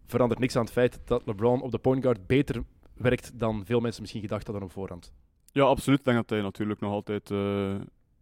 Verandert 0.07 0.40
niks 0.40 0.57
aan 0.57 0.64
het 0.64 0.72
feit 0.72 1.00
dat 1.05 1.26
LeBron 1.26 1.62
op 1.62 1.70
de 1.70 1.78
point 1.78 2.02
guard 2.02 2.26
beter 2.26 2.62
werkt 2.94 3.38
dan 3.38 3.64
veel 3.64 3.81
mensen 3.81 4.00
misschien 4.00 4.22
gedacht 4.22 4.46
hadden 4.46 4.64
op 4.64 4.72
voorhand. 4.72 5.12
Ja, 5.52 5.62
absoluut. 5.62 5.98
Ik 5.98 6.05
denk 6.05 6.16
dat 6.16 6.31
hij 6.31 6.40
natuurlijk 6.40 6.81
nog 6.81 6.92
altijd 6.92 7.31
eh, 7.31 7.74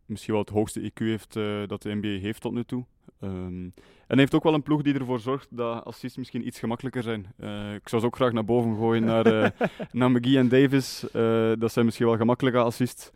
misschien 0.07 0.35
wel 0.35 0.43
het 0.43 0.53
hoogste 0.53 0.91
IQ 0.91 0.95
heeft 0.95 1.33
dat 1.67 1.83
de 1.83 1.95
NBA 1.95 2.21
heeft 2.21 2.41
tot 2.41 2.53
nu 2.53 2.65
toe. 2.65 2.85
Ehm, 3.21 3.65
en 4.07 4.17
hij 4.17 4.19
heeft 4.19 4.35
ook 4.35 4.43
wel 4.43 4.55
een 4.55 4.63
ploeg 4.63 4.83
die 4.83 4.95
ervoor 4.95 5.21
zorgt 5.21 5.49
dat 5.51 5.85
assists 5.85 6.17
misschien 6.17 6.47
iets 6.47 6.59
gemakkelijker 6.59 7.03
zijn. 7.03 7.27
Eh, 7.37 7.75
ik 7.75 7.89
zou 7.89 8.01
ze 8.01 8.07
ook 8.07 8.17
graag 8.17 8.33
naar 8.33 8.45
boven 8.45 8.77
gooien 8.77 9.05
naar, 9.05 9.27
eh, 9.27 9.51
naar 9.93 10.11
McGee 10.11 10.39
en 10.39 10.49
Davis. 10.49 11.11
Eh, 11.11 11.53
dat 11.59 11.73
zijn 11.73 11.85
misschien 11.85 12.07
wel 12.07 12.17
gemakkelijke 12.17 12.59
assists. 12.59 13.11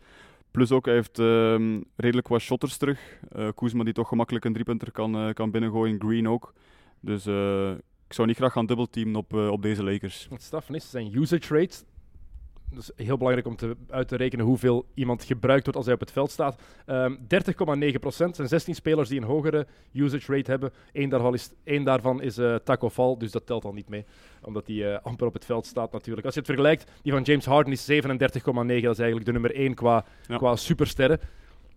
Plus 0.54 0.70
ook, 0.72 0.84
hij 0.84 0.94
heeft 0.94 1.18
ehm, 1.18 1.80
redelijk 1.96 2.28
wat 2.28 2.40
shotters 2.40 2.76
terug. 2.76 3.00
Eh 3.32 3.48
Kuzma 3.54 3.84
die 3.84 3.92
toch 3.92 4.08
gemakkelijk 4.08 4.44
een 4.44 4.52
driepunter 4.52 4.92
kan, 4.92 5.14
eh, 5.14 5.32
kan 5.32 5.50
binnengooien. 5.50 6.00
Green 6.00 6.28
ook. 6.28 6.52
Dus 7.00 7.26
eh, 7.26 7.70
ik 8.06 8.12
zou 8.12 8.26
niet 8.26 8.36
graag 8.36 8.52
gaan 8.52 8.66
dubbelteamen 8.66 9.16
op, 9.16 9.32
op 9.32 9.62
deze 9.62 9.84
Lakers. 9.84 10.26
Het 10.30 10.42
straffe 10.42 10.74
is 10.74 10.90
zijn 10.90 11.16
usage 11.16 11.54
rate. 11.58 11.84
Is 12.76 12.90
heel 12.96 13.16
belangrijk 13.16 13.46
om 13.46 13.56
te, 13.56 13.76
uit 13.90 14.08
te 14.08 14.16
rekenen 14.16 14.44
hoeveel 14.46 14.86
iemand 14.94 15.24
gebruikt 15.24 15.62
wordt 15.62 15.76
als 15.76 15.86
hij 15.86 15.94
op 15.94 16.00
het 16.00 16.12
veld 16.12 16.30
staat. 16.30 16.62
Ehm 16.86 17.14
30,9 17.92 17.98
procent 18.00 18.36
zijn 18.36 18.48
16 18.48 18.74
spelers 18.74 19.08
die 19.08 19.20
een 19.20 19.26
hogere 19.26 19.66
usage 19.92 20.32
rate 20.36 20.50
hebben. 20.50 20.72
Eén 20.92 21.08
daarvan 21.08 21.34
is, 21.34 21.50
één 21.64 21.84
daarvan 21.84 22.22
is 22.22 22.38
eh, 22.38 22.54
Taco 22.54 22.90
Fall, 22.90 23.16
dus 23.18 23.30
dat 23.32 23.46
telt 23.46 23.64
al 23.64 23.72
niet 23.72 23.88
mee. 23.88 24.04
Omdat 24.42 24.66
hij 24.66 24.92
eh, 24.94 24.98
amper 25.02 25.26
op 25.26 25.34
het 25.34 25.44
veld 25.44 25.66
staat 25.66 25.92
natuurlijk. 25.92 26.24
Als 26.24 26.34
je 26.34 26.40
het 26.40 26.48
vergelijkt, 26.48 26.90
die 27.02 27.12
van 27.12 27.22
James 27.22 27.44
Harden 27.44 27.72
is 27.72 27.90
37,9. 27.92 28.02
Dat 28.02 28.68
is 28.68 28.98
eigenlijk 28.98 29.24
de 29.24 29.32
nummer 29.32 29.54
1 29.54 29.74
qua, 29.74 30.04
Ja. 30.28 30.36
qua 30.36 30.56
supersterren. 30.56 31.20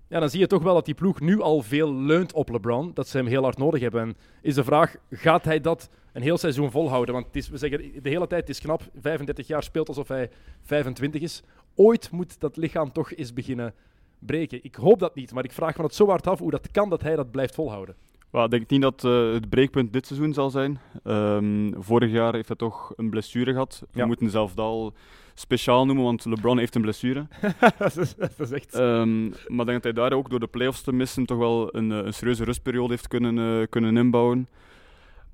Ja, 0.09 0.19
dan 0.19 0.29
zie 0.29 0.39
je 0.39 0.47
toch 0.47 0.63
wel 0.63 0.73
dat 0.73 0.85
die 0.85 0.93
ploeg 0.93 1.19
nu 1.19 1.41
al 1.41 1.61
veel 1.61 1.93
leunt 1.93 2.33
op 2.33 2.49
LeBron. 2.49 2.91
Dat 2.93 3.07
ze 3.07 3.17
hem 3.17 3.25
heel 3.27 3.43
hard 3.43 3.57
nodig 3.57 3.81
hebben. 3.81 4.01
En 4.01 4.15
is 4.41 4.55
de 4.55 4.63
vraag, 4.63 4.95
gaat 5.11 5.45
hij 5.45 5.61
dat 5.61 5.89
een 6.17 6.23
heel 6.23 6.37
seizoen 6.37 6.71
volhouden? 6.71 7.13
Want 7.13 7.25
het 7.25 7.35
is, 7.35 7.49
we 7.49 7.57
zeggen 7.57 7.79
de 8.01 8.09
hele 8.09 8.27
tijd, 8.27 8.41
het 8.41 8.49
is 8.49 8.59
knap. 8.59 8.81
35 9.01 9.47
jaar 9.47 9.63
speelt 9.63 9.87
alsof 9.87 10.07
hij 10.07 10.29
25 10.63 11.21
is. 11.21 11.43
Ooit 11.75 12.11
moet 12.11 12.39
dat 12.39 12.57
lichaam 12.57 12.91
toch 12.91 13.13
eens 13.13 13.33
beginnen 13.33 13.73
breken. 14.19 14.59
Ik 14.63 14.75
hoop 14.75 14.99
dat 14.99 15.15
niet, 15.15 15.33
maar 15.33 15.43
ik 15.43 15.51
vraag 15.51 15.77
me 15.77 15.83
het 15.83 15.95
zo 15.95 16.07
hard 16.07 16.27
af 16.27 16.39
hoe 16.39 16.51
dat 16.51 16.71
kan 16.71 16.89
dat 16.89 17.01
hij 17.01 17.15
dat 17.15 17.31
blijft 17.31 17.55
volhouden. 17.55 17.95
Wel, 18.29 18.43
ik 18.43 18.51
denk 18.51 18.69
niet 18.69 18.81
dat 18.81 19.03
eh, 19.03 19.31
het 19.33 19.49
breekpunt 19.49 19.93
dit 19.93 20.07
seizoen 20.07 20.33
zal 20.33 20.49
zijn. 20.49 20.79
Ehm, 21.03 21.71
vorig 21.79 22.11
jaar 22.11 22.33
heeft 22.33 22.47
hij 22.47 22.57
toch 22.57 22.93
een 22.95 23.09
blessure 23.09 23.51
gehad. 23.51 23.83
We 23.91 23.99
Ja. 23.99 24.05
moeten 24.05 24.29
zelf 24.29 24.53
dat 24.53 24.65
al 24.65 24.93
speciaal 25.33 25.85
noemen, 25.85 26.03
want 26.03 26.25
LeBron 26.25 26.57
heeft 26.57 26.75
een 26.75 26.81
blessure. 26.81 27.27
dat, 27.77 27.97
is, 27.97 28.15
dat 28.15 28.39
is 28.39 28.51
echt... 28.51 28.73
Ehm, 28.75 29.23
maar 29.27 29.59
ik 29.59 29.65
denk 29.65 29.67
dat 29.67 29.83
hij 29.83 29.93
daar 29.93 30.13
ook 30.13 30.29
door 30.29 30.39
de 30.39 30.47
playoffs 30.47 30.81
te 30.81 30.91
missen 30.93 31.25
toch 31.25 31.37
wel 31.37 31.75
een, 31.75 31.91
eh, 31.91 31.97
een 31.97 32.13
serieuze 32.13 32.43
rustperiode 32.43 32.89
heeft 32.89 33.07
kunnen, 33.07 33.61
eh, 33.61 33.67
kunnen 33.69 33.97
inbouwen. 33.97 34.47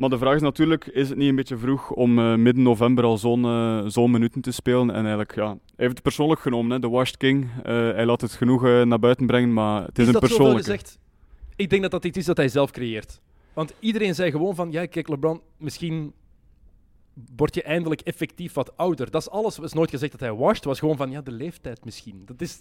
Maar 0.03 0.11
de 0.11 0.17
vraag 0.17 0.35
is 0.35 0.41
natuurlijk, 0.41 0.85
is 0.85 1.09
het 1.09 1.17
niet 1.17 1.29
een 1.29 1.35
beetje 1.35 1.57
vroeg 1.57 1.91
om 1.91 2.19
eh, 2.19 2.35
midden 2.35 2.63
november 2.63 3.03
al 3.03 3.17
zo'n 3.17 3.45
eh, 3.45 3.83
zo'n 3.85 4.11
minuten 4.11 4.41
te 4.41 4.51
spelen? 4.51 4.89
En 4.89 5.01
eigenlijk, 5.01 5.35
ja, 5.35 5.47
hij 5.47 5.57
heeft 5.75 5.93
het 5.93 6.01
persoonlijk 6.01 6.41
genomen, 6.41 6.71
hè, 6.71 6.79
de 6.79 6.89
Washed 6.89 7.17
King. 7.17 7.49
Eh, 7.63 7.73
hij 7.73 8.05
laat 8.05 8.21
het 8.21 8.31
genoeg 8.31 8.61
naar 8.61 8.99
buiten 8.99 9.25
brengen, 9.25 9.53
maar 9.53 9.83
het 9.85 9.99
is, 9.99 10.07
een 10.07 10.13
dat 10.13 10.21
zoveel 10.21 10.37
persoonlijke. 10.37 10.71
gezegd? 10.71 10.99
Ik 11.55 11.69
denk 11.69 11.81
dat 11.81 11.91
dat 11.91 12.05
iets 12.05 12.17
is 12.17 12.25
dat 12.25 12.37
hij 12.37 12.47
zelf 12.47 12.71
creëert. 12.71 13.21
Want 13.53 13.73
iedereen 13.79 14.15
zei 14.15 14.31
gewoon 14.31 14.55
van, 14.55 14.71
ja, 14.71 14.85
kijk, 14.85 15.07
LeBron, 15.07 15.41
misschien 15.57 16.13
word 17.35 17.55
je 17.55 17.63
eindelijk 17.63 18.01
effectief 18.01 18.53
wat 18.53 18.77
ouder. 18.77 19.11
Dat 19.11 19.21
is 19.21 19.29
alles. 19.29 19.55
Het 19.55 19.65
is 19.65 19.73
nooit 19.73 19.89
gezegd 19.89 20.11
dat 20.11 20.21
hij 20.21 20.33
washed. 20.33 20.63
Was 20.63 20.79
gewoon 20.79 20.97
van, 20.97 21.11
ja, 21.11 21.21
de 21.21 21.31
leeftijd 21.31 21.85
misschien. 21.85 22.21
Dat 22.25 22.41
is... 22.41 22.59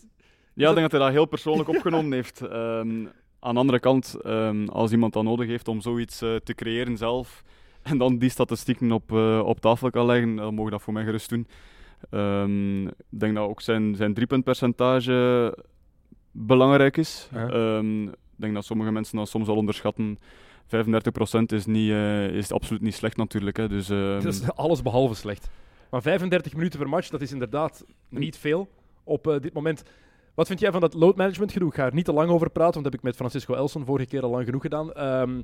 Ja, 0.54 0.68
ik 0.68 0.74
denk 0.74 0.90
dat 0.90 0.90
hij 0.90 1.00
dat 1.00 1.10
heel 1.10 1.26
persoonlijk 1.26 1.68
opgenomen 1.76 2.12
heeft. 2.12 2.40
Ehm, 2.40 3.06
aan 3.42 3.54
de 3.54 3.60
andere 3.60 3.80
kant, 3.80 4.14
ehm, 4.22 4.66
als 4.66 4.92
iemand 4.92 5.12
dat 5.12 5.22
nodig 5.22 5.46
heeft 5.46 5.68
om 5.68 5.80
zoiets 5.80 6.22
eh, 6.22 6.34
te 6.36 6.54
creëren 6.54 6.96
zelf, 6.96 7.42
en 7.82 7.98
dan 7.98 8.18
die 8.18 8.30
statistieken 8.30 8.92
op, 8.92 9.12
eh, 9.12 9.42
op 9.44 9.60
tafel 9.60 9.90
kan 9.90 10.06
leggen, 10.06 10.36
dan 10.36 10.54
mogen 10.54 10.70
dat 10.70 10.82
voor 10.82 10.92
mij 10.92 11.04
gerust 11.04 11.28
doen. 11.28 11.46
Ehm, 12.10 12.86
ik 12.86 12.94
denk 13.08 13.34
dat 13.34 13.48
ook 13.48 13.60
zijn, 13.60 13.94
zijn 13.96 14.14
driepuntpercentage 14.14 15.56
belangrijk 16.30 16.96
is. 16.96 17.28
Ja. 17.32 17.48
Ehm, 17.48 18.02
ik 18.06 18.14
denk 18.36 18.54
dat 18.54 18.64
sommige 18.64 18.90
mensen 18.90 19.16
dat 19.16 19.28
soms 19.28 19.48
al 19.48 19.56
onderschatten. 19.56 20.18
35% 20.66 21.52
is, 21.52 21.66
niet, 21.66 21.90
eh, 21.90 22.28
is 22.28 22.52
absoluut 22.52 22.82
niet 22.82 22.94
slecht 22.94 23.16
natuurlijk. 23.16 23.56
Hè. 23.56 23.68
Dus, 23.68 23.86
Dat 23.86 24.24
is 24.24 24.52
alles 24.52 24.82
behalve 24.82 25.14
slecht. 25.14 25.50
Maar 25.90 26.02
35 26.02 26.54
minuten 26.54 26.78
per 26.78 26.88
match, 26.88 27.08
dat 27.08 27.20
is 27.20 27.32
inderdaad 27.32 27.84
niet 28.08 28.36
veel 28.36 28.68
op 29.04 29.38
dit 29.40 29.52
moment. 29.52 29.82
Wat 30.34 30.46
vind 30.46 30.60
jij 30.60 30.70
van 30.72 30.80
dat 30.80 30.94
load 30.94 31.16
management 31.16 31.52
gedoe? 31.52 31.68
Ik 31.68 31.74
ga 31.74 31.84
er 31.84 31.94
niet 31.94 32.04
te 32.04 32.12
lang 32.12 32.30
over 32.30 32.50
praten, 32.50 32.72
want 32.72 32.84
dat 32.84 32.92
heb 32.92 32.94
ik 32.94 33.02
met 33.02 33.16
Francisco 33.16 33.54
Elson 33.54 33.84
vorige 33.84 34.08
keer 34.08 34.22
al 34.22 34.30
lang 34.30 34.44
genoeg 34.44 34.62
gedaan. 34.62 34.92
Ehm, 34.92 35.40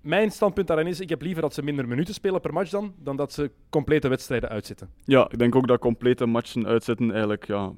mijn 0.00 0.30
standpunt 0.30 0.66
daarin 0.66 0.86
is, 0.86 1.00
ik 1.00 1.08
heb 1.08 1.22
liever 1.22 1.42
dat 1.42 1.54
ze 1.54 1.62
minder 1.62 1.88
minuten 1.88 2.14
spelen 2.14 2.40
per 2.40 2.52
match 2.52 2.70
dan, 2.70 2.94
dan 2.98 3.16
dat 3.16 3.32
ze 3.32 3.50
complete 3.70 4.08
wedstrijden 4.08 4.48
uitzitten. 4.48 4.90
Ja, 5.04 5.30
ik 5.30 5.38
denk 5.38 5.54
ook 5.54 5.66
dat 5.66 5.80
complete 5.80 6.26
matchen 6.26 6.66
uitzetten 6.66 7.10
eigenlijk 7.10 7.46
ja, 7.46 7.72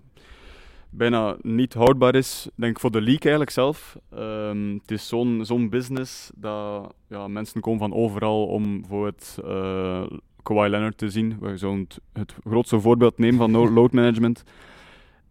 bijna 0.90 1.36
niet 1.40 1.74
houdbaar 1.74 2.14
is. 2.14 2.46
Ik 2.46 2.52
denk 2.56 2.80
voor 2.80 2.90
de 2.90 3.00
league 3.00 3.20
eigenlijk 3.20 3.50
zelf. 3.50 3.96
Ehm, 4.10 4.72
het 4.72 4.90
is 4.90 5.08
zo'n 5.08 5.40
zo'n 5.44 5.68
business 5.68 6.30
dat 6.34 6.94
ja, 7.08 7.28
mensen 7.28 7.60
komen 7.60 7.78
van 7.78 7.94
overal 7.94 8.46
om 8.46 8.80
bijvoorbeeld 8.80 9.36
eh 9.44 10.06
Kawhi 10.42 10.68
Leonard 10.68 10.98
te 10.98 11.10
zien. 11.10 11.36
We 11.40 11.56
zouden 11.56 11.80
het, 11.82 11.98
het 12.12 12.34
grootste 12.44 12.80
voorbeeld 12.80 13.18
nemen 13.18 13.38
van 13.38 13.72
load 13.74 13.92
management. 13.92 14.44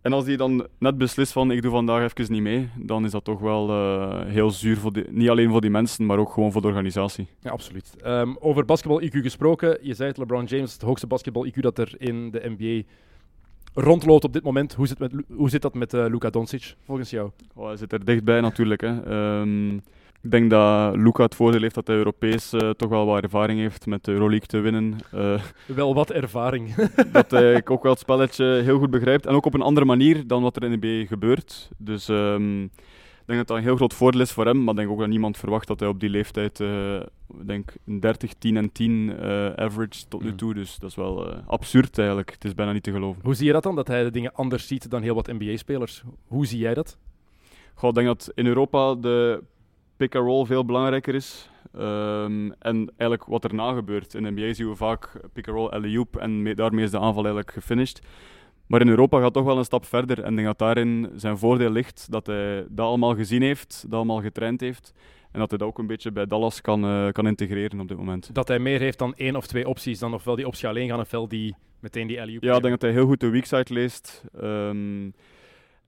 En 0.03 0.13
als 0.13 0.25
die 0.25 0.37
dan 0.37 0.67
net 0.77 0.97
beslist 0.97 1.31
van 1.31 1.51
ik 1.51 1.61
doe 1.61 1.71
vandaag 1.71 2.03
even 2.03 2.33
niet 2.33 2.41
mee, 2.41 2.69
dan 2.75 3.05
is 3.05 3.11
dat 3.11 3.23
toch 3.23 3.39
wel 3.39 3.69
eh, 3.69 4.25
heel 4.25 4.51
zuur, 4.51 4.77
voor 4.77 4.93
die, 4.93 5.05
niet 5.09 5.29
alleen 5.29 5.49
voor 5.49 5.61
die 5.61 5.69
mensen, 5.69 6.05
maar 6.05 6.17
ook 6.17 6.31
gewoon 6.31 6.51
voor 6.51 6.61
de 6.61 6.67
organisatie. 6.67 7.27
Ja, 7.39 7.51
absoluut. 7.51 7.95
Ehm, 8.01 8.33
over 8.39 8.65
basketbal-IQ 8.65 9.21
gesproken, 9.21 9.77
je 9.81 9.93
zei 9.93 10.09
het, 10.09 10.17
LeBron 10.17 10.45
James, 10.45 10.73
het 10.73 10.81
hoogste 10.81 11.07
basketbal-IQ 11.07 11.59
dat 11.59 11.77
er 11.77 11.93
in 11.97 12.31
de 12.31 12.55
NBA 12.57 12.87
rondloopt 13.73 14.23
op 14.23 14.33
dit 14.33 14.43
moment. 14.43 14.73
Hoe 14.73 14.87
zit, 14.87 14.99
met, 14.99 15.13
hoe 15.35 15.49
zit 15.49 15.61
dat 15.61 15.73
met 15.73 15.93
eh, 15.93 16.05
Luka 16.07 16.29
Doncic, 16.29 16.75
volgens 16.85 17.09
jou? 17.09 17.29
Oh, 17.55 17.67
hij 17.67 17.77
zit 17.77 17.93
er 17.93 18.05
dichtbij 18.05 18.41
natuurlijk. 18.41 18.81
Hè. 18.81 19.03
Ehm, 19.03 19.77
ik 20.23 20.31
denk 20.31 20.49
dat 20.49 20.95
Luca 20.95 21.23
het 21.23 21.35
voordeel 21.35 21.61
heeft 21.61 21.75
dat 21.75 21.87
hij 21.87 21.95
Europees 21.95 22.53
eh, 22.53 22.69
toch 22.69 22.89
wel 22.89 23.05
wat 23.05 23.23
ervaring 23.23 23.59
heeft 23.59 23.85
met 23.85 24.03
de 24.03 24.11
Euroleague 24.11 24.47
te 24.47 24.59
winnen. 24.59 24.97
Eh, 25.11 25.41
Wel 25.65 25.93
wat 25.93 26.11
ervaring. 26.11 26.73
dat 27.11 27.31
hij 27.31 27.61
ook 27.65 27.83
wel 27.83 27.91
het 27.91 28.01
spelletje 28.01 28.45
heel 28.45 28.79
goed 28.79 28.89
begrijpt. 28.91 29.25
En 29.25 29.35
ook 29.35 29.45
op 29.45 29.53
een 29.53 29.61
andere 29.61 29.85
manier 29.85 30.27
dan 30.27 30.41
wat 30.41 30.55
er 30.55 30.63
in 30.63 30.71
de 30.71 30.77
NBA 30.87 31.05
gebeurt. 31.07 31.69
Dus 31.77 32.09
ehm, 32.09 32.63
ik 32.63 33.29
denk 33.29 33.39
dat 33.39 33.47
dat 33.47 33.57
een 33.57 33.63
heel 33.63 33.75
groot 33.75 33.93
voordeel 33.93 34.21
is 34.21 34.31
voor 34.31 34.45
hem. 34.45 34.59
Maar 34.63 34.73
ik 34.73 34.79
denk 34.79 34.91
ook 34.91 34.99
dat 34.99 35.07
niemand 35.07 35.37
verwacht 35.37 35.67
dat 35.67 35.79
hij 35.79 35.89
op 35.89 35.99
die 35.99 36.09
leeftijd 36.09 36.59
eh, 36.59 36.95
ik 37.39 37.47
denk 37.47 37.73
een 37.85 37.99
30, 37.99 38.33
10 38.33 38.57
en 38.57 38.71
10 38.71 39.15
eh, 39.19 39.45
average 39.53 40.07
tot 40.07 40.23
nu 40.23 40.29
Mm. 40.29 40.35
toe. 40.37 40.53
Dus 40.53 40.77
dat 40.79 40.89
is 40.89 40.95
wel 40.95 41.29
eh, 41.31 41.37
absurd 41.47 41.97
eigenlijk. 41.97 42.31
Het 42.31 42.45
is 42.45 42.53
bijna 42.53 42.71
niet 42.71 42.83
te 42.83 42.91
geloven. 42.91 43.21
Hoe 43.23 43.33
zie 43.33 43.45
je 43.45 43.53
dat 43.53 43.63
dan, 43.63 43.75
dat 43.75 43.87
hij 43.87 44.03
de 44.03 44.11
dingen 44.11 44.33
anders 44.33 44.67
ziet 44.67 44.89
dan 44.89 45.01
heel 45.01 45.15
wat 45.15 45.27
NBA-spelers? 45.27 46.03
Hoe 46.27 46.45
zie 46.45 46.59
jij 46.59 46.73
dat? 46.73 46.97
Goh, 47.73 47.89
ik 47.89 47.95
denk 47.95 48.07
dat 48.07 48.31
in 48.35 48.45
Europa 48.45 48.95
de 48.95 49.43
pick-and-roll 49.97 50.45
veel 50.45 50.65
belangrijker 50.65 51.15
is. 51.15 51.49
Ehm, 51.73 52.51
en 52.59 52.91
eigenlijk 52.97 53.29
wat 53.29 53.43
erna 53.45 53.73
gebeurt. 53.73 54.13
In 54.13 54.23
de 54.23 54.31
NBA 54.31 54.53
zien 54.53 54.69
we 54.69 54.75
vaak 54.75 55.11
pick-and-roll 55.33 55.69
alley-oop 55.69 56.17
en 56.17 56.41
me- 56.41 56.55
daarmee 56.55 56.83
is 56.83 56.91
de 56.91 56.97
aanval 56.99 57.23
eigenlijk 57.25 57.51
gefinished. 57.53 58.01
Maar 58.67 58.81
in 58.81 58.87
Europa 58.87 59.19
gaat 59.19 59.33
toch 59.33 59.43
wel 59.45 59.57
een 59.57 59.63
stap 59.65 59.85
verder. 59.85 60.19
En 60.23 60.29
ik 60.29 60.35
denk 60.35 60.47
dat 60.47 60.57
daarin 60.59 61.09
zijn 61.15 61.37
voordeel 61.37 61.69
ligt 61.71 62.11
dat 62.11 62.25
hij 62.27 62.65
dat 62.69 62.85
allemaal 62.85 63.15
gezien 63.15 63.41
heeft, 63.41 63.81
dat 63.83 63.93
allemaal 63.93 64.21
getraind 64.21 64.61
heeft. 64.61 64.93
En 65.31 65.39
dat 65.39 65.49
hij 65.49 65.57
dat 65.59 65.67
ook 65.67 65.77
een 65.77 65.87
beetje 65.87 66.11
bij 66.11 66.25
Dallas 66.25 66.61
kan, 66.61 66.83
eh, 66.85 67.07
kan 67.11 67.27
integreren 67.27 67.79
op 67.79 67.87
dit 67.87 67.97
moment. 67.97 68.29
Dat 68.35 68.47
hij 68.47 68.59
meer 68.59 68.79
heeft 68.79 68.99
dan 68.99 69.13
één 69.15 69.35
of 69.35 69.47
twee 69.47 69.67
opties, 69.67 69.99
dan 69.99 70.13
ofwel 70.13 70.35
die 70.35 70.47
optie 70.47 70.67
alleen 70.67 70.89
gaan 70.89 70.99
ofwel 70.99 71.27
die 71.27 71.55
meteen 71.79 72.07
die 72.07 72.21
alley 72.21 72.37
Ja, 72.39 72.55
ik 72.55 72.61
denk 72.61 72.73
dat 72.73 72.81
hij 72.81 72.91
heel 72.91 73.05
goed 73.05 73.19
de 73.19 73.29
weakside 73.29 73.73
leest. 73.73 74.23
Ehm, 74.41 75.09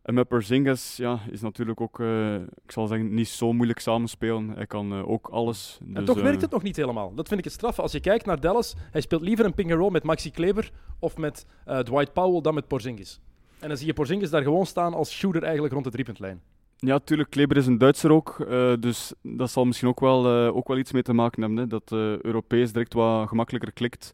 en 0.05 0.13
met 0.13 0.27
Porzingis 0.27 0.97
ja, 0.97 1.19
is 1.31 1.41
natuurlijk 1.41 1.81
ook, 1.81 1.99
eh, 1.99 2.35
ik 2.35 2.71
zal 2.71 2.87
zeggen, 2.87 3.13
niet 3.13 3.27
zo 3.27 3.53
moeilijk 3.53 3.79
samenspelen. 3.79 4.49
Hij 4.49 4.65
kan 4.65 4.91
eh, 4.93 5.09
ook 5.09 5.27
alles. 5.27 5.77
En 5.81 5.93
Dus, 5.93 6.05
toch 6.05 6.17
eh, 6.17 6.23
werkt 6.23 6.41
het 6.41 6.51
nog 6.51 6.63
niet 6.63 6.75
helemaal. 6.75 7.13
Dat 7.13 7.27
vind 7.27 7.39
ik 7.39 7.45
het 7.45 7.53
straffe. 7.53 7.81
Als 7.81 7.91
je 7.91 7.99
kijkt 7.99 8.25
naar 8.25 8.39
Dallas, 8.39 8.75
hij 8.91 9.01
speelt 9.01 9.21
liever 9.21 9.45
een 9.45 9.53
ping-and-roll 9.53 9.91
met 9.91 10.03
Maxi 10.03 10.31
Kleber 10.31 10.71
of 10.99 11.17
met 11.17 11.45
eh, 11.65 11.79
Dwight 11.79 12.13
Powell 12.13 12.41
dan 12.41 12.53
met 12.53 12.67
Porzingis. 12.67 13.19
En 13.59 13.67
dan 13.67 13.77
zie 13.77 13.87
je 13.87 13.93
Porzingis 13.93 14.29
daar 14.29 14.43
gewoon 14.43 14.65
staan 14.65 14.93
als 14.93 15.11
shooter 15.11 15.43
eigenlijk 15.43 15.73
rond 15.73 15.85
de 15.85 15.91
driepuntlijn. 15.91 16.41
Ja, 16.77 16.99
tuurlijk, 16.99 17.29
Kleber 17.29 17.57
is 17.57 17.67
een 17.67 17.77
Duitser 17.77 18.11
ook. 18.11 18.39
eh, 18.39 18.73
dus 18.79 19.13
dat 19.21 19.51
zal 19.51 19.65
misschien 19.65 19.87
ook 19.87 19.99
wel, 19.99 20.25
eh, 20.47 20.55
ook 20.55 20.67
wel 20.67 20.77
iets 20.77 20.91
mee 20.91 21.01
te 21.01 21.13
maken 21.13 21.41
hebben. 21.41 21.59
Hè, 21.59 21.67
dat 21.67 21.91
eh 21.91 22.21
Europees 22.21 22.71
direct 22.71 22.93
wat 22.93 23.27
gemakkelijker 23.27 23.71
klikt. 23.73 24.13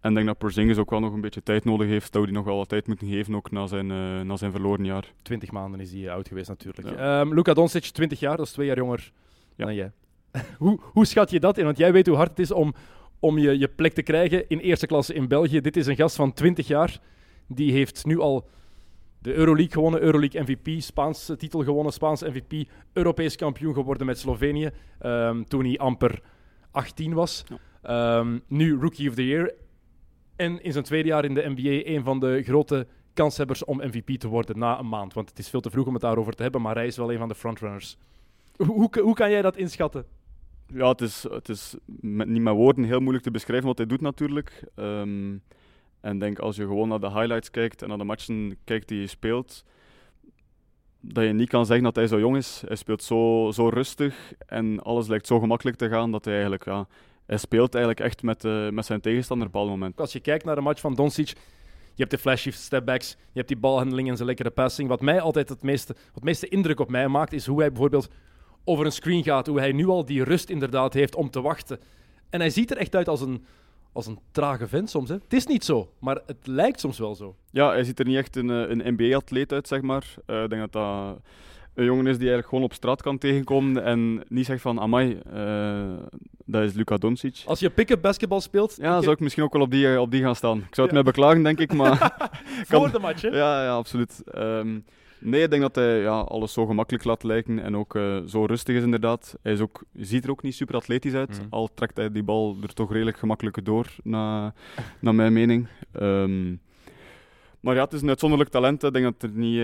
En 0.00 0.08
ik 0.08 0.14
denk 0.14 0.26
dat 0.26 0.38
Porzingis 0.38 0.76
ook 0.76 0.90
wel 0.90 1.00
nog 1.00 1.12
een 1.12 1.20
beetje 1.20 1.42
tijd 1.42 1.64
nodig 1.64 1.88
heeft. 1.88 2.12
Dat 2.12 2.20
we 2.20 2.26
die 2.26 2.36
nog 2.36 2.46
wel 2.46 2.56
wat 2.56 2.68
tijd 2.68 2.86
moeten 2.86 3.08
geven, 3.08 3.34
ook 3.34 3.50
na 3.50 3.66
zijn, 3.66 3.90
eh, 3.90 4.20
na 4.20 4.36
zijn 4.36 4.50
verloren 4.50 4.84
jaar. 4.84 5.12
20 5.22 5.50
maanden 5.50 5.80
is 5.80 5.92
hij 5.92 6.06
eh, 6.06 6.12
oud 6.12 6.28
geweest 6.28 6.48
natuurlijk. 6.48 6.90
Ja. 6.90 7.20
Ehm, 7.20 7.34
Luka 7.34 7.54
Doncic, 7.54 7.84
20 7.84 8.20
jaar, 8.20 8.36
dat 8.36 8.46
is 8.46 8.52
twee 8.52 8.66
jaar 8.66 8.76
jonger 8.76 9.12
Ja. 9.56 9.64
dan 9.64 9.74
jij. 9.74 9.92
hoe, 10.58 10.80
hoe 10.82 11.04
schat 11.06 11.30
je 11.30 11.40
dat 11.40 11.58
in? 11.58 11.64
Want 11.64 11.78
jij 11.78 11.92
weet 11.92 12.06
hoe 12.06 12.16
hard 12.16 12.30
het 12.30 12.38
is 12.38 12.50
om, 12.50 12.74
om 13.18 13.38
je, 13.38 13.58
je 13.58 13.68
plek 13.68 13.92
te 13.92 14.02
krijgen 14.02 14.48
in 14.48 14.58
eerste 14.58 14.86
klasse 14.86 15.14
in 15.14 15.28
België. 15.28 15.60
Dit 15.60 15.76
is 15.76 15.86
een 15.86 15.96
gast 15.96 16.16
van 16.16 16.32
20 16.32 16.66
jaar. 16.66 16.98
Die 17.46 17.72
heeft 17.72 18.04
nu 18.06 18.18
al 18.18 18.48
de 19.18 19.34
Euroleague 19.34 19.72
gewonnen, 19.72 20.00
Euroleague 20.00 20.42
MVP, 20.42 20.82
Spaanse 20.82 21.36
titel 21.36 21.64
gewonnen, 21.64 21.92
Spaans 21.92 22.22
MVP, 22.22 22.68
Europees 22.92 23.36
kampioen 23.36 23.74
geworden 23.74 24.06
met 24.06 24.18
Slovenië 24.18 24.70
ehm, 24.98 25.42
toen 25.42 25.64
hij 25.64 25.78
amper 25.78 26.22
18 26.70 27.12
was. 27.14 27.44
Ehm, 27.82 28.38
nu 28.46 28.78
Rookie 28.80 29.08
of 29.08 29.14
the 29.14 29.26
Year. 29.26 29.52
En 30.40 30.62
in 30.62 30.72
zijn 30.72 30.84
tweede 30.84 31.08
jaar 31.08 31.24
in 31.24 31.34
de 31.34 31.48
NBA 31.48 31.90
een 31.90 32.04
van 32.04 32.20
de 32.20 32.42
grote 32.42 32.86
kanshebbers 33.14 33.64
om 33.64 33.76
MVP 33.76 34.18
te 34.18 34.28
worden 34.28 34.58
na 34.58 34.78
een 34.78 34.88
maand. 34.88 35.12
Want 35.12 35.28
het 35.28 35.38
is 35.38 35.48
veel 35.48 35.60
te 35.60 35.70
vroeg 35.70 35.86
om 35.86 35.92
het 35.92 36.02
daarover 36.02 36.34
te 36.34 36.42
hebben, 36.42 36.62
maar 36.62 36.74
hij 36.74 36.86
is 36.86 36.96
wel 36.96 37.12
een 37.12 37.18
van 37.18 37.28
de 37.28 37.34
frontrunners. 37.34 37.96
Hoe, 38.56 39.00
hoe, 39.00 39.14
kan 39.14 39.30
jij 39.30 39.42
dat 39.42 39.56
inschatten? 39.56 40.04
Ja, 40.66 40.88
het 40.88 41.00
is, 41.00 41.22
het 41.30 41.48
is 41.48 41.76
met, 41.86 42.28
niet 42.28 42.42
met 42.42 42.54
woorden 42.54 42.84
heel 42.84 43.00
moeilijk 43.00 43.24
te 43.24 43.30
beschrijven 43.30 43.66
wat 43.66 43.78
hij 43.78 43.86
doet 43.86 44.00
natuurlijk. 44.00 44.64
Ehm, 44.74 45.36
en 46.00 46.18
denk 46.18 46.38
als 46.38 46.56
je 46.56 46.62
gewoon 46.62 46.88
naar 46.88 47.00
de 47.00 47.10
highlights 47.10 47.50
kijkt 47.50 47.82
en 47.82 47.88
naar 47.88 47.98
de 47.98 48.04
matchen 48.04 48.56
kijkt 48.64 48.88
die 48.88 48.98
hij 48.98 49.06
speelt, 49.06 49.64
dat 51.00 51.24
je 51.24 51.32
niet 51.32 51.48
kan 51.48 51.66
zeggen 51.66 51.84
dat 51.84 51.96
hij 51.96 52.06
zo 52.06 52.18
jong 52.18 52.36
is. 52.36 52.62
Hij 52.66 52.76
speelt 52.76 53.02
zo, 53.02 53.50
zo 53.52 53.68
rustig 53.68 54.32
en 54.46 54.80
alles 54.82 55.08
lijkt 55.08 55.26
zo 55.26 55.40
gemakkelijk 55.40 55.76
te 55.76 55.88
gaan 55.88 56.10
dat 56.10 56.24
hij 56.24 56.34
eigenlijk, 56.34 56.64
ja, 56.64 56.86
hij 57.30 57.38
speelt 57.38 57.74
eigenlijk 57.74 58.04
echt 58.04 58.22
met, 58.22 58.44
eh, 58.44 58.68
met 58.68 58.86
zijn 58.86 59.00
tegenstander 59.00 59.46
op 59.46 59.52
het 59.52 59.64
moment. 59.64 60.00
Als 60.00 60.12
je 60.12 60.20
kijkt 60.20 60.44
naar 60.44 60.54
de 60.54 60.60
match 60.60 60.80
van 60.80 60.94
Doncic, 60.94 61.28
je 61.94 62.06
hebt 62.06 62.10
de 62.10 62.18
flashy 62.18 62.50
stepbacks, 62.50 63.10
je 63.10 63.16
hebt 63.32 63.48
die 63.48 63.56
balhandeling 63.56 64.08
en 64.08 64.16
zijn 64.16 64.28
lekkere 64.28 64.50
passing. 64.50 64.88
Wat 64.88 65.00
mij 65.00 65.20
altijd 65.20 65.48
het 65.48 65.62
meeste, 65.62 65.94
wat 66.14 66.22
meeste 66.22 66.48
indruk 66.48 66.80
op 66.80 66.90
mij 66.90 67.08
maakt, 67.08 67.32
is 67.32 67.46
hoe 67.46 67.60
hij 67.60 67.68
bijvoorbeeld 67.68 68.08
over 68.64 68.84
een 68.84 68.92
screen 68.92 69.22
gaat. 69.22 69.46
Hoe 69.46 69.58
hij 69.58 69.72
nu 69.72 69.86
al 69.86 70.04
die 70.04 70.24
rust 70.24 70.50
inderdaad 70.50 70.94
heeft 70.94 71.14
om 71.14 71.30
te 71.30 71.40
wachten. 71.40 71.80
En 72.30 72.40
hij 72.40 72.50
ziet 72.50 72.70
er 72.70 72.76
echt 72.76 72.94
uit 72.94 73.08
als 73.08 73.20
een, 73.20 73.44
als 73.92 74.06
een 74.06 74.18
trage 74.30 74.68
vent 74.68 74.90
soms. 74.90 75.08
Hè. 75.08 75.14
Het 75.14 75.32
is 75.32 75.46
niet 75.46 75.64
zo, 75.64 75.92
maar 75.98 76.20
het 76.26 76.46
lijkt 76.46 76.80
soms 76.80 76.98
wel 76.98 77.14
zo. 77.14 77.36
Ja, 77.50 77.70
hij 77.70 77.84
ziet 77.84 77.98
er 77.98 78.04
niet 78.04 78.16
echt 78.16 78.36
een, 78.36 78.50
eh, 78.50 78.68
een 78.68 78.94
NBA-atleet 78.96 79.52
uit, 79.52 79.68
zeg 79.68 79.80
maar. 79.80 80.14
Eh, 80.26 80.42
ik 80.42 80.50
denk 80.50 80.60
dat 80.60 80.72
dat 80.72 81.20
een 81.80 81.86
jongen 81.86 82.06
is 82.06 82.16
die 82.18 82.28
eigenlijk 82.28 82.48
gewoon 82.48 82.64
op 82.64 82.72
straat 82.72 83.02
kan 83.02 83.18
tegenkomen 83.18 83.84
en 83.84 84.22
niet 84.28 84.46
zegt 84.46 84.62
van, 84.62 84.80
amai, 84.80 85.18
eh, 85.32 85.92
dat 86.44 86.62
is 86.62 86.72
Luka 86.72 86.96
Doncic. 86.96 87.42
Als 87.46 87.60
je 87.60 87.70
pick-up 87.70 88.02
basketbal 88.02 88.40
speelt, 88.40 88.76
Ja, 88.80 89.00
zou 89.00 89.12
ik 89.12 89.20
misschien 89.20 89.42
ook 89.42 89.52
wel 89.52 89.62
op 89.62 89.70
die, 89.70 90.00
op 90.00 90.10
die 90.10 90.22
gaan 90.22 90.36
staan. 90.36 90.58
Ik 90.58 90.74
zou 90.74 90.86
het 90.86 90.96
Ja. 90.96 91.02
mij 91.02 91.12
beklagen, 91.12 91.42
denk 91.42 91.58
ik, 91.58 91.72
maar... 91.74 91.96
voor 92.68 92.80
kan- 92.80 92.90
de 92.90 92.98
match. 92.98 93.22
Hè? 93.22 93.28
ja, 93.28 93.64
ja, 93.64 93.72
absoluut. 93.74 94.22
Ehm, 94.32 94.78
nee, 95.18 95.42
ik 95.42 95.50
denk 95.50 95.62
dat 95.62 95.74
hij 95.74 96.00
ja, 96.00 96.18
alles 96.20 96.52
zo 96.52 96.66
gemakkelijk 96.66 97.04
laat 97.04 97.22
lijken 97.22 97.58
en 97.62 97.76
ook 97.76 97.94
eh, 97.94 98.16
zo 98.26 98.44
rustig 98.44 98.76
is 98.76 98.82
inderdaad. 98.82 99.36
Hij 99.42 99.52
is 99.52 99.60
ook, 99.60 99.82
ziet 99.94 100.24
er 100.24 100.30
ook 100.30 100.42
niet 100.42 100.54
super 100.54 100.74
atletisch 100.74 101.14
uit, 101.14 101.38
Mhm. 101.38 101.46
al 101.50 101.68
trekt 101.74 101.96
hij 101.96 102.12
die 102.12 102.22
bal 102.22 102.56
er 102.62 102.74
toch 102.74 102.92
redelijk 102.92 103.18
gemakkelijk 103.18 103.64
door, 103.64 103.86
na, 104.02 104.54
naar 105.00 105.14
mijn 105.14 105.32
mening. 105.32 105.68
Ehm, 105.92 106.54
maar 107.60 107.74
ja, 107.74 107.84
het 107.84 107.92
is 107.92 108.02
een 108.02 108.08
uitzonderlijk 108.08 108.50
talent. 108.50 108.82
Ik 108.82 108.92
denk 108.92 109.04
dat 109.04 109.22
er 109.30 109.36
niet, 109.36 109.58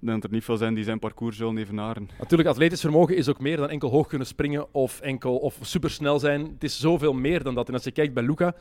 denk 0.00 0.20
dat 0.22 0.24
er 0.24 0.36
niet 0.36 0.44
veel 0.44 0.56
zijn 0.56 0.74
die 0.74 0.84
zijn 0.84 0.98
parcours 0.98 1.36
zullen 1.36 1.58
evenaren. 1.58 2.08
Natuurlijk, 2.18 2.48
atletisch 2.48 2.80
vermogen 2.80 3.16
is 3.16 3.28
ook 3.28 3.40
meer 3.40 3.56
dan 3.56 3.68
enkel 3.68 3.90
hoog 3.90 4.06
kunnen 4.06 4.26
springen 4.26 4.74
of 4.74 5.00
enkel 5.00 5.36
of 5.36 5.58
supersnel 5.60 6.18
zijn. 6.18 6.40
Het 6.44 6.64
is 6.64 6.80
zoveel 6.80 7.12
meer 7.12 7.42
dan 7.42 7.54
dat. 7.54 7.68
En 7.68 7.74
als 7.74 7.84
je 7.84 7.90
kijkt 7.90 8.14
bij 8.14 8.22
Luca, 8.22 8.54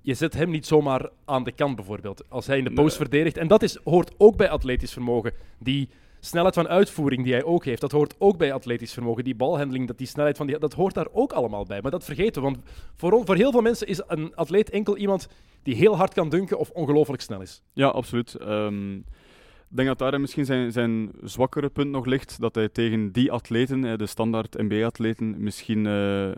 je 0.00 0.14
zet 0.14 0.34
hem 0.34 0.50
niet 0.50 0.66
zomaar 0.66 1.08
aan 1.24 1.44
de 1.44 1.52
kant 1.52 1.76
bijvoorbeeld. 1.76 2.30
Als 2.30 2.46
hij 2.46 2.58
in 2.58 2.64
de 2.64 2.72
post 2.72 2.98
Nee. 2.98 3.08
verdedigt. 3.08 3.36
En 3.36 3.48
dat 3.48 3.62
is, 3.62 3.78
hoort 3.84 4.14
ook 4.18 4.36
bij 4.36 4.48
atletisch 4.50 4.92
vermogen. 4.92 5.32
Die 5.58 5.88
snelheid 6.24 6.54
van 6.54 6.68
uitvoering 6.68 7.24
die 7.24 7.32
hij 7.32 7.44
ook 7.44 7.64
heeft, 7.64 7.80
dat 7.80 7.92
hoort 7.92 8.14
ook 8.18 8.36
bij 8.36 8.52
atletisch 8.52 8.92
vermogen. 8.92 9.24
Die 9.24 9.34
balhandeling, 9.34 9.86
dat 9.86 9.98
die 9.98 10.06
snelheid 10.06 10.36
van 10.36 10.46
die, 10.46 10.58
dat 10.58 10.72
hoort 10.72 10.94
daar 10.94 11.08
ook 11.12 11.32
allemaal 11.32 11.64
bij. 11.64 11.80
Maar 11.82 11.90
dat 11.90 12.04
vergeten 12.04 12.42
we, 12.42 12.48
want 12.48 12.58
voor, 12.94 13.24
voor 13.24 13.36
heel 13.36 13.50
veel 13.50 13.60
mensen 13.60 13.86
is 13.86 14.02
een 14.06 14.34
atleet 14.34 14.70
enkel 14.70 14.96
iemand 14.96 15.28
die 15.62 15.74
heel 15.74 15.96
hard 15.96 16.14
kan 16.14 16.28
dunken 16.28 16.58
of 16.58 16.70
ongelooflijk 16.70 17.22
snel 17.22 17.40
is. 17.40 17.62
Ja, 17.72 17.88
absoluut. 17.88 18.34
Ehm, 18.34 18.96
ik 18.96 19.78
denk 19.78 19.88
dat 19.88 19.98
daar 19.98 20.20
misschien 20.20 20.44
zijn, 20.44 20.72
zijn 20.72 21.10
zwakkere 21.22 21.68
punt 21.68 21.90
nog 21.90 22.06
ligt. 22.06 22.40
Dat 22.40 22.54
hij 22.54 22.68
tegen 22.68 23.12
die 23.12 23.32
atleten, 23.32 23.98
de 23.98 24.06
standaard 24.06 24.58
NBA-atleten, 24.58 25.42
misschien 25.42 25.86
eh, 25.86 26.30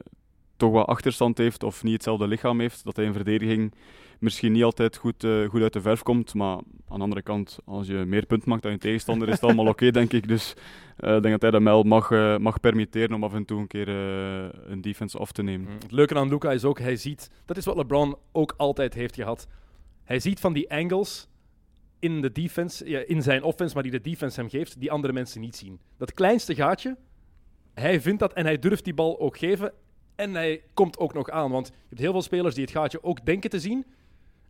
toch 0.57 0.73
wat 0.73 0.87
achterstand 0.87 1.39
heeft 1.39 1.63
of 1.63 1.83
niet 1.83 1.93
hetzelfde 1.93 2.29
lichaam 2.29 2.61
heeft. 2.61 2.85
Dat 2.85 2.97
hij 2.97 3.05
in 3.05 3.13
verdediging 3.13 3.75
misschien 4.19 4.53
niet 4.53 4.63
altijd 4.63 4.97
goed, 4.97 5.25
eh, 5.25 5.49
goed 5.49 5.63
uit 5.63 5.73
de 5.73 5.81
verf 5.81 6.03
komt. 6.03 6.35
Maar 6.35 6.57
aan 6.89 6.97
de 6.97 7.03
andere 7.03 7.23
kant, 7.23 7.59
als 7.65 7.87
je 7.87 7.95
meer 7.95 8.27
punten 8.27 8.49
maakt 8.49 8.63
dan 8.63 8.73
je 8.73 8.79
tegenstander, 8.79 9.29
is 9.29 9.35
het 9.35 9.43
allemaal 9.43 9.67
oké, 9.67 9.91
denk 9.91 10.13
ik. 10.13 10.29
Dus 10.29 10.55
eh, 10.97 11.17
ik 11.17 11.23
denk 11.23 11.41
dat 11.41 11.43
hij 11.43 11.51
dat 11.51 11.63
wel 11.63 11.83
mag, 11.83 12.11
eh, 12.11 12.37
mag 12.37 12.61
permitteren 12.61 13.13
om 13.13 13.25
af 13.25 13.35
en 13.35 13.45
toe 13.45 13.61
een 13.61 13.67
keer 13.67 13.89
een 13.89 14.81
defense 14.81 15.19
af 15.19 15.33
te 15.33 15.43
nemen. 15.43 15.73
Het 15.73 15.93
leuke 15.93 16.15
aan 16.15 16.29
Luca 16.29 16.53
is 16.53 16.65
ook, 16.65 16.79
hij 16.79 16.97
ziet, 16.97 17.31
dat 17.45 17.57
is 17.57 17.65
wat 17.65 17.77
LeBron 17.77 18.17
ook 18.33 18.55
altijd 18.57 18.95
heeft 18.95 19.15
gehad. 19.15 19.49
Hij 20.05 20.21
ziet 20.21 20.41
van 20.41 20.53
die 20.53 20.71
angles 20.71 21.29
in 21.99 22.21
de 22.21 22.33
defense, 22.33 23.07
in 23.07 23.23
zijn 23.23 23.43
offense, 23.43 23.75
maar 23.75 23.83
die 23.83 23.93
de 23.93 24.01
defense 24.01 24.41
hem 24.41 24.49
geeft, 24.49 24.81
die 24.81 24.91
andere 24.91 25.13
mensen 25.13 25.41
niet 25.41 25.57
zien. 25.57 25.81
Dat 25.97 26.15
kleinste 26.15 26.55
gaatje, 26.55 26.97
hij 27.75 28.01
vindt 28.01 28.21
dat 28.21 28.33
en 28.33 28.45
hij 28.45 28.59
durft 28.59 28.85
die 28.85 28.95
bal 28.95 29.21
ook 29.21 29.39
geven. 29.39 29.73
En 30.15 30.35
hij 30.35 30.63
komt 30.75 30.99
ook 30.99 31.15
nog 31.15 31.31
aan, 31.31 31.51
want 31.51 31.67
je 31.67 31.73
hebt 31.89 32.01
heel 32.01 32.13
veel 32.13 32.23
spelers 32.23 32.55
die 32.55 32.65
het 32.65 32.73
gaatje 32.73 33.03
ook 33.03 33.25
denken 33.25 33.51
te 33.51 33.61
zien 33.61 33.85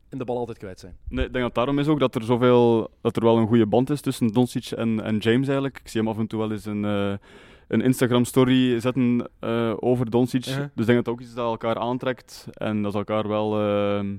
en 0.09 0.19
de 0.19 0.25
bal 0.25 0.39
altijd 0.39 0.59
kwijt 0.59 0.81
zijn. 0.81 0.97
Nee, 1.09 1.27
ik 1.27 1.33
denk 1.33 1.45
dat 1.45 1.55
daarom 1.55 1.79
is 1.79 1.87
ook 1.87 1.99
dat 1.99 2.15
er 2.15 2.23
zoveel, 2.23 2.91
dat 3.01 3.17
er 3.17 3.23
wel 3.23 3.37
een 3.37 3.47
goede 3.47 3.67
band 3.67 3.91
is 3.91 4.01
tussen 4.01 4.29
Doncic 4.29 4.71
en, 4.71 5.03
en 5.03 5.19
James 5.19 5.47
eigenlijk. 5.47 5.79
Ik 5.79 5.89
zie 5.89 6.01
hem 6.01 6.11
af 6.11 6.19
en 6.19 6.27
toe 6.27 6.39
wel 6.39 6.53
eens 6.53 6.65
een, 6.65 6.85
eh, 6.85 7.15
een 7.69 7.81
Instagram 7.81 8.25
story 8.25 8.81
zetten 8.81 9.29
eh, 9.39 9.73
over 9.77 10.11
Doncic. 10.11 10.45
Dus 10.45 10.57
ik 10.57 10.71
denk 10.75 10.87
dat 10.87 10.97
het 10.97 11.09
ook 11.09 11.21
iets 11.21 11.35
dat 11.35 11.47
elkaar 11.47 11.79
aantrekt 11.79 12.47
en 12.53 12.83
dat 12.83 12.93
ze 12.93 12.99
elkaar 12.99 13.29
wel, 13.29 13.61
ehm, 13.61 14.17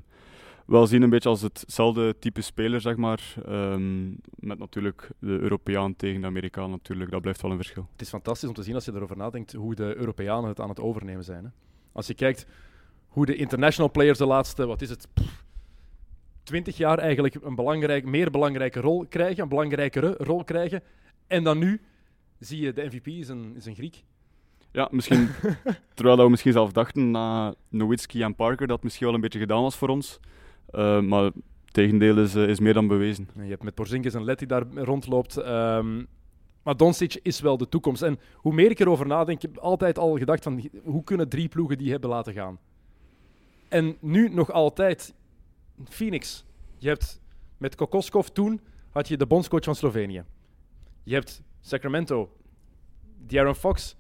wel 0.66 0.88
zien 0.88 1.02
een 1.02 1.10
beetje 1.10 1.30
als 1.30 1.42
hetzelfde 1.42 2.16
type 2.20 2.42
speler, 2.42 2.82
zeg 2.82 2.96
maar. 2.96 3.36
Ehm, 3.46 4.10
met 4.36 4.60
natuurlijk 4.60 5.10
de 5.20 5.40
Europeaan 5.40 5.96
tegen 5.96 6.22
de 6.22 6.28
Amerikaan 6.28 6.70
natuurlijk, 6.70 7.12
dat 7.12 7.22
blijft 7.22 7.42
wel 7.42 7.52
een 7.52 7.58
verschil. 7.58 7.88
Het 7.92 8.02
is 8.02 8.10
fantastisch 8.10 8.50
om 8.50 8.56
te 8.56 8.64
zien 8.64 8.76
als 8.76 8.86
je 8.86 8.94
erover 8.94 9.18
nadenkt 9.18 9.54
hoe 9.54 9.76
de 9.76 9.96
Europeanen 9.96 10.50
het 10.50 10.60
aan 10.60 10.70
het 10.70 10.80
overnemen 10.80 11.24
zijn. 11.24 11.44
Hè? 11.44 11.50
Als 11.92 12.08
je 12.08 12.14
kijkt 12.14 12.46
hoe 13.08 13.26
de 13.26 13.36
international 13.36 13.92
players 13.92 14.18
de 14.18 14.26
laatste, 14.26 14.66
wat 14.66 14.82
is 14.82 14.90
het, 14.90 15.08
20 16.44 16.78
jaar 16.78 16.98
eigenlijk 16.98 17.36
een 17.36 17.56
belangrijk, 17.56 18.06
meer 18.06 18.32
belangrijke 18.32 18.80
rol 18.80 19.06
krijgen, 19.10 19.44
een 19.44 19.50
belangrijkere 19.50 20.16
rol 20.18 20.44
krijgen. 20.44 20.84
En 21.28 21.44
dan 21.44 21.58
nu 21.58 21.82
zie 22.40 22.62
je 22.62 22.74
de 22.74 22.86
MVP 22.86 23.08
is 23.08 23.28
een, 23.28 23.56
is 23.56 23.66
een 23.66 23.76
Griek. 23.76 24.04
Ja, 24.72 24.88
misschien, 24.92 25.30
terwijl 25.96 26.16
dat 26.16 26.26
we 26.26 26.32
misschien 26.32 26.52
zelf 26.52 26.72
dachten 26.72 27.12
na 27.12 27.56
Nowitzki 27.70 28.22
en 28.22 28.36
Parker 28.36 28.68
dat 28.68 28.76
het 28.76 28.84
misschien 28.84 29.06
wel 29.06 29.16
een 29.16 29.22
beetje 29.22 29.40
gedaan 29.40 29.62
was 29.62 29.76
voor 29.76 29.90
ons. 29.90 30.20
Eh, 30.68 31.02
maar 31.02 31.32
tegendeel 31.72 32.18
is, 32.18 32.36
eh, 32.36 32.48
is 32.48 32.60
meer 32.60 32.74
dan 32.74 32.88
bewezen. 32.88 33.28
En 33.36 33.44
je 33.44 33.50
hebt 33.50 33.64
met 33.64 33.74
Porzingis 33.74 34.14
en 34.14 34.24
Let 34.24 34.40
die 34.40 34.48
daar 34.48 34.68
rondloopt. 34.74 35.38
ehm, 35.38 36.04
maar 36.64 36.78
Doncic 36.78 37.20
is 37.22 37.40
wel 37.40 37.58
de 37.58 37.70
toekomst. 37.70 38.02
En 38.02 38.20
hoe 38.34 38.54
meer 38.54 38.72
ik 38.72 38.80
erover 38.80 39.08
nadenk, 39.08 39.44
ik 39.44 39.50
heb 39.52 39.64
altijd 39.64 39.98
al 39.98 40.18
gedacht 40.18 40.44
van 40.44 40.70
hoe 40.84 41.04
kunnen 41.04 41.30
drie 41.30 41.48
ploegen 41.48 41.78
die 41.78 41.92
hebben 41.92 42.10
laten 42.10 42.34
gaan. 42.34 42.60
En 43.68 43.98
nu 44.00 44.30
nog 44.30 44.52
altijd 44.52 45.14
Phoenix. 45.84 46.46
Je 46.78 46.88
hebt 46.88 47.22
met 47.58 47.76
Kokoskov 47.76 48.28
toen 48.28 48.62
had 48.90 49.08
je 49.08 49.18
de 49.18 49.26
bondscoach 49.26 49.64
van 49.64 49.76
Slovenië. 49.76 50.24
Je 51.04 51.14
hebt 51.14 51.44
Sacramento, 51.62 52.38
De'Aaron 53.18 53.56
Fox 53.56 53.96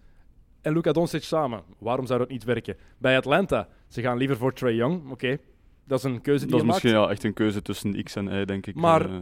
en 0.61 0.74
Luka 0.74 0.91
Doncic 0.91 1.24
samen. 1.24 1.63
Waarom 1.78 2.05
zou 2.05 2.20
dat 2.20 2.30
niet 2.30 2.43
werken? 2.43 2.78
Bij 2.97 3.18
Atlanta, 3.18 3.68
ze 3.88 4.01
gaan 4.01 4.18
liever 4.18 4.38
voor 4.38 4.53
Trae 4.53 4.76
Young. 4.76 5.11
Oké, 5.11 5.38
Dat 5.88 5.97
is 5.97 6.03
een 6.03 6.21
keuze 6.21 6.41
die 6.45 6.51
Dat 6.51 6.59
is 6.59 6.65
je 6.65 6.71
maakt. 6.71 6.83
misschien 6.83 7.01
ja, 7.03 7.09
echt 7.09 7.23
een 7.23 7.33
keuze 7.33 7.61
tussen 7.61 8.03
X 8.03 8.15
en 8.15 8.27
Y, 8.41 8.45
denk 8.45 8.67
ik. 8.67 8.75
Maar- 8.75 9.09
Eh, 9.09 9.21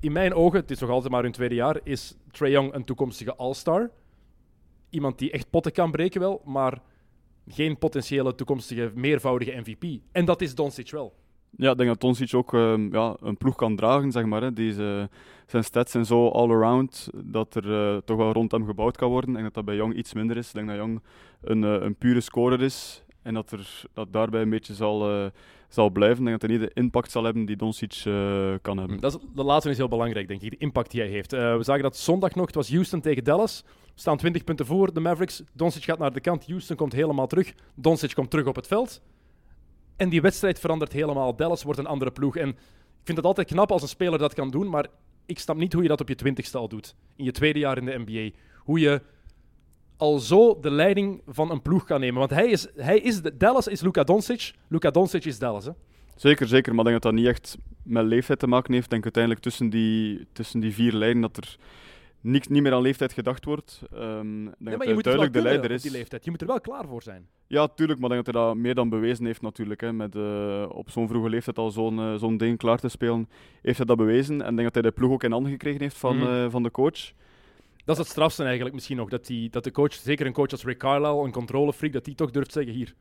In 0.00 0.12
mijn 0.12 0.34
ogen, 0.34 0.60
het 0.60 0.70
is 0.70 0.78
nog 0.80 0.90
altijd 0.90 1.12
maar 1.12 1.22
hun 1.22 1.32
tweede 1.32 1.54
jaar, 1.54 1.80
is 1.84 2.16
Trae 2.30 2.50
Young 2.50 2.74
een 2.74 2.84
toekomstige 2.84 3.34
all-star. 3.36 3.90
Iemand 4.90 5.18
die 5.18 5.30
echt 5.30 5.50
potten 5.50 5.72
kan 5.72 5.90
breken 5.90 6.20
wel, 6.20 6.42
maar 6.44 6.80
geen 7.48 7.78
potentiële 7.78 8.34
toekomstige 8.34 8.90
meervoudige 8.94 9.60
MVP. 9.60 10.00
En 10.12 10.24
dat 10.24 10.40
is 10.40 10.54
Doncic 10.54 10.90
wel. 10.90 11.14
Ja, 11.56 11.70
ik 11.70 11.76
denk 11.76 11.88
dat 11.88 12.00
Doncic 12.00 12.34
ook 12.34 12.54
ehm, 12.54 12.92
ja, 12.94 13.16
een 13.20 13.36
ploeg 13.36 13.54
kan 13.54 13.76
dragen, 13.76 14.10
zeg 14.12 14.24
maar. 14.24 14.42
Hè. 14.42 14.52
Deze, 14.52 15.08
zijn 15.46 15.64
stats 15.64 15.92
zijn 15.92 16.04
zo 16.06 16.28
all-around 16.28 17.08
dat 17.24 17.54
er 17.54 17.72
eh, 17.94 17.96
toch 18.04 18.16
wel 18.16 18.32
rond 18.32 18.50
hem 18.52 18.66
gebouwd 18.66 18.96
kan 18.96 19.08
worden. 19.10 19.28
Ik 19.30 19.34
denk 19.36 19.46
dat 19.46 19.54
dat 19.54 19.64
bij 19.64 19.74
Young 19.76 19.94
iets 19.94 20.14
minder 20.14 20.36
is. 20.36 20.48
Ik 20.48 20.54
denk 20.54 20.66
dat 20.68 20.76
Young 20.76 21.00
een, 21.40 21.64
eh, 21.64 21.70
een 21.82 21.94
pure 21.96 22.20
scorer 22.20 22.62
is 22.62 23.04
en 23.22 23.34
dat, 23.34 23.50
er, 23.50 23.82
dat 23.92 24.12
daarbij 24.12 24.42
een 24.42 24.50
beetje 24.50 24.74
zal, 24.74 25.10
eh, 25.10 25.26
zal 25.68 25.90
blijven. 25.90 26.24
Denk 26.24 26.40
dat 26.40 26.50
hij 26.50 26.58
niet 26.58 26.68
de 26.68 26.80
impact 26.80 27.10
zal 27.10 27.24
hebben 27.24 27.44
die 27.44 27.56
Doncic 27.56 28.02
eh, 28.04 28.54
kan 28.62 28.78
hebben. 28.78 29.00
Dat 29.00 29.14
is, 29.14 29.20
de 29.34 29.44
laatste 29.44 29.70
is 29.70 29.76
heel 29.76 29.88
belangrijk, 29.88 30.28
denk 30.28 30.42
ik, 30.42 30.50
de 30.50 30.56
impact 30.56 30.90
die 30.90 31.00
hij 31.00 31.10
heeft. 31.10 31.32
Eh, 31.32 31.56
we 31.56 31.62
zagen 31.62 31.82
dat 31.82 31.96
zondag 31.96 32.34
nog, 32.34 32.46
het 32.46 32.54
was 32.54 32.70
Houston 32.70 33.00
tegen 33.00 33.24
Dallas. 33.24 33.64
We 33.66 34.00
staan 34.00 34.16
20 34.16 34.44
punten 34.44 34.66
voor, 34.66 34.92
de 34.92 35.00
Mavericks. 35.00 35.42
Doncic 35.52 35.84
gaat 35.84 35.98
naar 35.98 36.12
de 36.12 36.20
kant, 36.20 36.46
Houston 36.46 36.76
komt 36.76 36.92
helemaal 36.92 37.26
terug. 37.26 37.52
Doncic 37.74 38.14
komt 38.14 38.30
terug 38.30 38.46
op 38.46 38.56
het 38.56 38.66
veld. 38.66 39.02
En 39.96 40.08
die 40.08 40.20
wedstrijd 40.20 40.58
verandert 40.58 40.92
helemaal. 40.92 41.36
Dallas 41.36 41.62
wordt 41.62 41.78
een 41.78 41.86
andere 41.86 42.10
ploeg. 42.10 42.36
En 42.36 42.48
ik 42.48 43.06
vind 43.06 43.16
het 43.16 43.26
altijd 43.26 43.46
knap 43.46 43.72
als 43.72 43.82
een 43.82 43.88
speler 43.88 44.18
dat 44.18 44.34
kan 44.34 44.50
doen, 44.50 44.68
maar 44.68 44.86
ik 45.26 45.38
snap 45.38 45.56
niet 45.56 45.72
hoe 45.72 45.82
je 45.82 45.88
dat 45.88 46.00
op 46.00 46.08
je 46.08 46.14
twintigste 46.14 46.58
al 46.58 46.68
doet. 46.68 46.94
In 47.16 47.24
je 47.24 47.30
tweede 47.30 47.58
jaar 47.58 47.76
in 47.78 47.84
de 47.84 48.02
NBA. 48.06 48.36
Hoe 48.56 48.80
je 48.80 49.02
al 50.00 50.18
zo 50.18 50.58
de 50.60 50.70
leiding 50.70 51.22
van 51.26 51.50
een 51.50 51.62
ploeg 51.62 51.84
kan 51.84 52.00
nemen. 52.00 52.18
Want 52.18 52.30
hij 52.30 52.46
is, 52.50 52.66
hij 52.76 52.98
is 52.98 53.22
de, 53.22 53.36
Dallas 53.36 53.66
is 53.68 53.80
Luka 53.80 54.04
Doncic. 54.04 54.52
Luka 54.68 54.90
Doncic 54.90 55.24
is 55.24 55.38
Dallas. 55.38 55.64
Hè? 55.64 55.70
Zeker, 56.16 56.46
zeker. 56.48 56.74
Maar 56.74 56.84
ik 56.86 56.90
denk 56.90 57.02
dat 57.02 57.12
dat 57.12 57.20
niet 57.20 57.30
echt 57.30 57.58
met 57.82 58.04
leeftijd 58.04 58.38
te 58.38 58.46
maken 58.46 58.72
heeft. 58.72 58.84
Ik 58.84 58.90
denk 58.90 59.02
uiteindelijk 59.02 59.42
tussen 59.44 59.70
die, 59.70 60.26
tussen 60.32 60.60
die 60.60 60.74
vier 60.74 60.92
lijnen 60.92 61.20
dat 61.22 61.36
er 61.36 61.56
niks, 62.20 62.48
niet 62.48 62.62
meer 62.62 62.72
aan 62.72 62.82
leeftijd 62.82 63.12
gedacht 63.12 63.44
wordt. 63.44 63.80
Ik 63.82 63.90
denk 63.90 64.56
maar 64.58 64.88
je 64.88 64.94
moet 64.94 65.04
duidelijk 65.04 65.32
de 65.32 65.42
leider 65.42 65.70
is. 65.70 65.82
die 65.82 65.90
leeftijd. 65.90 66.24
Je 66.24 66.30
moet 66.30 66.40
er 66.40 66.46
wel 66.46 66.60
klaar 66.60 66.86
voor 66.86 67.02
zijn. 67.02 67.26
Ja, 67.46 67.68
tuurlijk, 67.68 68.00
maar 68.00 68.08
ik 68.10 68.14
denk 68.14 68.26
dat 68.26 68.34
hij 68.34 68.44
dat 68.44 68.56
meer 68.56 68.74
dan 68.74 68.88
bewezen 68.88 69.24
heeft 69.24 69.42
natuurlijk. 69.42 69.80
Hè, 69.80 69.92
met 69.92 70.14
eh, 70.16 70.64
op 70.68 70.90
zo'n 70.90 71.08
vroege 71.08 71.28
leeftijd 71.28 71.58
al 71.58 71.70
zo'n 71.70 71.98
eh, 71.98 72.14
zo'n 72.14 72.36
ding 72.36 72.58
klaar 72.58 72.78
te 72.78 72.88
spelen, 72.88 73.28
heeft 73.62 73.76
hij 73.76 73.86
dat 73.86 73.96
bewezen. 73.96 74.42
En 74.42 74.48
ik 74.50 74.56
denk 74.56 74.72
dat 74.72 74.74
hij 74.74 74.82
de 74.82 74.90
ploeg 74.98 75.12
ook 75.12 75.24
in 75.24 75.32
handen 75.32 75.50
gekregen 75.50 75.80
heeft 75.80 75.96
van, 75.96 76.16
Mhm. 76.16 76.26
eh, 76.26 76.50
van 76.50 76.62
de 76.62 76.70
coach. 76.70 77.12
Dat 77.90 77.98
is 77.98 78.04
het 78.04 78.14
strafste 78.14 78.44
eigenlijk 78.44 78.74
misschien 78.74 78.96
nog. 78.96 79.08
Dat, 79.08 79.26
die, 79.26 79.50
dat 79.50 79.64
de 79.64 79.70
coach, 79.70 79.92
zeker 79.92 80.26
een 80.26 80.32
coach 80.32 80.50
als 80.50 80.64
Rick 80.64 80.78
Carlisle, 80.78 81.24
een 81.24 81.32
controlefreak, 81.32 81.92
dat 81.92 82.04
die 82.04 82.14
toch 82.14 82.30
durft 82.30 82.52
zeggen 82.52 82.72
hier. 82.72 82.94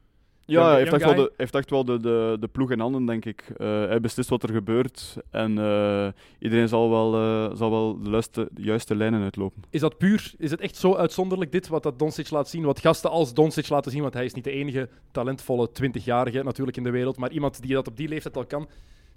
Ja, 0.45 0.69
hij 0.69 0.77
heeft 0.77 0.93
echt, 0.93 1.03
wel 1.03 1.15
de, 1.15 1.31
heeft 1.37 1.55
echt 1.55 1.69
wel 1.69 1.85
de, 1.85 1.99
de, 1.99 2.37
de 2.39 2.47
ploeg 2.47 2.71
in 2.71 2.79
handen, 2.79 3.05
denk 3.05 3.25
ik. 3.25 3.53
Eh, 3.57 3.67
hij 3.67 3.99
beslist 3.99 4.29
wat 4.29 4.43
er 4.43 4.53
gebeurt 4.53 5.17
en 5.31 5.57
eh, 5.57 6.07
iedereen 6.39 6.67
zal 6.67 6.89
wel, 6.89 7.13
eh, 7.15 7.55
zal 7.55 7.71
wel 7.71 7.99
de, 8.01 8.09
juiste, 8.09 8.49
de 8.51 8.61
juiste 8.61 8.95
lijnen 8.95 9.21
uitlopen. 9.21 9.63
Is 9.69 9.81
dat 9.81 9.97
puur, 9.97 10.33
is 10.37 10.51
het 10.51 10.59
echt 10.59 10.75
zo 10.75 10.95
uitzonderlijk 10.95 11.51
dit 11.51 11.67
wat 11.67 11.83
dat 11.83 11.99
Doncic 11.99 12.29
laat 12.29 12.49
zien? 12.49 12.63
Wat 12.63 12.79
gasten 12.79 13.09
als 13.09 13.33
Doncic 13.33 13.69
laten 13.69 13.91
zien, 13.91 14.01
want 14.01 14.13
hij 14.13 14.25
is 14.25 14.33
niet 14.33 14.43
de 14.43 14.51
enige 14.51 14.89
talentvolle 15.11 15.69
20-jarige 15.69 16.43
natuurlijk 16.43 16.77
in 16.77 16.83
de 16.83 16.91
wereld, 16.91 17.17
maar 17.17 17.31
iemand 17.31 17.61
die 17.61 17.73
dat 17.73 17.87
op 17.87 17.97
die 17.97 18.07
leeftijd 18.07 18.37
al 18.37 18.45
kan. 18.45 18.67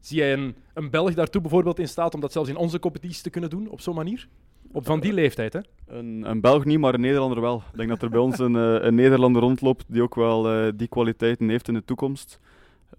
Zie 0.02 0.16
jij 0.16 0.32
een, 0.32 0.54
een 0.74 0.90
Belg 0.90 1.14
daartoe 1.14 1.40
bijvoorbeeld 1.40 1.78
in 1.78 1.88
staat 1.88 2.14
om 2.14 2.20
dat 2.20 2.32
zelfs 2.32 2.48
in 2.48 2.56
onze 2.56 2.78
competitie 2.78 3.22
te 3.22 3.30
kunnen 3.30 3.50
doen, 3.50 3.68
op 3.68 3.80
zo'n 3.80 3.94
manier? 3.94 4.28
Op 4.72 4.86
van 4.86 5.00
die 5.00 5.12
leeftijd, 5.12 5.52
hè? 5.52 5.60
Een, 5.86 6.24
een 6.30 6.40
Belg 6.40 6.64
niet, 6.64 6.78
maar 6.78 6.94
een 6.94 7.00
Nederlander 7.00 7.40
wel. 7.40 7.62
Ik 7.70 7.76
denk 7.76 7.88
dat 7.88 8.02
er 8.02 8.10
bij 8.10 8.20
ons 8.20 8.38
een, 8.38 8.56
eh, 8.56 8.76
een 8.80 8.94
Nederlander 8.94 9.42
rondloopt 9.42 9.84
die 9.88 10.02
ook 10.02 10.14
wel 10.14 10.50
eh, 10.50 10.72
die 10.74 10.88
kwaliteiten 10.88 11.48
heeft 11.48 11.68
in 11.68 11.74
de 11.74 11.84
toekomst. 11.84 12.40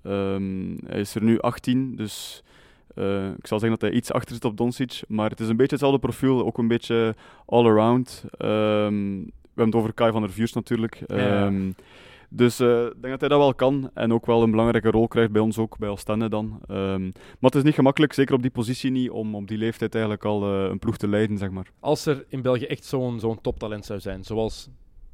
Ehm, 0.03 0.75
hij 0.85 0.99
is 0.99 1.15
er 1.15 1.23
nu 1.23 1.39
18, 1.39 1.95
dus 1.95 2.43
eh, 2.95 3.27
ik 3.27 3.47
zal 3.47 3.59
zeggen 3.59 3.79
dat 3.79 3.89
hij 3.89 3.97
iets 3.97 4.11
achter 4.11 4.33
zit 4.33 4.45
op 4.45 4.57
Doncic. 4.57 5.01
Maar 5.07 5.29
het 5.29 5.39
is 5.39 5.47
een 5.47 5.55
beetje 5.55 5.75
hetzelfde 5.75 5.99
profiel, 5.99 6.45
ook 6.45 6.57
een 6.57 6.67
beetje 6.67 7.15
all-around. 7.45 8.23
Ehm, 8.37 9.21
we 9.21 9.59
hebben 9.59 9.65
het 9.65 9.75
over 9.75 9.93
Kai 9.93 10.11
van 10.11 10.21
der 10.21 10.31
Vuurs 10.31 10.53
natuurlijk. 10.53 11.03
Ja. 11.07 11.45
Ehm, 11.45 11.71
Dus 12.35 12.59
eh, 12.59 12.85
ik 12.85 13.01
denk 13.01 13.09
dat 13.09 13.19
hij 13.19 13.29
dat 13.29 13.39
wel 13.39 13.53
kan 13.53 13.89
en 13.93 14.13
ook 14.13 14.25
wel 14.25 14.43
een 14.43 14.51
belangrijke 14.51 14.91
rol 14.91 15.07
krijgt 15.07 15.31
bij 15.31 15.41
ons 15.41 15.57
ook, 15.57 15.77
bij 15.77 15.89
Oostende 15.89 16.29
dan. 16.29 16.59
Ehm, 16.67 17.03
maar 17.03 17.11
het 17.39 17.55
is 17.55 17.63
niet 17.63 17.73
gemakkelijk, 17.73 18.13
zeker 18.13 18.35
op 18.35 18.41
die 18.41 18.51
positie 18.51 18.91
niet, 18.91 19.09
om 19.09 19.35
op 19.35 19.47
die 19.47 19.57
leeftijd 19.57 19.93
eigenlijk 19.93 20.25
al 20.25 20.43
eh, 20.43 20.69
een 20.69 20.79
ploeg 20.79 20.97
te 20.97 21.07
leiden, 21.07 21.37
zeg 21.37 21.49
maar. 21.49 21.71
Als 21.79 22.05
er 22.05 22.25
in 22.27 22.41
België 22.41 22.65
echt 22.65 22.85
zo'n 22.85 23.19
zo'n 23.19 23.41
toptalent 23.41 23.85
zou 23.85 23.99
zijn, 23.99 24.23
zoals 24.23 24.69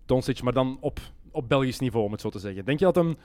Doncic, 0.06 0.42
maar 0.42 0.54
dan 0.54 0.78
op, 0.80 1.00
op 1.32 1.50
Belgisch 1.50 1.80
niveau, 1.80 2.06
om 2.06 2.12
het 2.12 2.22
zo 2.22 2.30
te 2.30 2.40
zeggen. 2.40 2.66
Denk 2.66 2.80
je 2.80 2.86
dat, 2.86 2.98
een, 2.98 3.18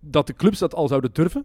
dat 0.00 0.26
de 0.26 0.34
clubs 0.34 0.58
dat 0.58 0.74
al 0.74 0.88
zouden 0.88 1.12
durven? 1.12 1.44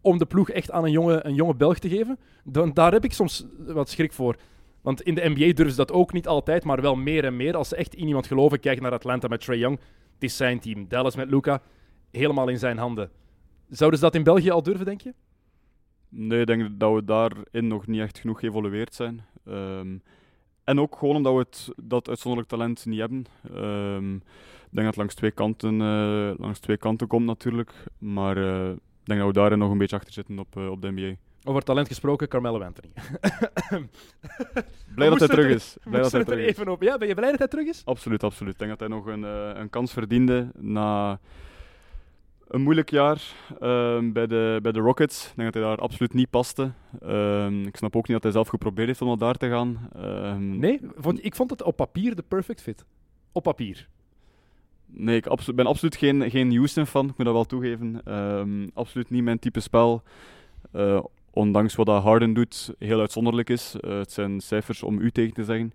Om 0.00 0.18
de 0.18 0.26
ploeg 0.26 0.50
echt 0.50 0.70
aan 0.70 0.84
een 0.84 0.90
jonge, 0.90 1.26
een 1.26 1.34
jonge 1.34 1.54
Belg 1.54 1.78
te 1.78 1.88
geven? 1.88 2.18
Dan, 2.44 2.72
daar 2.72 2.92
heb 2.92 3.04
ik 3.04 3.12
soms 3.12 3.46
wat 3.66 3.88
schrik 3.88 4.12
voor. 4.12 4.36
Want 4.80 5.02
in 5.02 5.14
de 5.14 5.28
NBA 5.28 5.52
durven 5.52 5.70
ze 5.70 5.76
dat 5.76 5.92
ook 5.92 6.12
niet 6.12 6.26
altijd, 6.26 6.64
maar 6.64 6.80
wel 6.80 6.96
meer 6.96 7.24
en 7.24 7.36
meer. 7.36 7.56
Als 7.56 7.68
ze 7.68 7.76
echt 7.76 7.94
in 7.94 8.06
iemand 8.06 8.26
geloven, 8.26 8.60
kijk 8.60 8.80
naar 8.80 8.92
Atlanta 8.92 9.28
met 9.28 9.40
Trae 9.40 9.58
Young. 9.58 9.78
Het 10.18 10.30
is 10.30 10.36
zijn 10.36 10.60
team. 10.60 10.88
Dallas 10.88 11.16
met 11.16 11.30
Luca, 11.30 11.62
helemaal 12.10 12.48
in 12.48 12.58
zijn 12.58 12.78
handen. 12.78 13.10
Zouden 13.68 13.98
ze 13.98 14.04
dat 14.04 14.14
in 14.14 14.22
België 14.22 14.50
al 14.50 14.62
durven, 14.62 14.84
denk 14.84 15.00
je? 15.00 15.14
Nee, 16.08 16.40
ik 16.40 16.46
denk 16.46 16.80
dat 16.80 16.94
we 16.94 17.04
daarin 17.04 17.66
nog 17.66 17.86
niet 17.86 18.00
echt 18.00 18.18
genoeg 18.18 18.40
geëvolueerd 18.40 18.94
zijn. 18.94 19.24
Ehm, 19.46 19.96
en 20.64 20.80
ook 20.80 20.96
gewoon 20.96 21.16
omdat 21.16 21.32
we 21.32 21.38
het, 21.38 21.68
dat 21.82 22.08
uitzonderlijk 22.08 22.50
talent 22.50 22.86
niet 22.86 22.98
hebben. 22.98 23.24
Ehm, 23.54 24.14
ik 24.14 24.74
denk 24.74 24.86
dat 24.86 24.86
het 24.86 24.96
langs 24.96 25.14
twee 25.14 25.30
kanten, 25.30 25.80
eh, 25.80 26.30
langs 26.36 26.58
twee 26.58 26.76
kanten 26.76 27.06
komt 27.06 27.26
natuurlijk. 27.26 27.72
Maar 27.98 28.36
eh, 28.36 28.70
ik 28.70 29.04
denk 29.04 29.18
dat 29.18 29.28
we 29.28 29.34
daarin 29.34 29.58
nog 29.58 29.70
een 29.70 29.78
beetje 29.78 29.96
achter 29.96 30.12
zitten 30.12 30.38
op, 30.38 30.56
eh, 30.56 30.70
op 30.70 30.82
de 30.82 30.90
NBA. 30.90 31.16
Over 31.48 31.62
talent 31.62 31.88
gesproken, 31.88 32.28
Carmelo 32.28 32.62
Anthony. 32.62 32.92
Blij 34.94 35.08
dat 35.08 35.18
hij 35.18 35.28
terug 35.28 35.54
is. 35.54 35.76
Blij 35.84 36.00
dat 36.00 36.10
hij 36.10 36.20
er 36.20 36.26
terug 36.26 36.44
is. 36.44 36.50
even 36.50 36.68
op. 36.68 36.82
Ja, 36.82 36.98
ben 36.98 37.08
je 37.08 37.14
blij 37.14 37.30
dat 37.30 37.38
hij 37.38 37.48
terug 37.48 37.66
is? 37.66 37.82
Absoluut, 37.84 38.22
absoluut. 38.22 38.52
Ik 38.52 38.58
denk 38.58 38.70
dat 38.70 38.80
hij 38.80 38.88
nog 38.88 39.06
een, 39.06 39.24
eh, 39.24 39.50
een 39.54 39.70
kans 39.70 39.92
verdiende 39.92 40.50
na 40.58 41.20
een 42.48 42.60
moeilijk 42.60 42.90
jaar 42.90 43.22
ehm, 43.60 44.12
bij, 44.12 44.26
de, 44.26 44.58
bij 44.62 44.72
de 44.72 44.78
Rockets. 44.78 45.28
Ik 45.28 45.36
denk 45.36 45.52
dat 45.52 45.62
hij 45.62 45.70
daar 45.72 45.82
absoluut 45.82 46.14
niet 46.14 46.30
paste. 46.30 46.72
Ehm, 47.00 47.62
ik 47.66 47.76
snap 47.76 47.96
ook 47.96 48.02
niet 48.08 48.12
dat 48.12 48.22
hij 48.22 48.32
zelf 48.32 48.48
geprobeerd 48.48 48.88
heeft 48.88 49.02
om 49.02 49.08
naar 49.08 49.18
daar 49.18 49.36
te 49.36 49.48
gaan. 49.48 49.88
Ehm, 49.96 50.58
Nee, 50.58 50.80
vond, 50.96 51.24
ik 51.24 51.34
vond 51.34 51.50
het 51.50 51.62
op 51.62 51.76
papier 51.76 52.14
de 52.14 52.24
perfect 52.28 52.62
fit. 52.62 52.84
Op 53.32 53.42
papier. 53.42 53.88
Nee, 54.86 55.16
ik 55.16 55.54
ben 55.54 55.66
absoluut 55.66 55.96
geen, 55.96 56.30
geen 56.30 56.54
Houston-fan, 56.54 57.08
ik 57.08 57.16
moet 57.16 57.26
dat 57.26 57.34
wel 57.34 57.44
toegeven. 57.44 58.02
Absoluut 58.74 59.10
niet 59.10 59.22
mijn 59.22 59.38
type 59.38 59.60
spel. 59.60 60.02
Eh, 60.72 61.00
ondanks 61.30 61.74
wat 61.74 61.86
dat 61.86 62.02
Harden 62.02 62.32
doet, 62.34 62.74
heel 62.78 63.00
uitzonderlijk 63.00 63.50
is. 63.50 63.74
Eh, 63.80 63.98
het 63.98 64.12
zijn 64.12 64.40
cijfers 64.40 64.82
om 64.82 64.98
u 64.98 65.10
tegen 65.10 65.34
te 65.34 65.44
zeggen. 65.44 65.72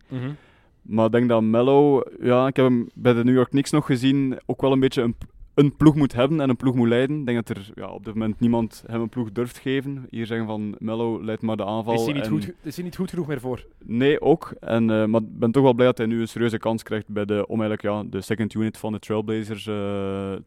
Maar 0.81 1.05
ik 1.05 1.11
denk 1.11 1.29
dat 1.29 1.41
Mello, 1.41 2.01
ja, 2.21 2.47
ik 2.47 2.55
heb 2.55 2.65
hem 2.65 2.89
bij 2.93 3.13
de 3.13 3.23
New 3.23 3.35
York 3.35 3.49
Knicks 3.49 3.71
nog 3.71 3.85
gezien, 3.85 4.39
ook 4.45 4.61
wel 4.61 4.71
een 4.71 4.79
beetje 4.79 5.01
een, 5.01 5.15
een 5.53 5.75
ploeg 5.75 5.95
moet 5.95 6.13
hebben 6.13 6.41
en 6.41 6.49
een 6.49 6.55
ploeg 6.55 6.75
moet 6.75 6.87
leiden. 6.87 7.19
Ik 7.19 7.25
denk 7.25 7.47
dat 7.47 7.57
er 7.57 7.71
ja, 7.75 7.87
op 7.87 8.05
dit 8.05 8.13
moment 8.13 8.39
niemand 8.39 8.83
hem 8.87 9.01
een 9.01 9.09
ploeg 9.09 9.31
durft 9.31 9.57
geven. 9.57 10.07
Hier 10.09 10.25
zeggen 10.25 10.47
van 10.47 10.75
Mello 10.79 11.23
leidt 11.23 11.41
maar 11.41 11.57
de 11.57 11.65
aanval. 11.65 11.93
Is 11.93 12.03
hij, 12.05 12.13
niet 12.13 12.23
en- 12.23 12.29
goed, 12.29 12.51
is 12.61 12.75
hij 12.75 12.83
niet 12.85 12.95
goed 12.95 13.09
genoeg 13.09 13.27
meer 13.27 13.39
voor? 13.39 13.65
Nee, 13.85 14.21
ook. 14.21 14.53
En, 14.59 14.89
eh, 14.89 15.05
maar 15.05 15.21
ik 15.21 15.39
ben 15.39 15.51
toch 15.51 15.63
wel 15.63 15.73
blij 15.73 15.87
dat 15.87 15.97
hij 15.97 16.07
nu 16.07 16.21
een 16.21 16.27
serieuze 16.27 16.57
kans 16.57 16.83
krijgt 16.83 17.07
bij 17.07 17.25
de, 17.25 17.47
om 17.47 17.61
eigenlijk 17.61 17.81
ja, 17.95 18.03
de 18.09 18.21
second 18.21 18.53
unit 18.53 18.77
van 18.77 18.91
de 18.91 18.99
Trailblazers 18.99 19.67
eh, 19.67 19.73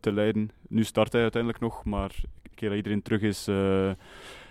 te 0.01 0.13
leiden. 0.13 0.51
Nu 0.69 0.85
start 0.85 1.13
hij 1.13 1.23
uiteindelijk 1.23 1.63
nog, 1.63 1.85
maar 1.85 2.11
een 2.43 2.51
keer 2.55 2.69
dat 2.69 2.77
iedereen 2.77 3.03
terug 3.03 3.21
is, 3.23 3.49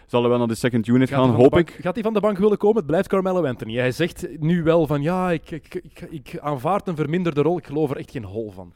zal 0.08 0.20
hij 0.22 0.30
wel 0.30 0.38
naar 0.38 0.48
de 0.48 0.56
second 0.56 0.88
unit 0.88 1.10
Gaat 1.10 1.26
gaan, 1.26 1.36
hoop 1.36 1.52
bank- 1.52 1.70
ik. 1.70 1.78
Gaat 1.82 1.94
hij 1.94 2.04
van 2.04 2.14
de 2.14 2.20
bank 2.20 2.38
willen 2.38 2.58
komen? 2.58 2.78
Het 2.78 2.86
blijft 2.86 3.08
Carmelo 3.08 3.46
Anthony. 3.46 3.76
Hij 3.76 3.92
zegt 3.92 4.28
nu 4.40 4.64
wel 4.64 4.88
van 4.88 5.02
ja, 5.02 5.32
ik, 5.32 5.52
ik, 5.52 5.76
ik, 5.76 6.08
ik 6.10 6.40
aanvaard 6.40 6.88
een 6.88 6.96
verminderde 6.96 7.42
rol. 7.42 7.58
Ik 7.58 7.66
geloof 7.66 7.90
er 7.92 7.98
echt 7.98 8.12
geen 8.12 8.24
hol 8.24 8.52
van. 8.52 8.74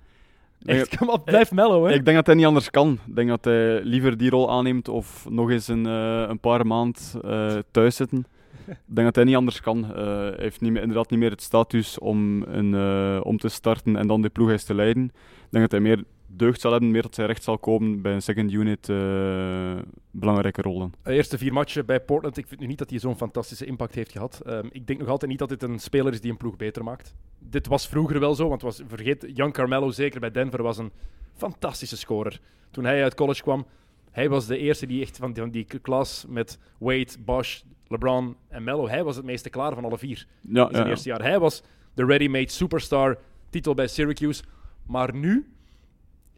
Echt, 0.66 0.98
kom 0.98 1.10
op, 1.10 1.26
blijf 1.26 1.52
Mello, 1.52 1.86
hè? 1.86 1.94
Ik 1.94 2.04
denk 2.06 2.18
dat 2.18 2.26
hij 2.26 2.36
niet 2.36 2.46
anders 2.46 2.70
kan. 2.70 3.00
Ik 3.08 3.16
denk 3.16 3.30
dat 3.30 3.46
hij 3.46 3.82
liever 3.84 4.18
die 4.18 4.30
rol 4.30 4.52
aanneemt 4.52 4.88
of 4.88 5.26
nog 5.30 5.50
eens 5.50 5.68
een, 5.68 5.86
eh, 5.86 6.26
een 6.28 6.40
paar 6.40 6.68
maand 6.68 7.16
eh, 7.24 7.56
thuis 7.72 7.96
zitten. 7.96 8.26
Ik 8.68 8.76
denk 8.86 9.06
dat 9.08 9.16
hij 9.16 9.24
niet 9.24 9.36
anders 9.36 9.62
kan. 9.62 9.86
Eh, 9.96 10.06
hij 10.06 10.34
heeft 10.38 10.62
niet 10.62 10.72
meer, 10.72 10.82
inderdaad 10.82 11.10
niet 11.10 11.20
meer 11.20 11.30
het 11.32 11.42
status 11.42 12.00
om, 12.00 12.42
een, 12.44 12.74
eh, 12.74 13.20
om 13.24 13.38
te 13.38 13.48
starten 13.50 13.96
en 13.96 14.08
dan 14.08 14.22
de 14.22 14.30
ploeg 14.30 14.50
eens 14.50 14.64
te 14.64 14.74
leiden. 14.76 15.04
Ik 15.04 15.48
denk 15.50 15.64
dat 15.64 15.72
hij 15.72 15.82
meer 15.82 16.04
deugd 16.32 16.62
zal 16.62 16.72
hebben, 16.72 16.92
meer 16.92 17.02
dat 17.02 17.16
hij 17.16 17.26
recht 17.26 17.44
zal 17.44 17.58
komen 17.58 18.02
bij 18.02 18.14
een 18.14 18.22
second 18.22 18.52
unit 18.52 18.90
eh, 18.90 19.78
belangrijke 20.12 20.62
rol 20.62 20.80
dan. 20.80 20.94
De 21.04 21.14
eerste 21.14 21.38
vier 21.38 21.54
matchen 21.54 21.86
bij 21.86 22.00
Portland. 22.00 22.38
Ik 22.38 22.48
vind 22.48 22.60
nu 22.60 22.68
niet 22.68 22.78
dat 22.78 22.90
hij 22.90 23.00
zo'n 23.00 23.18
fantastische 23.18 23.66
impact 23.66 23.96
heeft 23.96 24.12
gehad. 24.12 24.42
Ehm, 24.46 24.68
ik 24.72 24.88
denk 24.88 25.00
nog 25.00 25.08
altijd 25.08 25.32
niet 25.32 25.40
dat 25.40 25.50
dit 25.50 25.64
een 25.64 25.80
speler 25.80 26.14
is 26.14 26.22
die 26.22 26.32
een 26.32 26.38
ploeg 26.38 26.56
beter 26.56 26.84
maakt. 26.84 27.16
Dit 27.40 27.68
was 27.68 27.88
vroeger 27.88 28.20
wel 28.20 28.36
zo, 28.36 28.48
want 28.50 28.62
was, 28.62 28.82
vergeet, 28.88 29.26
Jan 29.34 29.52
Carmelo, 29.52 29.90
zeker 29.90 30.20
bij 30.20 30.32
Denver, 30.32 30.64
was 30.64 30.78
een 30.78 30.92
fantastische 31.34 31.98
scorer. 31.98 32.40
Toen 32.72 32.84
hij 32.84 33.04
uit 33.04 33.16
college 33.16 33.42
kwam, 33.42 33.66
hij 34.12 34.30
was 34.30 34.48
de 34.48 34.58
eerste 34.58 34.86
die 34.86 35.02
echt 35.02 35.18
van 35.18 35.34
die, 35.34 35.42
van 35.42 35.52
die 35.52 35.66
klas 35.82 36.26
met 36.28 36.60
Wade, 36.78 37.12
Bosch, 37.20 37.62
LeBron 37.88 38.36
en 38.48 38.64
Melo, 38.64 38.88
hij 38.88 39.04
was 39.04 39.16
het 39.16 39.26
meeste 39.26 39.50
klaar 39.50 39.74
van 39.74 39.86
alle 39.86 39.98
vier. 39.98 40.28
Ja, 40.42 40.48
in 40.48 40.54
zijn 40.54 40.72
ja, 40.72 40.80
ja. 40.80 40.90
eerste 40.90 41.10
jaar. 41.10 41.22
Hij 41.22 41.40
was 41.40 41.64
de 41.94 42.06
ready-made 42.06 42.52
superstar, 42.52 43.18
titel 43.50 43.74
bij 43.74 43.88
Syracuse. 43.88 44.44
Maar 44.86 45.16
nu, 45.16 45.50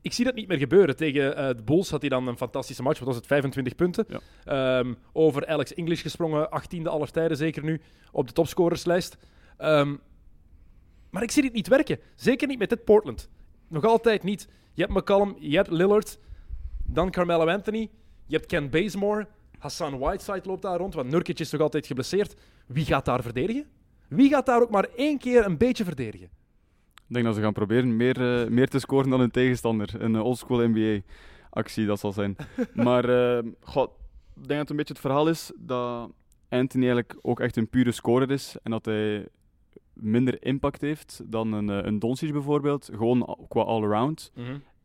ik 0.01 0.13
zie 0.13 0.25
dat 0.25 0.35
niet 0.35 0.47
meer 0.47 0.57
gebeuren. 0.57 0.95
Tegen 0.95 1.35
eh, 1.35 1.47
de 1.47 1.63
Bulls 1.63 1.89
had 1.89 2.01
hij 2.01 2.09
dan 2.09 2.27
een 2.27 2.37
fantastische 2.37 2.83
match. 2.83 2.99
Wat 2.99 3.07
was 3.07 3.17
het? 3.17 3.27
25 3.27 3.75
punten. 3.75 4.05
Ja. 4.07 4.19
Ehm, 4.79 4.93
over 5.13 5.47
Alex 5.47 5.73
English 5.73 6.01
gesprongen. 6.01 6.49
18e 6.49 6.83
aller 6.83 7.11
tijden 7.11 7.37
zeker 7.37 7.63
nu. 7.63 7.81
Op 8.11 8.27
de 8.27 8.33
topscorerslijst. 8.33 9.17
Ehm, 9.57 9.95
maar 11.09 11.23
ik 11.23 11.31
zie 11.31 11.41
dit 11.41 11.53
niet 11.53 11.67
werken. 11.67 11.99
Zeker 12.15 12.47
niet 12.47 12.59
met 12.59 12.69
dit 12.69 12.83
Portland. 12.83 13.29
Nog 13.67 13.85
altijd 13.85 14.23
niet. 14.23 14.47
Je 14.73 14.81
hebt 14.81 14.93
McCallum, 14.93 15.35
je 15.39 15.55
hebt 15.55 15.69
Lillard. 15.71 16.19
Dan 16.85 17.11
Carmelo 17.11 17.47
Anthony. 17.47 17.89
Je 18.25 18.35
hebt 18.35 18.47
Ken 18.47 18.69
Bazemore. 18.69 19.27
Hassan 19.57 19.99
Whiteside 19.99 20.41
loopt 20.43 20.61
daar 20.61 20.77
rond. 20.77 20.93
Want 20.93 21.09
Nurkic 21.09 21.39
is 21.39 21.51
nog 21.51 21.61
altijd 21.61 21.87
geblesseerd. 21.87 22.35
Wie 22.67 22.85
gaat 22.85 23.05
daar 23.05 23.21
verdedigen? 23.21 23.65
Wie 24.07 24.29
gaat 24.29 24.45
daar 24.45 24.61
ook 24.61 24.69
maar 24.69 24.87
één 24.95 25.17
keer 25.17 25.45
een 25.45 25.57
beetje 25.57 25.83
verdedigen? 25.83 26.29
Ik 27.11 27.17
denk 27.17 27.29
dat 27.29 27.35
ze 27.35 27.41
gaan 27.41 27.53
proberen 27.53 27.95
meer, 27.95 28.41
eh, 28.41 28.49
meer 28.49 28.67
te 28.67 28.79
scoren 28.79 29.09
dan 29.09 29.19
hun 29.19 29.31
tegenstander. 29.31 30.01
Een 30.01 30.13
uh, 30.13 30.23
oldschool 30.23 30.67
NBA-actie, 30.67 31.85
dat 31.85 31.99
zal 31.99 32.11
zijn. 32.11 32.35
maar 32.73 33.09
uh, 33.09 33.51
goh, 33.61 33.83
ik 34.35 34.47
denk 34.47 34.47
dat 34.47 34.59
het 34.59 34.69
een 34.69 34.75
beetje 34.75 34.93
het 34.93 35.01
verhaal 35.01 35.27
is 35.27 35.51
dat 35.57 36.11
Anthony 36.49 36.83
eigenlijk 36.83 37.19
ook 37.21 37.39
echt 37.39 37.57
een 37.57 37.69
pure 37.69 37.91
scorer 37.91 38.31
is. 38.31 38.55
En 38.63 38.71
dat 38.71 38.85
hij 38.85 39.27
minder 39.93 40.43
impact 40.45 40.81
heeft 40.81 41.21
dan 41.25 41.53
een, 41.53 41.67
een 41.67 41.99
Doncic 41.99 42.31
bijvoorbeeld. 42.31 42.89
Gewoon 42.93 43.37
qua 43.47 43.61
all-around. 43.61 44.31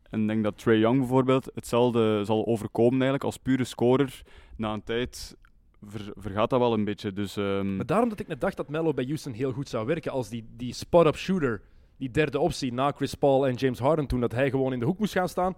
En 0.09 0.21
ik 0.21 0.27
denk 0.27 0.43
dat 0.43 0.57
Trey 0.57 0.77
Young 0.77 0.97
bijvoorbeeld 0.99 1.49
hetzelfde 1.53 2.25
zal 2.25 2.45
overkomen 2.45 2.93
eigenlijk 2.93 3.23
als 3.23 3.37
pure 3.37 3.63
scorer. 3.63 4.21
Na 4.57 4.73
een 4.73 4.83
tijd 4.83 5.37
ver, 5.81 6.11
vergaat 6.15 6.49
dat 6.49 6.59
wel 6.59 6.73
een 6.73 6.85
beetje. 6.85 7.13
Dus, 7.13 7.35
um... 7.35 7.75
Maar 7.75 7.85
daarom 7.85 8.09
dat 8.09 8.19
ik 8.19 8.27
net 8.27 8.41
dacht 8.41 8.57
dat 8.57 8.69
Mello 8.69 8.93
bij 8.93 9.05
Houston 9.05 9.33
heel 9.33 9.51
goed 9.51 9.69
zou 9.69 9.85
werken 9.85 10.11
als 10.11 10.29
die, 10.29 10.45
die 10.55 10.73
spot-up 10.73 11.15
shooter 11.15 11.61
die 11.97 12.11
derde 12.11 12.39
optie 12.39 12.73
na 12.73 12.91
Chris 12.91 13.15
Paul 13.15 13.47
en 13.47 13.53
James 13.53 13.79
Harden 13.79 14.07
toen 14.07 14.19
dat 14.19 14.31
hij 14.31 14.49
gewoon 14.49 14.73
in 14.73 14.79
de 14.79 14.85
hoek 14.85 14.99
moest 14.99 15.13
gaan 15.13 15.29
staan 15.29 15.55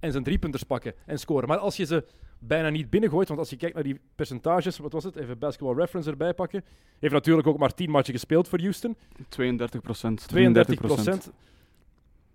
en 0.00 0.12
zijn 0.12 0.24
driepunters 0.24 0.62
pakken 0.62 0.94
en 1.06 1.18
scoren. 1.18 1.48
Maar 1.48 1.58
als 1.58 1.76
je 1.76 1.84
ze 1.84 2.04
bijna 2.38 2.68
niet 2.68 2.90
binnengooit, 2.90 3.28
want 3.28 3.40
als 3.40 3.50
je 3.50 3.56
kijkt 3.56 3.74
naar 3.74 3.84
die 3.84 4.00
percentages, 4.14 4.78
wat 4.78 4.92
was 4.92 5.04
het? 5.04 5.16
Even 5.16 5.38
basketball 5.38 5.74
reference 5.74 6.10
erbij 6.10 6.34
pakken. 6.34 6.64
Heeft 6.98 7.12
natuurlijk 7.12 7.46
ook 7.46 7.58
maar 7.58 7.74
10 7.74 7.90
matchen 7.90 8.14
gespeeld 8.14 8.48
voor 8.48 8.60
Houston. 8.60 8.96
32 9.28 9.80
procent. 9.80 10.28
32 10.28 10.80
procent. 10.80 11.30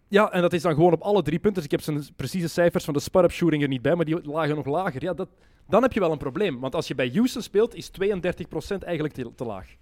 Ja, 0.08 0.32
en 0.32 0.42
dat 0.42 0.54
is 0.54 0.62
dan 0.62 0.74
gewoon 0.74 0.94
op 0.94 1.02
alle 1.02 1.22
drie 1.22 1.40
punten. 1.40 1.64
Dus 1.64 1.64
ik 1.64 1.72
heb 1.72 1.82
zijn 1.82 2.16
precieze 2.16 2.48
cijfers 2.48 2.84
van 2.84 2.94
de 2.94 3.00
spot-up 3.00 3.32
shooting 3.32 3.62
er 3.62 3.68
niet 3.68 3.82
bij, 3.82 3.96
maar 3.96 4.06
die 4.06 4.28
lagen 4.28 4.56
nog 4.56 4.66
lager. 4.66 5.04
Ja, 5.04 5.14
dat, 5.14 5.30
dan 5.68 5.82
heb 5.82 5.94
je 5.94 6.00
wel 6.00 6.12
een 6.12 6.18
probleem. 6.18 6.60
Want 6.60 6.76
als 6.76 6.88
je 6.88 6.96
bij 6.96 7.12
Houston 7.14 7.42
speelt, 7.42 7.76
is 7.76 7.90
32 7.90 8.48
procent 8.48 8.84
eigenlijk 8.84 9.14
te, 9.14 9.32
te 9.36 9.44
laag. 9.44 9.76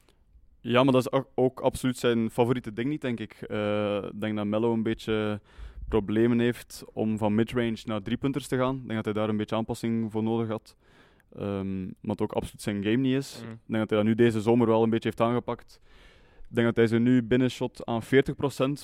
Ja, 0.61 0.83
maar 0.83 0.93
dat 0.93 1.11
is 1.11 1.25
ook, 1.35 1.59
absoluut 1.59 1.97
zijn 1.97 2.29
favoriete 2.29 2.73
ding 2.73 2.89
niet, 2.89 3.01
denk 3.01 3.19
ik. 3.19 3.45
Uh, 3.47 4.03
ik 4.03 4.21
denk 4.21 4.35
dat 4.35 4.45
Mello 4.45 4.73
een 4.73 4.83
beetje 4.83 5.39
problemen 5.87 6.39
heeft 6.39 6.83
om 6.93 7.17
van 7.17 7.35
midrange 7.35 7.77
naar 7.85 8.01
driepunters 8.01 8.47
te 8.47 8.57
gaan. 8.57 8.75
Ik 8.75 8.81
denk 8.81 8.95
dat 8.95 9.05
hij 9.05 9.13
daar 9.13 9.29
een 9.29 9.37
beetje 9.37 9.55
aanpassing 9.55 10.11
voor 10.11 10.23
nodig 10.23 10.47
had. 10.47 10.75
Um, 11.39 11.83
maar 11.83 12.11
het 12.11 12.21
ook 12.21 12.31
absoluut 12.31 12.61
zijn 12.61 12.83
game 12.83 12.95
niet 12.95 13.15
is. 13.15 13.41
Mm. 13.43 13.51
Ik 13.51 13.57
denk 13.65 13.79
dat 13.79 13.89
hij 13.89 13.97
dat 13.97 14.07
nu 14.07 14.15
deze 14.15 14.41
zomer 14.41 14.67
wel 14.67 14.83
een 14.83 14.89
beetje 14.89 15.09
heeft 15.09 15.21
aangepakt. 15.21 15.79
Ik 16.49 16.55
denk 16.57 16.67
dat 16.67 16.75
hij 16.75 16.87
ze 16.87 16.97
nu 16.97 17.23
binnenshot 17.23 17.85
aan 17.85 18.03
40% 18.03 18.07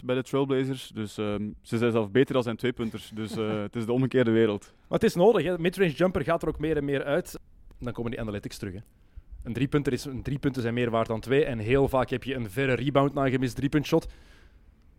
bij 0.03 0.15
de 0.15 0.23
Trailblazers. 0.23 0.91
Dus 0.93 1.17
um, 1.17 1.55
ze 1.61 1.77
zijn 1.77 1.91
zelf 1.91 2.11
beter 2.11 2.33
dan 2.33 2.43
zijn 2.43 2.55
tweepunters. 2.55 3.11
Dus 3.13 3.37
uh, 3.37 3.61
het 3.61 3.75
is 3.75 3.85
de 3.85 3.91
omgekeerde 3.91 4.31
wereld. 4.31 4.73
Maar 4.75 4.99
het 4.99 5.03
is 5.03 5.15
nodig. 5.15 5.43
Hè. 5.43 5.59
Midrange 5.59 5.91
jumper 5.91 6.23
gaat 6.23 6.41
er 6.41 6.47
ook 6.47 6.59
meer 6.59 6.77
en 6.77 6.85
meer 6.85 7.03
uit. 7.03 7.39
Dan 7.79 7.93
komen 7.93 8.11
die 8.11 8.19
analytics 8.19 8.57
terug. 8.57 8.73
Hè. 8.73 8.79
Een 9.47 9.53
driepunter 9.53 9.93
is, 9.93 10.05
een 10.05 10.21
driepunten 10.21 10.61
zijn 10.61 10.73
meer 10.73 10.89
waard 10.89 11.07
dan 11.07 11.19
twee. 11.19 11.45
En 11.45 11.59
heel 11.59 11.87
vaak 11.87 12.09
heb 12.09 12.23
je 12.23 12.35
een 12.35 12.49
verre 12.49 12.73
rebound 12.73 13.13
na 13.13 13.25
een 13.25 13.31
gemist 13.31 13.55
driepuntshot. 13.55 14.07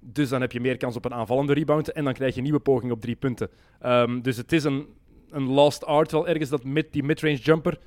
Dus 0.00 0.28
dan 0.28 0.40
heb 0.40 0.52
je 0.52 0.60
meer 0.60 0.76
kans 0.76 0.96
op 0.96 1.04
een 1.04 1.14
aanvallende 1.14 1.52
rebound. 1.52 1.92
En 1.92 2.04
dan 2.04 2.12
krijg 2.12 2.30
je 2.30 2.36
een 2.36 2.44
nieuwe 2.44 2.60
poging 2.60 2.92
op 2.92 3.00
drie 3.00 3.16
punten. 3.16 3.50
Um, 3.82 4.22
dus 4.22 4.36
het 4.36 4.52
is 4.52 4.64
een, 4.64 4.86
een 5.30 5.58
art 5.80 6.10
wel 6.10 6.28
ergens, 6.28 6.50
dat 6.50 6.64
mid, 6.64 6.92
die 6.92 7.02
midrange 7.02 7.36
jumper. 7.36 7.78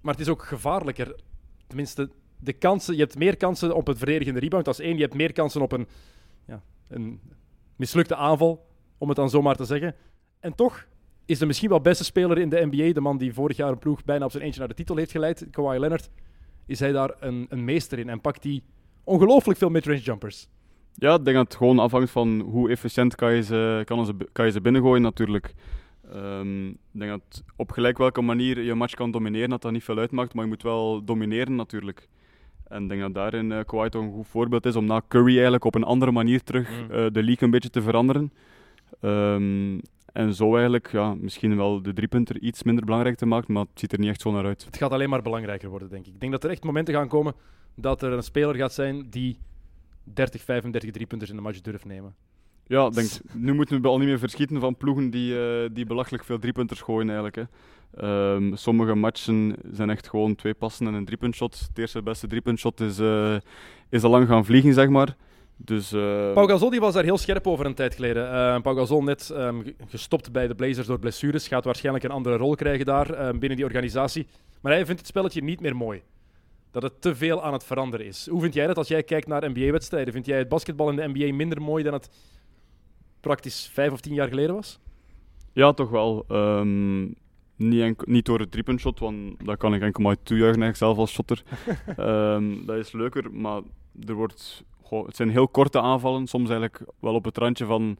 Maar 0.00 0.12
het 0.12 0.22
is 0.22 0.28
ook 0.28 0.44
gevaarlijker. 0.44 1.16
Tenminste, 1.66 2.10
de 2.38 2.52
kansen, 2.52 2.94
je 2.94 3.00
hebt 3.00 3.18
meer 3.18 3.36
kansen 3.36 3.74
op 3.74 3.88
een 3.88 3.96
verdedigende 3.96 4.40
rebound 4.40 4.66
als 4.66 4.80
één. 4.80 4.94
Je 4.94 5.02
hebt 5.02 5.14
meer 5.14 5.32
kansen 5.32 5.60
op 5.60 5.72
een, 5.72 5.88
ja, 6.46 6.62
een 6.88 7.20
mislukte 7.76 8.16
aanval, 8.16 8.66
om 8.98 9.08
het 9.08 9.16
dan 9.16 9.30
zomaar 9.30 9.56
te 9.56 9.64
zeggen. 9.64 9.94
En 10.40 10.54
toch 10.54 10.86
is 11.30 11.38
de 11.38 11.46
misschien 11.46 11.68
wel 11.68 11.80
beste 11.80 12.04
speler 12.04 12.38
in 12.38 12.48
de 12.48 12.68
NBA, 12.70 12.92
de 12.92 13.00
man 13.00 13.18
die 13.18 13.34
vorig 13.34 13.56
jaar 13.56 13.70
een 13.70 13.78
ploeg 13.78 14.04
bijna 14.04 14.24
op 14.24 14.30
zijn 14.30 14.42
eentje 14.42 14.58
naar 14.58 14.68
de 14.68 14.74
titel 14.74 14.96
heeft 14.96 15.10
geleid, 15.10 15.46
Kawhi 15.50 15.78
Leonard, 15.78 16.10
is 16.66 16.80
hij 16.80 16.92
daar 16.92 17.14
een, 17.20 17.46
een 17.48 17.64
meester 17.64 17.98
in 17.98 18.08
en 18.08 18.20
pakt 18.20 18.44
hij 18.44 18.60
ongelooflijk 19.04 19.58
veel 19.58 19.70
midrange 19.70 20.00
jumpers. 20.00 20.48
Ja, 20.94 21.14
ik 21.14 21.24
denk 21.24 21.36
dat 21.36 21.46
het 21.46 21.56
gewoon 21.56 21.78
afhangt 21.78 22.10
van 22.10 22.40
hoe 22.40 22.70
efficiënt 22.70 23.14
kan 23.14 23.34
je 23.34 23.42
ze, 23.42 23.82
kan 23.84 24.06
ze, 24.06 24.14
kan 24.32 24.44
je 24.44 24.50
ze 24.50 24.60
binnengooien 24.60 25.02
natuurlijk. 25.02 25.54
Um, 26.14 26.68
ik 26.68 26.76
denk 26.92 27.10
dat 27.10 27.44
op 27.56 27.70
gelijk 27.70 27.98
welke 27.98 28.20
manier 28.20 28.62
je 28.62 28.70
een 28.70 28.78
match 28.78 28.94
kan 28.94 29.10
domineren, 29.10 29.50
dat 29.50 29.62
dat 29.62 29.72
niet 29.72 29.84
veel 29.84 29.98
uitmaakt, 29.98 30.34
maar 30.34 30.44
je 30.44 30.50
moet 30.50 30.62
wel 30.62 31.04
domineren 31.04 31.54
natuurlijk. 31.54 32.08
En 32.66 32.82
ik 32.82 32.88
denk 32.88 33.00
dat 33.00 33.14
daarin 33.14 33.50
uh, 33.50 33.60
Kawhi 33.66 33.88
toch 33.88 34.02
een 34.02 34.12
goed 34.12 34.28
voorbeeld 34.28 34.66
is 34.66 34.76
om 34.76 34.84
na 34.84 35.02
Curry 35.08 35.32
eigenlijk 35.32 35.64
op 35.64 35.74
een 35.74 35.84
andere 35.84 36.12
manier 36.12 36.42
terug 36.42 36.80
uh, 36.80 36.88
de 36.88 37.22
league 37.22 37.38
een 37.38 37.50
beetje 37.50 37.70
te 37.70 37.82
veranderen. 37.82 38.32
Um, 39.00 39.80
en 40.12 40.34
zo 40.34 40.52
eigenlijk 40.52 40.92
ja, 40.92 41.14
misschien 41.14 41.56
wel 41.56 41.82
de 41.82 41.92
driepunter 41.92 42.40
iets 42.40 42.62
minder 42.62 42.84
belangrijk 42.84 43.16
te 43.16 43.26
maken, 43.26 43.52
maar 43.52 43.62
het 43.62 43.80
ziet 43.80 43.92
er 43.92 43.98
niet 43.98 44.08
echt 44.08 44.20
zo 44.20 44.32
naar 44.32 44.44
uit. 44.44 44.64
Het 44.64 44.76
gaat 44.76 44.92
alleen 44.92 45.10
maar 45.10 45.22
belangrijker 45.22 45.68
worden, 45.68 45.88
denk 45.88 46.06
ik. 46.06 46.14
Ik 46.14 46.20
denk 46.20 46.32
dat 46.32 46.44
er 46.44 46.50
echt 46.50 46.64
momenten 46.64 46.94
gaan 46.94 47.08
komen 47.08 47.34
dat 47.74 48.02
er 48.02 48.12
een 48.12 48.22
speler 48.22 48.54
gaat 48.54 48.72
zijn 48.72 49.10
die 49.10 49.38
30, 50.04 50.42
35 50.42 50.90
driepunters 50.90 51.30
in 51.30 51.36
de 51.36 51.42
match 51.42 51.60
durft 51.60 51.84
nemen. 51.84 52.14
Ja, 52.66 52.90
denk, 52.90 53.08
nu 53.32 53.52
moeten 53.52 53.82
we 53.82 53.88
al 53.88 53.98
niet 53.98 54.08
meer 54.08 54.18
verschieten 54.18 54.60
van 54.60 54.76
ploegen 54.76 55.10
die, 55.10 55.34
uh, 55.34 55.68
die 55.72 55.86
belachelijk 55.86 56.24
veel 56.24 56.38
driepunters 56.38 56.80
gooien 56.80 57.06
eigenlijk. 57.06 57.36
Hè. 57.36 57.44
Um, 58.34 58.56
sommige 58.56 58.94
matchen 58.94 59.56
zijn 59.72 59.90
echt 59.90 60.08
gewoon 60.08 60.34
twee 60.34 60.54
passen 60.54 60.86
en 60.86 60.94
een 60.94 61.04
driepuntshot. 61.04 61.58
Het 61.68 61.78
eerste 61.78 62.02
beste 62.02 62.26
driepuntshot 62.26 62.80
is, 62.80 63.00
uh, 63.00 63.36
is 63.88 64.02
al 64.02 64.10
lang 64.10 64.26
gaan 64.26 64.44
vliegen, 64.44 64.74
zeg 64.74 64.88
maar. 64.88 65.16
Dus, 65.64 65.92
uh... 65.92 66.32
Pau 66.32 66.48
Gasol 66.48 66.70
die 66.70 66.80
was 66.80 66.94
daar 66.94 67.04
heel 67.04 67.18
scherp 67.18 67.46
over 67.46 67.66
een 67.66 67.74
tijd 67.74 67.94
geleden. 67.94 68.24
Uh, 68.24 68.60
Pau 68.60 68.76
Gasol 68.76 69.02
net 69.02 69.30
um, 69.32 69.64
gestopt 69.86 70.32
bij 70.32 70.46
de 70.46 70.54
Blazers 70.54 70.86
door 70.86 70.98
blessures. 70.98 71.48
Gaat 71.48 71.64
waarschijnlijk 71.64 72.04
een 72.04 72.10
andere 72.10 72.36
rol 72.36 72.54
krijgen 72.54 72.86
daar 72.86 73.26
um, 73.28 73.38
binnen 73.38 73.56
die 73.56 73.66
organisatie. 73.66 74.26
Maar 74.60 74.72
hij 74.72 74.84
vindt 74.84 75.00
het 75.00 75.08
spelletje 75.08 75.42
niet 75.42 75.60
meer 75.60 75.76
mooi. 75.76 76.02
Dat 76.70 76.82
het 76.82 77.00
te 77.00 77.14
veel 77.14 77.42
aan 77.42 77.52
het 77.52 77.64
veranderen 77.64 78.06
is. 78.06 78.28
Hoe 78.28 78.40
vind 78.40 78.54
jij 78.54 78.66
dat 78.66 78.76
als 78.76 78.88
jij 78.88 79.02
kijkt 79.02 79.26
naar 79.26 79.50
NBA-wedstrijden? 79.50 80.12
Vind 80.12 80.26
jij 80.26 80.38
het 80.38 80.48
basketbal 80.48 80.90
in 80.90 80.96
de 80.96 81.08
NBA 81.08 81.34
minder 81.34 81.62
mooi 81.62 81.84
dan 81.84 81.92
het 81.92 82.10
praktisch 83.20 83.70
vijf 83.72 83.92
of 83.92 84.00
tien 84.00 84.14
jaar 84.14 84.28
geleden 84.28 84.54
was? 84.54 84.78
Ja, 85.52 85.72
toch 85.72 85.90
wel. 85.90 86.24
Um, 86.28 87.14
niet, 87.56 87.82
enkel, 87.82 88.06
niet 88.08 88.24
door 88.24 88.38
het 88.38 88.50
driepuntshot, 88.50 88.98
want 88.98 89.46
dat 89.46 89.56
kan 89.56 89.74
ik 89.74 89.82
enkel 89.82 90.02
maar 90.02 90.16
toejuichen 90.22 90.62
eigenlijk 90.62 90.76
zelf 90.76 90.98
als 90.98 91.12
shotter. 91.12 91.42
dat 92.66 92.76
is 92.76 92.92
leuker, 92.92 93.32
maar 93.32 93.62
er 94.06 94.14
wordt 94.14 94.64
het 94.90 95.16
zijn 95.16 95.30
heel 95.30 95.48
korte 95.48 95.80
aanvallen, 95.80 96.26
soms 96.26 96.50
eigenlijk 96.50 96.82
wel 97.00 97.14
op 97.14 97.24
het 97.24 97.38
randje 97.38 97.64
van 97.64 97.98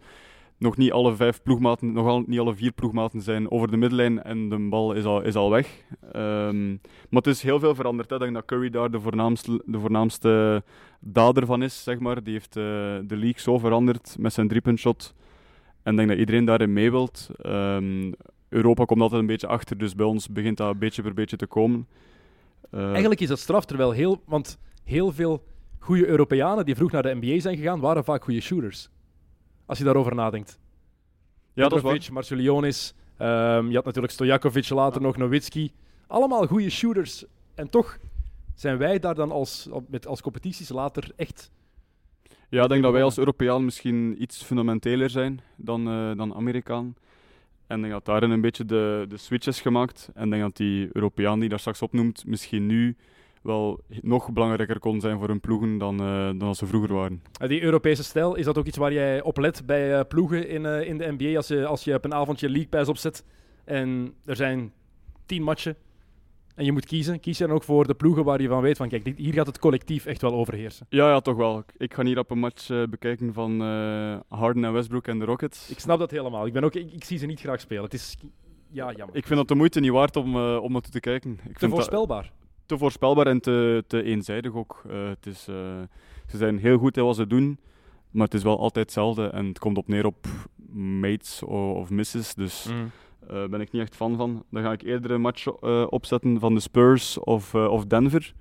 nog 0.59 0.77
niet 0.77 0.93
alle 0.93 1.15
vijf 1.15 1.43
ploegmaten, 1.43 1.93
nog 1.93 2.07
al, 2.07 2.23
niet 2.27 2.39
alle 2.39 2.55
vier 2.55 2.73
ploegmaten 2.73 3.21
zijn 3.21 3.51
over 3.51 3.71
de 3.71 3.77
middenlijn 3.77 4.23
en 4.23 4.49
de 4.49 4.69
bal 4.69 4.93
is 4.93 5.05
al, 5.05 5.23
is 5.23 5.35
al 5.35 5.51
weg. 5.51 5.85
Um, 6.17 6.81
maar 7.09 7.23
het 7.23 7.27
is 7.27 7.43
heel 7.43 7.59
veel 7.59 7.75
veranderd. 7.75 8.11
Hè. 8.11 8.17
Ik 8.17 8.23
denk 8.23 8.35
dat 8.35 8.45
Curry 8.45 8.71
daar 8.71 8.91
de 8.91 9.01
voornaamste, 9.01 9.63
de 9.67 9.79
voornaamste 9.79 10.63
dader 11.01 11.47
van 11.47 11.63
is, 11.63 11.83
zeg 11.83 11.99
maar. 11.99 12.23
Die 12.23 12.33
heeft 12.33 12.57
uh, 12.57 12.65
de 13.05 13.17
league 13.17 13.41
zo 13.41 13.59
veranderd 13.59 14.17
met 14.19 14.33
zijn 14.33 14.49
driepuntshot. 14.49 15.15
En 15.83 15.91
ik 15.91 15.97
denk 15.97 16.09
dat 16.09 16.19
iedereen 16.19 16.45
daarin 16.45 16.73
mee 16.73 16.91
wilt. 16.91 17.31
Um, 17.47 18.15
Europa 18.49 18.85
komt 18.85 19.01
altijd 19.01 19.21
een 19.21 19.27
beetje 19.27 19.47
achter, 19.47 19.79
dus 19.79 19.95
bij 19.95 20.07
ons 20.07 20.29
begint 20.29 20.57
dat 20.57 20.79
beetje 20.79 21.03
per 21.03 21.15
beetje 21.15 21.37
te 21.37 21.47
komen. 21.47 21.87
Uh, 22.75 22.91
Eigenlijk 22.91 23.21
is 23.21 23.29
dat 23.29 23.39
straf, 23.39 23.65
terwijl 23.65 23.91
heel, 23.91 24.23
want 24.27 24.59
heel 24.85 25.13
veel 25.13 25.43
goede 25.81 26.07
Europeanen 26.07 26.65
die 26.65 26.75
vroeg 26.75 26.91
naar 26.91 27.03
de 27.03 27.15
NBA 27.21 27.41
zijn 27.41 27.57
gegaan, 27.57 27.81
waren 27.81 28.05
vaak 28.05 28.25
goede 28.25 28.41
shooters. 28.41 28.89
Als 29.67 29.79
je 29.79 29.85
daarover 29.85 30.15
nadenkt. 30.15 30.59
Ja, 31.53 31.69
dat 31.69 32.11
Marcelionis, 32.11 32.95
um, 33.19 33.69
je 33.69 33.75
had 33.75 33.85
natuurlijk 33.85 34.13
Stojakovic, 34.13 34.69
later 34.69 35.01
nog 35.01 35.17
Nowitzki. 35.17 35.73
Allemaal 36.07 36.47
goede 36.47 36.71
shooters. 36.71 37.25
En 37.55 37.71
toch 37.71 37.99
zijn 38.55 38.79
wij 38.79 38.99
daar 38.99 39.15
dan 39.15 39.31
als, 39.31 39.69
met, 39.89 40.07
als 40.07 40.21
competities 40.21 40.69
later 40.69 41.13
echt... 41.17 41.51
Ja, 42.49 42.63
ik 42.63 42.69
denk 42.69 42.83
dat 42.83 42.93
wij 42.93 43.03
als 43.03 43.19
Europeaan 43.19 43.65
misschien 43.65 44.23
iets 44.23 44.43
fundamenteler 44.43 45.11
zijn 45.11 45.41
dan, 45.57 45.89
uh, 45.89 46.17
dan 46.17 46.35
Amerikaan. 46.35 46.95
En 47.67 47.77
ik 47.77 47.83
denk 47.83 47.93
dat 47.93 48.05
daarin 48.05 48.31
een 48.31 48.41
beetje 48.41 48.65
de, 48.65 49.05
de 49.09 49.17
switch 49.17 49.47
is 49.47 49.61
gemaakt. 49.61 50.11
En 50.15 50.25
ik 50.25 50.31
denk 50.31 50.43
dat 50.43 50.57
die 50.57 50.89
Europeaan 50.93 51.41
die 51.41 51.49
daar 51.49 51.59
straks 51.59 51.83
opnoemt, 51.83 52.27
misschien 52.27 52.67
nu 52.67 52.97
wel 53.43 53.81
nog 53.89 54.33
belangrijker 54.33 54.79
kon 54.79 55.01
zijn 55.01 55.19
voor 55.19 55.29
hun 55.29 55.41
ploegen 55.41 55.79
dan, 55.79 56.03
uh, 56.03 56.27
dan 56.27 56.43
als 56.43 56.59
ze 56.59 56.67
vroeger 56.67 56.95
waren. 56.95 57.23
Die 57.47 57.63
Europese 57.63 58.05
stijl, 58.05 58.35
is 58.35 58.45
dat 58.45 58.59
ook 58.59 58.67
iets 58.67 58.77
waar 58.77 58.93
jij 58.93 59.23
op 59.23 59.37
let 59.37 59.63
bij 59.67 59.99
uh, 59.99 60.01
ploegen 60.09 60.49
in, 60.49 60.65
uh, 60.65 60.89
in 60.89 60.99
de 60.99 61.15
NBA? 61.19 61.37
Als 61.37 61.49
je, 61.49 61.67
als 61.67 61.85
je 61.85 61.95
op 61.95 62.05
een 62.05 62.15
avondje 62.15 62.49
League 62.49 62.69
Pass 62.69 62.89
opzet 62.89 63.25
en 63.65 64.15
er 64.25 64.37
zijn 64.37 64.73
tien 65.27 65.43
matchen 65.43 65.77
en 66.61 66.67
je 66.67 66.73
moet 66.73 66.87
kiezen, 66.87 67.21
kies 67.21 67.39
je 67.39 67.47
dan 67.47 67.55
ook 67.55 67.63
voor 67.63 67.87
de 67.87 67.95
ploegen 67.95 68.25
waar 68.25 68.41
je 68.41 68.49
van 68.49 68.63
weet 68.63 68.77
van 68.77 68.89
kijk, 68.89 69.05
dit, 69.05 69.19
hier 69.19 69.33
gaat 69.33 69.47
het 69.47 69.59
collectief 69.59 70.07
echt 70.07 70.23
wel 70.23 70.33
overheersen. 70.33 70.87
Ja, 70.89 71.09
ja, 71.09 71.21
toch 71.21 71.37
wel. 71.37 71.65
Ik 71.77 71.95
ga 71.95 72.05
hier 72.05 72.19
op 72.19 72.31
een 72.31 72.39
match 72.39 72.71
eh, 72.71 72.83
bekijken 72.91 73.33
van 73.33 73.63
eh, 73.63 74.17
Harden 74.29 74.65
en 74.65 74.73
Westbrook 74.73 75.07
en 75.07 75.19
de 75.19 75.25
Rockets. 75.25 75.71
Ik 75.71 75.79
snap 75.79 75.99
dat 75.99 76.11
helemaal. 76.11 76.47
Ik, 76.47 76.53
ben 76.53 76.65
ook, 76.65 76.75
ik, 76.75 76.93
ik 76.93 77.05
zie 77.05 77.19
ze 77.19 77.27
niet 77.27 77.41
graag 77.41 77.61
spelen. 77.61 77.85
Het 77.85 77.95
is 77.95 78.17
ja, 78.71 78.93
jammer. 78.93 79.17
Ik 79.17 79.27
vind 79.27 79.39
dat 79.39 79.49
de 79.49 79.55
moeite 79.55 79.81
niet 79.81 79.91
waard 79.91 80.17
om, 80.17 80.37
om 80.37 80.73
naartoe 80.73 80.93
te 80.93 81.01
kijken. 81.01 81.31
Ik 81.31 81.53
te 81.53 81.59
vind 81.59 81.73
voorspelbaar. 81.73 82.23
Dat 82.23 82.40
te 82.71 82.79
voorspelbaar 82.79 83.27
en 83.27 83.41
te, 83.41 83.85
te 83.87 84.03
eenzijdig 84.03 84.55
ook. 84.55 84.83
het 84.89 85.27
is, 85.27 85.45
ze 86.27 86.37
zijn 86.37 86.59
heel 86.59 86.79
goed 86.79 86.97
in 86.97 87.05
wat 87.05 87.17
ze 87.17 87.27
doen, 87.27 87.59
maar 88.11 88.25
het 88.25 88.35
is 88.35 88.43
wel 88.43 88.59
altijd 88.59 88.85
hetzelfde 88.85 89.27
en 89.27 89.47
het 89.47 89.59
komt 89.59 89.79
op 89.79 89.89
neer 89.89 90.07
op 90.07 90.27
mates 90.73 91.43
of, 91.43 91.75
of 91.75 91.91
misses. 91.91 92.35
Dus 92.35 92.69
Mm. 92.71 92.91
uh, 93.31 93.49
ben 93.49 93.61
ik 93.61 93.73
niet 93.73 93.83
echt 93.83 93.97
fan 93.97 94.17
van. 94.17 94.45
Dan 94.51 94.63
ga 94.63 94.73
ik 94.73 94.83
eerder 94.83 95.11
een 95.11 95.21
match 95.21 95.47
opzetten 95.87 96.41
van 96.41 96.55
de 96.55 96.61
Spurs 96.61 97.19
of, 97.19 97.55
of 97.55 97.85
Denver. 97.85 98.35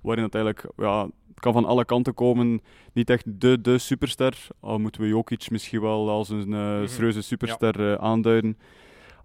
Waarin 0.00 0.24
het 0.24 0.34
eigenlijk, 0.34 0.72
ja, 0.76 1.08
kan 1.34 1.52
van 1.52 1.64
alle 1.64 1.84
kanten 1.84 2.14
komen. 2.14 2.60
Niet 2.92 3.10
echt 3.10 3.40
de, 3.40 3.60
de 3.60 3.78
superster. 3.78 4.46
Al 4.60 4.78
moeten 4.78 5.00
we 5.00 5.08
Jokic 5.08 5.50
misschien 5.50 5.80
wel 5.80 6.10
als 6.10 6.28
een 6.28 6.48
mm-hmm. 6.48 6.86
serieuze 6.86 7.22
superster 7.22 7.88
ja. 7.90 7.98
aanduiden. 7.98 8.58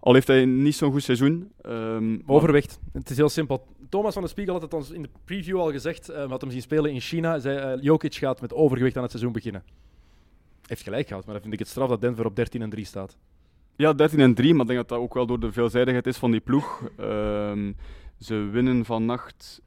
Al 0.02 0.14
heeft 0.14 0.26
hij 0.26 0.44
niet 0.44 0.74
zo'n 0.74 0.92
goed 0.92 1.02
seizoen. 1.02 1.52
Um, 1.66 2.22
Overwicht. 2.26 2.78
Het 2.92 3.10
is 3.10 3.16
heel 3.16 3.28
simpel. 3.28 3.66
Thomas 3.88 4.12
van 4.14 4.22
de 4.22 4.28
Spiegel 4.28 4.52
had 4.52 4.62
het 4.62 4.74
ons 4.74 4.90
in 4.90 5.02
de 5.02 5.08
preview 5.24 5.58
al 5.58 5.70
gezegd. 5.70 6.10
Uh, 6.10 6.14
we 6.14 6.20
hadden 6.20 6.40
hem 6.40 6.50
zien 6.50 6.62
spelen 6.62 6.92
in 6.92 7.00
China. 7.00 7.38
Zei, 7.38 7.76
uh, 7.76 7.82
Jokic 7.82 8.14
gaat 8.14 8.40
met 8.40 8.52
overgewicht 8.52 8.96
aan 8.96 9.02
het 9.02 9.10
seizoen 9.10 9.32
beginnen. 9.32 9.64
Heeft 10.66 10.82
gelijk 10.82 11.08
gehad, 11.08 11.24
maar 11.24 11.32
dan 11.32 11.42
vind 11.42 11.54
ik 11.54 11.58
het 11.58 11.68
straf 11.68 11.88
dat 11.88 12.00
Denver 12.00 12.24
op 12.24 12.36
13 12.36 12.62
en 12.62 12.70
3 12.70 12.84
staat. 12.84 13.16
Ja, 13.76 13.92
13 13.92 14.20
en 14.20 14.34
3, 14.34 14.52
maar 14.52 14.60
ik 14.60 14.66
denk 14.66 14.78
dat 14.78 14.88
dat 14.88 14.98
ook 14.98 15.14
wel 15.14 15.26
door 15.26 15.40
de 15.40 15.52
veelzijdigheid 15.52 16.06
is 16.06 16.16
van 16.16 16.30
die 16.30 16.40
ploeg. 16.40 16.90
Um, 17.00 17.76
ze 18.18 18.34
winnen 18.34 18.84
vannacht 18.84 19.60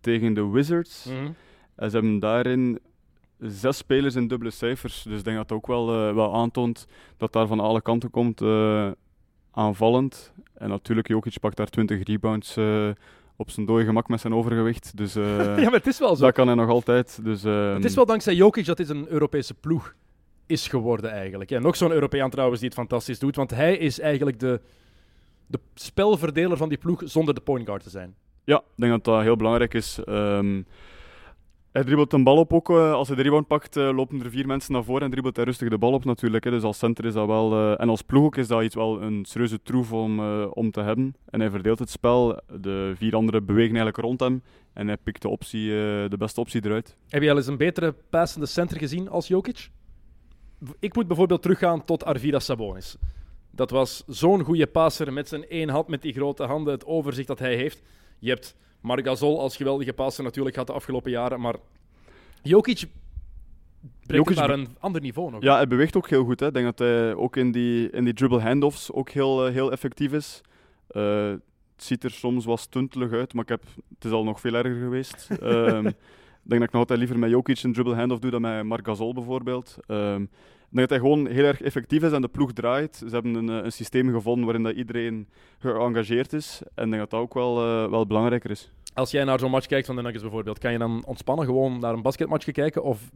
tegen 0.00 0.34
de 0.34 0.48
Wizards. 0.48 1.04
Mm-hmm. 1.04 1.34
En 1.74 1.90
ze 1.90 1.96
hebben 1.96 2.18
daarin 2.18 2.78
zes 3.38 3.76
spelers 3.76 4.14
in 4.14 4.28
dubbele 4.28 4.50
cijfers. 4.50 5.02
Dus 5.02 5.18
ik 5.18 5.24
denk 5.24 5.36
dat 5.36 5.48
dat 5.48 5.56
ook 5.56 5.66
wel, 5.66 6.08
uh, 6.08 6.14
wel 6.14 6.34
aantoont 6.34 6.86
dat 7.16 7.32
daar 7.32 7.46
van 7.46 7.60
alle 7.60 7.82
kanten 7.82 8.10
komt 8.10 8.40
aanvallend. 9.50 10.32
En 10.54 10.68
natuurlijk, 10.68 11.08
Jokic 11.08 11.40
pakt 11.40 11.56
daar 11.56 11.68
20 11.68 12.02
rebounds 12.02 12.56
uh, 12.56 12.88
op 13.36 13.50
zijn 13.50 13.66
dode 13.66 13.84
gemak 13.84 14.08
met 14.08 14.20
zijn 14.20 14.34
overgewicht. 14.34 14.96
Dus, 14.96 15.12
ja, 15.56 15.56
maar 15.56 15.72
het 15.72 15.86
is 15.86 15.98
wel 15.98 16.16
zo. 16.16 16.24
Dat 16.24 16.34
kan 16.34 16.46
hij 16.46 16.56
nog 16.56 16.68
altijd. 16.68 17.20
Dus, 17.24 17.44
uh, 17.44 17.74
het 17.74 17.84
is 17.84 17.94
wel 17.94 18.06
dankzij 18.06 18.34
Jokic 18.34 18.66
dat 18.66 18.76
dit 18.76 18.88
een 18.88 19.08
Europese 19.08 19.54
ploeg 19.54 19.94
is 20.46 20.68
geworden 20.68 21.10
eigenlijk. 21.10 21.50
En 21.50 21.62
nog 21.62 21.76
zo'n 21.76 21.92
Europeaan 21.92 22.30
trouwens 22.30 22.60
die 22.60 22.68
het 22.68 22.78
fantastisch 22.78 23.18
doet, 23.18 23.36
want 23.36 23.50
hij 23.50 23.76
is 23.76 24.00
eigenlijk 24.00 24.40
de, 24.40 24.60
de 25.46 25.58
spelverdeler 25.74 26.56
van 26.56 26.68
die 26.68 26.78
ploeg 26.78 27.02
zonder 27.04 27.34
de 27.34 27.40
point 27.40 27.66
guard 27.66 27.82
te 27.82 27.90
zijn. 27.90 28.14
Ja, 28.44 28.56
ik 28.56 28.62
denk 28.76 28.92
dat 28.92 29.04
dat 29.04 29.22
heel 29.22 29.36
belangrijk 29.36 29.74
is. 29.74 29.98
Um, 30.08 30.66
hij 31.78 31.86
dribbelt 31.86 32.12
een 32.12 32.24
bal 32.24 32.36
op 32.36 32.52
ook. 32.52 32.70
Uh, 32.70 32.92
als 32.92 33.08
hij 33.08 33.16
de 33.16 33.22
rebound 33.22 33.46
pakt, 33.46 33.76
uh, 33.76 33.94
lopen 33.94 34.24
er 34.24 34.30
vier 34.30 34.46
mensen 34.46 34.72
naar 34.72 34.84
voren 34.84 35.02
en 35.02 35.10
dribbelt 35.10 35.36
hij 35.36 35.44
rustig 35.44 35.68
de 35.68 35.78
bal 35.78 35.92
op 35.92 36.04
natuurlijk. 36.04 36.44
Dus 36.44 36.62
als 36.62 36.78
center 36.78 37.04
is 37.04 37.12
dat 37.12 37.26
wel... 37.26 37.52
Uh, 37.52 37.80
en 37.80 37.88
als 37.88 38.02
ploeg 38.02 38.24
ook 38.24 38.36
is 38.36 38.48
dat 38.48 38.62
iets 38.62 38.74
wel 38.74 39.02
een 39.02 39.24
serieuze 39.24 39.62
troef 39.62 39.92
om, 39.92 40.20
om 40.48 40.70
te 40.70 40.80
hebben. 40.80 41.16
En 41.30 41.40
hij 41.40 41.50
verdeelt 41.50 41.78
het 41.78 41.90
spel. 41.90 42.40
De 42.60 42.92
vier 42.96 43.14
anderen 43.14 43.44
bewegen 43.44 43.76
eigenlijk 43.76 43.96
rond 43.96 44.20
hem. 44.20 44.42
En 44.72 44.86
hij 44.86 44.96
pikt 44.96 45.22
de, 45.22 45.28
optie, 45.28 45.68
de 46.08 46.16
beste 46.18 46.40
optie 46.40 46.64
eruit. 46.64 46.96
Heb 47.08 47.22
je 47.22 47.30
al 47.30 47.36
eens 47.36 47.46
een 47.46 47.56
betere 47.56 47.94
passende 48.10 48.46
center 48.46 48.78
gezien 48.78 49.08
als 49.08 49.28
Jokic? 49.28 49.70
Ik 50.78 50.94
moet 50.94 51.06
bijvoorbeeld 51.06 51.42
teruggaan 51.42 51.84
tot 51.84 52.04
Arvidas 52.04 52.44
Sabonis. 52.44 52.96
Dat 53.50 53.70
was 53.70 54.04
zo'n 54.06 54.42
goede 54.44 54.66
passer 54.66 55.12
met 55.12 55.28
zijn 55.28 55.48
één 55.48 55.68
hand, 55.68 55.88
met 55.88 56.02
die 56.02 56.12
grote 56.12 56.44
handen, 56.44 56.72
het 56.72 56.86
overzicht 56.86 57.28
dat 57.28 57.38
hij 57.38 57.56
heeft. 57.56 57.82
Je 58.18 58.30
hebt 58.30 58.56
Marc 58.80 59.06
Gasol 59.06 59.40
als 59.40 59.56
geweldige 59.56 59.92
passer 59.92 60.24
natuurlijk 60.24 60.54
gehad 60.54 60.68
de 60.68 60.74
afgelopen 60.74 61.10
jaren, 61.10 61.40
maar 61.40 61.54
Jokic 62.42 62.88
brengt 64.06 64.28
Jokic 64.28 64.36
naar 64.36 64.50
een 64.50 64.68
ander 64.78 65.00
niveau 65.00 65.30
nog. 65.30 65.42
Ja, 65.42 65.54
hij 65.54 65.66
beweegt 65.66 65.96
ook 65.96 66.08
heel 66.08 66.24
goed. 66.24 66.40
Hè. 66.40 66.46
Ik 66.46 66.52
denk 66.54 66.64
dat 66.64 66.78
hij 66.78 67.14
ook 67.14 67.36
in 67.36 67.52
die, 67.52 67.90
in 67.90 68.04
die 68.04 68.14
dribble 68.14 68.40
handoffs 68.40 68.92
ook 68.92 69.10
heel, 69.10 69.46
uh, 69.46 69.52
heel 69.52 69.72
effectief 69.72 70.12
is. 70.12 70.40
Uh, 70.90 71.30
het 71.30 71.86
ziet 71.86 72.04
er 72.04 72.10
soms 72.10 72.44
wat 72.44 72.60
stuntelig 72.60 73.12
uit, 73.12 73.34
maar 73.34 73.42
ik 73.42 73.48
heb, 73.48 73.62
het 73.94 74.04
is 74.04 74.10
al 74.10 74.24
nog 74.24 74.40
veel 74.40 74.54
erger 74.54 74.80
geweest. 74.80 75.28
um, 75.42 75.86
ik 76.44 76.54
denk 76.54 76.60
dat 76.60 76.62
ik 76.62 76.72
nog 76.72 76.80
altijd 76.80 76.98
liever 76.98 77.18
met 77.18 77.30
Jokic 77.30 77.62
een 77.62 77.72
dribble 77.72 77.94
handoff 77.94 78.20
doe 78.20 78.30
dan 78.30 78.40
met 78.40 78.64
Marc 78.64 78.86
Gasol 78.86 79.14
bijvoorbeeld. 79.14 79.76
Um, 79.86 79.96
denk 80.18 80.30
dat 80.70 80.90
hij 80.90 80.98
gewoon 80.98 81.26
heel 81.26 81.44
erg 81.44 81.60
effectief 81.60 82.02
is 82.02 82.12
en 82.12 82.20
de 82.20 82.28
ploeg 82.28 82.52
draait. 82.52 82.96
Ze 82.96 83.08
hebben 83.08 83.34
een, 83.34 83.48
een 83.48 83.72
systeem 83.72 84.10
gevonden 84.12 84.44
waarin 84.44 84.62
dat 84.62 84.74
iedereen 84.74 85.28
geëngageerd 85.58 86.32
is. 86.32 86.62
En 86.74 86.84
ik 86.84 86.90
denk 86.90 87.02
dat 87.02 87.10
dat 87.10 87.20
ook 87.20 87.34
wel, 87.34 87.66
uh, 87.66 87.90
wel 87.90 88.06
belangrijker 88.06 88.50
is. 88.50 88.72
Als 88.94 89.10
jij 89.10 89.24
naar 89.24 89.38
zo'n 89.38 89.50
match 89.50 89.66
kijkt 89.66 89.86
van 89.86 89.96
de 89.96 90.02
Nuggets 90.02 90.22
bijvoorbeeld, 90.22 90.58
kan 90.58 90.72
je 90.72 90.78
dan 90.78 91.02
ontspannen 91.06 91.44
gewoon 91.44 91.80
naar 91.80 91.94
een 91.94 92.02
basketmatch 92.02 92.50
kijken? 92.50 92.82
Of 92.82 93.10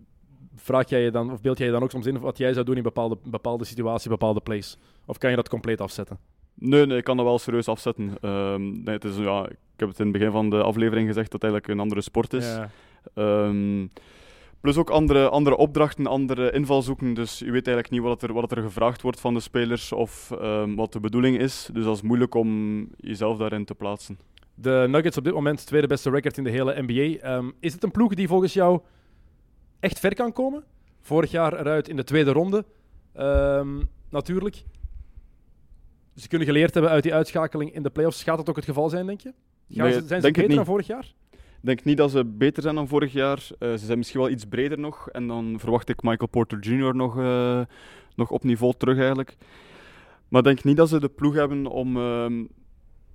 vraag 0.57 0.88
jij 0.88 1.03
je 1.03 1.11
dan, 1.11 1.32
of 1.32 1.40
beeld 1.40 1.59
jij 1.59 1.66
je 1.66 1.72
dan 1.72 1.82
ook 1.82 1.90
soms 1.90 2.07
in 2.07 2.18
wat 2.18 2.38
jij 2.38 2.53
zou 2.53 2.64
doen 2.64 2.76
in 2.76 2.82
bepaalde, 2.82 3.18
bepaalde 3.24 3.64
situatie, 3.64 4.11
bepaalde 4.11 4.40
plays? 4.40 4.78
Of 5.07 5.18
kan 5.18 5.30
je 5.30 5.36
dat 5.36 5.48
compleet 5.48 5.80
afzetten? 5.80 6.18
Nee, 6.55 6.86
nee, 6.86 6.98
ik 6.98 7.05
kan 7.05 7.16
dat 7.16 7.26
wel 7.26 7.38
serieus 7.38 7.68
afzetten. 7.68 8.16
Um, 8.20 8.82
nee, 8.82 8.94
het 8.94 9.05
is, 9.05 9.16
ja, 9.16 9.48
ik 9.48 9.59
heb 9.76 9.88
het 9.88 9.98
in 9.98 10.05
het 10.05 10.12
begin 10.12 10.30
van 10.30 10.50
de 10.50 10.62
aflevering 10.62 11.07
gezegd 11.07 11.30
dat 11.30 11.42
het 11.42 11.50
eigenlijk 11.50 11.72
een 11.72 11.80
andere 11.80 12.00
sport 12.00 12.32
is. 12.32 12.57
Ja. 13.14 13.44
Um, 13.44 13.90
plus 14.62 14.76
ook 14.76 14.90
andere, 14.90 15.28
andere 15.28 15.56
opdrachten, 15.56 16.06
andere 16.06 16.52
invalshoeken. 16.52 17.14
Dus 17.14 17.38
je 17.38 17.50
weet 17.50 17.66
eigenlijk 17.66 17.90
niet 17.90 18.02
wat 18.02 18.22
er, 18.22 18.32
wat 18.32 18.52
er 18.52 18.62
gevraagd 18.62 19.02
wordt 19.02 19.20
van 19.20 19.34
de 19.34 19.40
spelers 19.40 19.92
of 19.92 20.30
um, 20.40 20.76
wat 20.76 20.92
de 20.92 21.00
bedoeling 21.00 21.38
is. 21.38 21.68
Dus 21.72 21.84
dat 21.84 21.96
is 21.96 22.02
moeilijk 22.02 22.34
om 22.34 22.88
jezelf 22.96 23.38
daarin 23.38 23.64
te 23.64 23.74
plaatsen. 23.74 24.18
De 24.54 24.86
Nuggets 24.88 25.16
op 25.16 25.24
dit 25.24 25.32
moment 25.32 25.66
tweede 25.66 25.86
beste 25.86 26.10
record 26.10 26.38
in 26.38 26.44
de 26.44 26.50
hele 26.50 26.82
NBA. 26.82 27.36
Um, 27.36 27.52
is 27.60 27.72
het 27.72 27.82
een 27.82 27.90
ploeg 27.90 28.14
die 28.14 28.28
volgens 28.28 28.52
jou 28.52 28.80
echt 29.80 29.98
ver 29.98 30.14
kan 30.14 30.32
komen? 30.32 30.64
Vorig 31.00 31.30
jaar 31.30 31.60
eruit 31.60 31.88
in 31.88 31.96
de 31.96 32.04
tweede 32.04 32.32
ronde. 32.32 32.64
Um, 33.18 33.88
natuurlijk. 34.08 34.64
Ze 36.16 36.28
kunnen 36.28 36.46
geleerd 36.46 36.74
hebben 36.74 36.92
uit 36.92 37.02
die 37.02 37.14
uitschakeling 37.14 37.74
in 37.74 37.82
de 37.82 37.90
playoffs. 37.90 38.22
Gaat 38.22 38.36
dat 38.36 38.48
ook 38.48 38.56
het 38.56 38.64
geval 38.64 38.88
zijn, 38.88 39.06
denk 39.06 39.20
je? 39.20 39.32
Gaan 39.68 39.86
Nee, 39.86 39.92
ze, 39.92 40.06
zijn 40.06 40.20
ze 40.20 40.30
beter 40.30 40.54
dan 40.54 40.64
vorig 40.64 40.86
jaar? 40.86 41.14
Denk 41.62 41.84
niet 41.84 41.96
dat 41.96 42.10
ze 42.10 42.24
beter 42.24 42.62
zijn 42.62 42.74
dan 42.74 42.88
vorig 42.88 43.12
jaar. 43.12 43.38
Uh, 43.58 43.70
ze 43.70 43.84
zijn 43.84 43.98
misschien 43.98 44.20
wel 44.20 44.30
iets 44.30 44.44
breder 44.44 44.78
nog. 44.78 45.08
En 45.08 45.26
dan 45.26 45.54
verwacht 45.58 45.88
ik 45.88 46.02
Michael 46.02 46.28
Porter 46.28 46.58
Jr. 46.58 46.94
nog, 46.94 47.18
uh, 47.18 47.60
nog 48.14 48.30
op 48.30 48.44
niveau 48.44 48.74
terug 48.76 48.98
eigenlijk. 48.98 49.36
Maar 50.28 50.40
ik 50.40 50.46
denk 50.46 50.64
niet 50.64 50.76
dat 50.76 50.88
ze 50.88 51.00
de 51.00 51.08
ploeg 51.08 51.34
hebben 51.34 51.66
om, 51.66 51.96
um, 51.96 52.48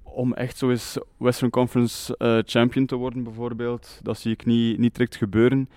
om 0.03 0.33
echt 0.33 0.57
zo 0.57 0.69
eens 0.69 0.97
Western 1.17 1.51
Conference 1.51 2.15
uh, 2.17 2.37
champion 2.45 2.85
te 2.85 2.95
worden 2.95 3.23
bijvoorbeeld. 3.23 3.99
Dat 4.03 4.17
zie 4.17 4.31
ik 4.31 4.45
niet, 4.45 4.77
niet 4.77 4.95
direct 4.95 5.15
gebeuren. 5.15 5.69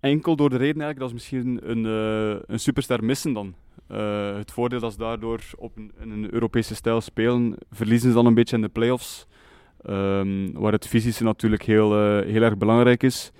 Enkel 0.00 0.36
door 0.36 0.50
de 0.50 0.56
reden 0.56 0.82
eigenlijk 0.82 0.98
dat 0.98 1.08
ze 1.08 1.14
misschien 1.14 1.70
een, 1.70 1.84
een 2.46 2.60
superster 2.60 3.04
missen 3.04 3.32
dan. 3.32 3.54
Het 4.36 4.52
voordeel 4.52 4.80
dat 4.80 4.92
ze 4.92 4.98
daardoor 4.98 5.40
op 5.56 5.76
een, 5.76 5.92
in 6.00 6.10
een 6.10 6.34
Europese 6.34 6.74
stijl 6.74 7.00
spelen, 7.00 7.56
verliezen 7.70 8.08
ze 8.08 8.14
dan 8.14 8.26
een 8.26 8.34
beetje 8.34 8.56
in 8.56 8.62
de 8.62 8.68
playoffs. 8.68 9.26
Um, 9.90 10.52
waar 10.52 10.72
het 10.72 10.86
fysische 10.86 11.24
natuurlijk 11.24 11.62
heel, 11.62 12.18
uh, 12.18 12.26
heel 12.26 12.42
erg 12.42 12.56
belangrijk 12.56 13.02
is. 13.02 13.32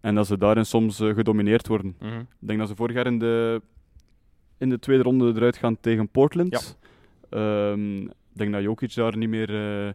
En 0.00 0.14
dat 0.14 0.26
ze 0.26 0.38
daarin 0.38 0.66
soms 0.66 1.00
uh, 1.00 1.14
gedomineerd 1.14 1.66
worden. 1.66 1.96
Mm 2.00 2.08
-hmm. 2.08 2.20
Ik 2.20 2.46
denk 2.46 2.58
dat 2.58 2.68
ze 2.68 2.76
vorig 2.76 2.94
jaar 2.94 3.06
in 3.06 3.18
de, 3.18 3.62
in 4.58 4.68
de 4.68 4.78
tweede 4.78 5.02
ronde 5.02 5.32
eruit 5.36 5.56
gaan 5.56 5.80
tegen 5.80 6.08
Portland. 6.08 6.76
Ja. 7.30 7.70
Um, 7.70 8.02
ik 8.06 8.10
denk 8.32 8.52
dat 8.52 8.62
Jokic 8.62 8.94
daar 8.94 9.16
niet 9.16 9.28
meer, 9.28 9.50
uh, 9.84 9.92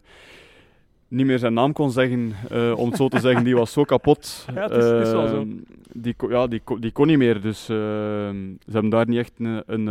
niet 1.08 1.26
meer 1.26 1.38
zijn 1.38 1.54
naam 1.54 1.72
kon 1.72 1.90
zeggen, 1.90 2.32
om 2.76 2.88
het 2.88 2.96
zo 2.96 3.08
te 3.08 3.20
zeggen. 3.20 3.44
Die 3.44 3.56
was 3.56 3.72
zo 3.72 3.84
kapot. 3.84 4.46
Ja, 4.54 4.62
het 4.62 4.70
is, 4.70 4.84
het 4.84 5.06
is 5.06 5.12
wel 5.12 5.28
zo. 5.28 5.46
Die, 5.92 6.14
ja, 6.28 6.46
die, 6.46 6.62
die 6.78 6.92
kon 6.92 7.06
niet 7.06 7.18
meer. 7.18 7.40
Dus 7.40 7.64
ze 7.64 8.56
hebben 8.70 8.90
daar 8.90 9.08
niet 9.08 9.18
echt 9.18 9.32
een, 9.38 9.62
een, 9.66 9.86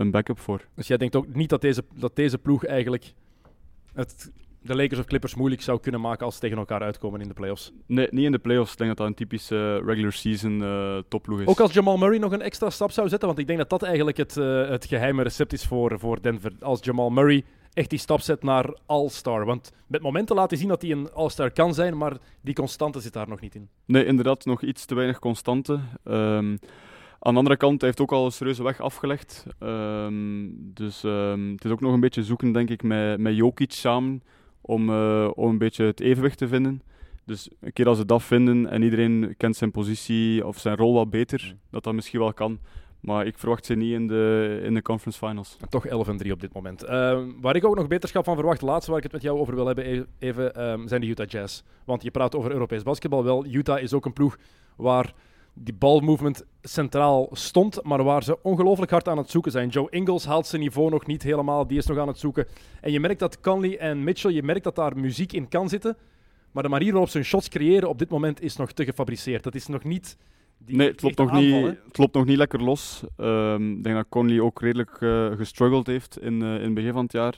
een 0.00 0.10
backup 0.10 0.38
voor. 0.38 0.60
Dus 0.74 0.86
jij 0.86 0.96
denkt 0.96 1.16
ook 1.16 1.34
niet 1.34 1.48
dat 1.48 1.60
deze, 1.60 1.84
dat 1.94 2.16
deze 2.16 2.38
ploeg 2.38 2.64
eigenlijk 2.64 3.12
het 3.94 4.30
de 4.60 4.76
Lakers 4.76 5.00
of 5.00 5.06
Clippers 5.06 5.34
moeilijk 5.34 5.62
zou 5.62 5.80
kunnen 5.80 6.00
maken 6.00 6.24
als 6.24 6.34
ze 6.34 6.40
tegen 6.40 6.58
elkaar 6.58 6.82
uitkomen 6.82 7.20
in 7.20 7.28
de 7.28 7.34
playoffs. 7.34 7.72
Nee, 7.86 8.08
niet 8.10 8.24
in 8.24 8.32
de 8.32 8.38
playoffs. 8.38 8.72
Ik 8.72 8.78
denk 8.78 8.88
dat 8.88 8.98
dat 8.98 9.06
een 9.06 9.14
typische 9.14 9.76
regular 9.76 10.12
season 10.12 10.60
uh, 10.60 10.98
topploeg 11.08 11.40
is. 11.40 11.46
Ook 11.46 11.60
als 11.60 11.72
Jamal 11.72 11.96
Murray 11.96 12.18
nog 12.18 12.32
een 12.32 12.42
extra 12.42 12.70
stap 12.70 12.90
zou 12.90 13.08
zetten, 13.08 13.28
want 13.28 13.40
ik 13.40 13.46
denk 13.46 13.58
dat 13.58 13.70
dat 13.70 13.82
eigenlijk 13.82 14.16
het, 14.16 14.36
uh, 14.36 14.68
het 14.68 14.86
geheime 14.86 15.22
recept 15.22 15.52
is 15.52 15.66
voor, 15.66 15.98
voor 15.98 16.22
Denver. 16.22 16.52
Als 16.60 16.78
Jamal 16.82 17.10
Murray 17.10 17.44
echt 17.72 17.90
die 17.90 17.98
stap 17.98 18.20
zet 18.20 18.42
naar 18.42 18.74
All-Star. 18.86 19.44
Want 19.44 19.72
met 19.86 20.02
momenten 20.02 20.36
laat 20.36 20.50
hij 20.50 20.58
zien 20.58 20.68
dat 20.68 20.82
hij 20.82 20.90
een 20.90 21.12
All-Star 21.12 21.50
kan 21.50 21.74
zijn, 21.74 21.96
maar 21.96 22.16
die 22.40 22.54
constante 22.54 23.00
zit 23.00 23.12
daar 23.12 23.28
nog 23.28 23.40
niet 23.40 23.54
in. 23.54 23.68
Nee, 23.84 24.04
inderdaad, 24.04 24.44
nog 24.44 24.62
iets 24.62 24.84
te 24.84 24.94
weinig 24.94 25.18
constante. 25.18 25.72
Um, 26.04 26.58
aan 27.20 27.32
de 27.32 27.38
andere 27.38 27.56
kant, 27.56 27.80
hij 27.80 27.88
heeft 27.88 28.00
ook 28.00 28.12
al 28.12 28.24
een 28.24 28.32
serieuze 28.32 28.62
weg 28.62 28.80
afgelegd. 28.80 29.46
Um, 29.60 30.54
dus 30.74 31.02
um, 31.02 31.52
het 31.52 31.64
is 31.64 31.70
ook 31.70 31.80
nog 31.80 31.92
een 31.92 32.00
beetje 32.00 32.24
zoeken, 32.24 32.52
denk 32.52 32.70
ik, 32.70 32.82
met, 32.82 33.18
met 33.18 33.36
Jokic 33.36 33.72
samen 33.72 34.22
om, 34.68 34.90
uh, 34.90 35.30
om 35.34 35.48
een 35.48 35.58
beetje 35.58 35.84
het 35.84 36.00
evenwicht 36.00 36.38
te 36.38 36.48
vinden. 36.48 36.82
Dus 37.24 37.48
een 37.60 37.72
keer 37.72 37.88
als 37.88 37.98
ze 37.98 38.04
dat 38.04 38.22
vinden 38.22 38.70
en 38.70 38.82
iedereen 38.82 39.34
kent 39.36 39.56
zijn 39.56 39.70
positie 39.70 40.46
of 40.46 40.58
zijn 40.58 40.76
rol 40.76 40.94
wat 40.94 41.10
beter, 41.10 41.56
dat 41.70 41.84
dat 41.84 41.94
misschien 41.94 42.18
wel 42.18 42.32
kan. 42.32 42.58
Maar 43.00 43.26
ik 43.26 43.38
verwacht 43.38 43.66
ze 43.66 43.74
niet 43.74 43.92
in 43.92 44.06
de, 44.06 44.60
in 44.64 44.74
de 44.74 44.82
conference 44.82 45.26
finals. 45.26 45.56
Toch 45.68 45.86
11 45.86 46.08
en 46.08 46.16
3 46.16 46.32
op 46.32 46.40
dit 46.40 46.52
moment. 46.52 46.82
Ehm, 46.82 47.30
waar 47.40 47.56
ik 47.56 47.64
ook 47.64 47.76
nog 47.76 47.86
beterschap 47.86 48.24
van 48.24 48.34
verwacht, 48.34 48.62
laatste 48.62 48.90
waar 48.90 48.98
ik 48.98 49.04
het 49.04 49.12
met 49.12 49.22
jou 49.22 49.38
over 49.38 49.54
wil 49.54 49.66
hebben, 49.66 49.92
e- 49.92 50.04
even, 50.18 50.54
ehm, 50.54 50.86
zijn 50.86 51.00
de 51.00 51.06
Utah 51.06 51.26
Jazz. 51.26 51.62
Want 51.84 52.02
je 52.02 52.10
praat 52.10 52.34
over 52.34 52.52
Europees 52.52 52.82
basketbal. 52.82 53.24
Wel, 53.24 53.46
Utah 53.46 53.82
is 53.82 53.92
ook 53.92 54.06
een 54.06 54.12
ploeg 54.12 54.38
waar 54.76 55.14
die 55.60 55.74
balmovement 55.74 56.44
centraal 56.62 57.28
stond, 57.32 57.82
maar 57.82 58.04
waar 58.04 58.22
ze 58.22 58.42
ongelooflijk 58.42 58.90
hard 58.90 59.08
aan 59.08 59.18
het 59.18 59.30
zoeken 59.30 59.52
zijn. 59.52 59.68
Joe 59.68 59.90
Ingles 59.90 60.24
haalt 60.24 60.46
zijn 60.46 60.62
niveau 60.62 60.90
nog 60.90 61.06
niet 61.06 61.22
helemaal, 61.22 61.66
die 61.66 61.78
is 61.78 61.86
nog 61.86 61.98
aan 61.98 62.08
het 62.08 62.18
zoeken. 62.18 62.46
En 62.80 62.92
je 62.92 63.00
merkt 63.00 63.18
dat 63.18 63.40
Conley 63.40 63.78
en 63.78 64.04
Mitchell, 64.04 64.32
je 64.32 64.42
merkt 64.42 64.64
dat 64.64 64.76
daar 64.76 64.96
muziek 64.96 65.32
in 65.32 65.48
kan 65.48 65.68
zitten, 65.68 65.96
maar 66.52 66.62
de 66.62 66.68
manier 66.68 66.90
waarop 66.90 67.10
ze 67.10 67.16
hun 67.16 67.26
shots 67.26 67.48
creëren 67.48 67.88
op 67.88 67.98
dit 67.98 68.10
moment 68.10 68.42
is 68.42 68.56
nog 68.56 68.72
te 68.72 68.84
gefabriceerd. 68.84 69.42
Dat 69.42 69.54
is 69.54 69.66
nog 69.66 69.84
niet... 69.84 70.16
Die 70.58 70.76
nee, 70.76 70.88
het 70.88 71.02
loopt, 71.02 71.18
nog 71.18 71.32
niet, 71.32 71.64
het 71.64 71.98
loopt 71.98 72.14
nog 72.14 72.24
niet 72.24 72.36
lekker 72.36 72.62
los. 72.62 73.02
Ehm, 73.16 73.70
ik 73.70 73.82
denk 73.82 73.96
dat 73.96 74.06
Conley 74.08 74.40
ook 74.40 74.60
redelijk 74.60 74.96
eh, 75.00 75.26
gestruggeld 75.36 75.86
heeft 75.86 76.20
in, 76.20 76.42
eh, 76.42 76.54
in 76.54 76.62
het 76.62 76.74
begin 76.74 76.92
van 76.92 77.02
het 77.02 77.12
jaar. 77.12 77.32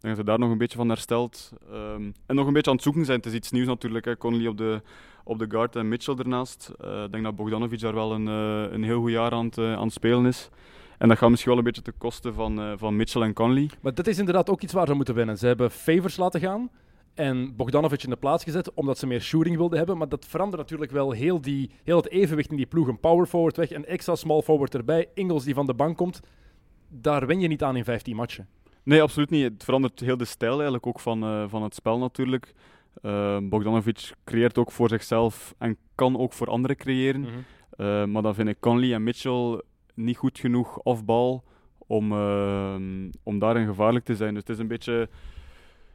Ik 0.00 0.06
denk 0.06 0.16
dat 0.16 0.26
hij 0.26 0.34
daar 0.34 0.38
nog 0.38 0.50
een 0.50 0.58
beetje 0.58 0.76
van 0.76 0.88
herstelt. 0.88 1.52
Ehm, 1.70 2.10
en 2.26 2.34
nog 2.34 2.46
een 2.46 2.52
beetje 2.52 2.70
aan 2.70 2.76
het 2.76 2.84
zoeken 2.84 3.04
zijn. 3.04 3.16
Het 3.16 3.26
is 3.26 3.32
iets 3.32 3.50
nieuws 3.50 3.66
natuurlijk. 3.66 4.04
Hè. 4.04 4.16
Conley 4.16 4.46
op 4.46 4.56
de, 4.56 4.82
op 5.30 5.38
de 5.38 5.46
guard 5.48 5.76
en 5.76 5.88
Mitchell 5.88 6.14
ernaast. 6.14 6.72
Eh, 6.80 7.02
ik 7.02 7.12
denk 7.12 7.24
dat 7.24 7.36
Bogdanovic 7.36 7.80
daar 7.80 7.94
wel 7.94 8.12
een, 8.12 8.28
eh, 8.28 8.72
een 8.72 8.82
heel 8.82 9.00
goed 9.00 9.10
jaar 9.10 9.32
aan 9.32 9.50
eh, 9.50 9.72
aan 9.72 9.84
het 9.84 9.92
spelen 9.92 10.26
is. 10.26 10.50
En 10.98 11.08
dat 11.08 11.18
gaat 11.18 11.30
misschien 11.30 11.50
wel 11.50 11.58
een 11.58 11.66
beetje 11.66 11.82
ten 11.82 11.98
koste 11.98 12.32
van, 12.32 12.60
eh, 12.60 12.72
van 12.76 12.96
Mitchell 12.96 13.22
en 13.22 13.32
Conley. 13.32 13.70
Maar 13.80 13.94
dat 13.94 14.06
is 14.06 14.18
inderdaad 14.18 14.50
ook 14.50 14.62
iets 14.62 14.72
waar 14.72 14.86
ze 14.86 14.94
moeten 14.94 15.14
winnen. 15.14 15.38
Ze 15.38 15.46
hebben 15.46 15.70
Favors 15.70 16.16
laten 16.16 16.40
gaan 16.40 16.70
en 17.14 17.56
Bogdanovic 17.56 18.02
in 18.02 18.10
de 18.10 18.16
plaats 18.16 18.44
gezet 18.44 18.74
omdat 18.74 18.98
ze 18.98 19.06
meer 19.06 19.20
shooting 19.20 19.56
wilden 19.56 19.78
hebben. 19.78 19.98
Maar 19.98 20.08
dat 20.08 20.26
verandert 20.26 20.62
natuurlijk 20.62 20.90
wel 20.90 21.10
heel, 21.10 21.40
die, 21.40 21.70
heel 21.84 21.96
het 21.96 22.10
evenwicht 22.10 22.50
in 22.50 22.56
die 22.56 22.66
ploeg. 22.66 22.88
Een 22.88 23.00
power 23.00 23.26
forward 23.26 23.56
weg, 23.56 23.70
een 23.70 23.86
extra 23.86 24.14
small 24.14 24.42
forward 24.42 24.74
erbij. 24.74 25.08
Ingles 25.14 25.44
die 25.44 25.54
van 25.54 25.66
de 25.66 25.74
bank 25.74 25.96
komt. 25.96 26.20
Daar 26.88 27.26
wen 27.26 27.40
je 27.40 27.48
niet 27.48 27.62
aan 27.62 27.76
in 27.76 27.84
15 27.84 28.16
matchen. 28.16 28.48
Nee, 28.82 29.02
absoluut 29.02 29.30
niet. 29.30 29.44
Het 29.44 29.64
verandert 29.64 30.00
heel 30.00 30.16
de 30.16 30.24
stijl 30.24 30.52
eigenlijk 30.52 30.86
ook 30.86 31.00
van, 31.00 31.22
eh, 31.22 31.44
van 31.48 31.62
het 31.62 31.74
spel 31.74 31.98
natuurlijk. 31.98 32.54
Eh, 33.02 33.38
Bogdanovic 33.42 34.12
creëert 34.24 34.58
ook 34.58 34.72
voor 34.72 34.88
zichzelf 34.88 35.54
en 35.58 35.76
kan 35.94 36.18
ook 36.18 36.32
voor 36.32 36.46
anderen 36.46 36.76
creëren. 36.76 37.24
Eh, 37.76 38.04
maar 38.04 38.22
dan 38.22 38.34
vind 38.34 38.48
ik 38.48 38.60
Conley 38.60 38.94
en 38.94 39.02
Mitchell 39.02 39.62
niet 39.94 40.16
goed 40.16 40.38
genoeg 40.38 40.78
off-bal 40.78 41.44
om, 41.86 42.12
eh, 42.12 42.74
om 43.22 43.38
daarin 43.38 43.66
gevaarlijk 43.66 44.04
te 44.04 44.16
zijn. 44.16 44.34
Dus 44.34 44.42
het 44.42 44.52
is 44.52 44.58
een 44.58 44.68
beetje 44.68 45.08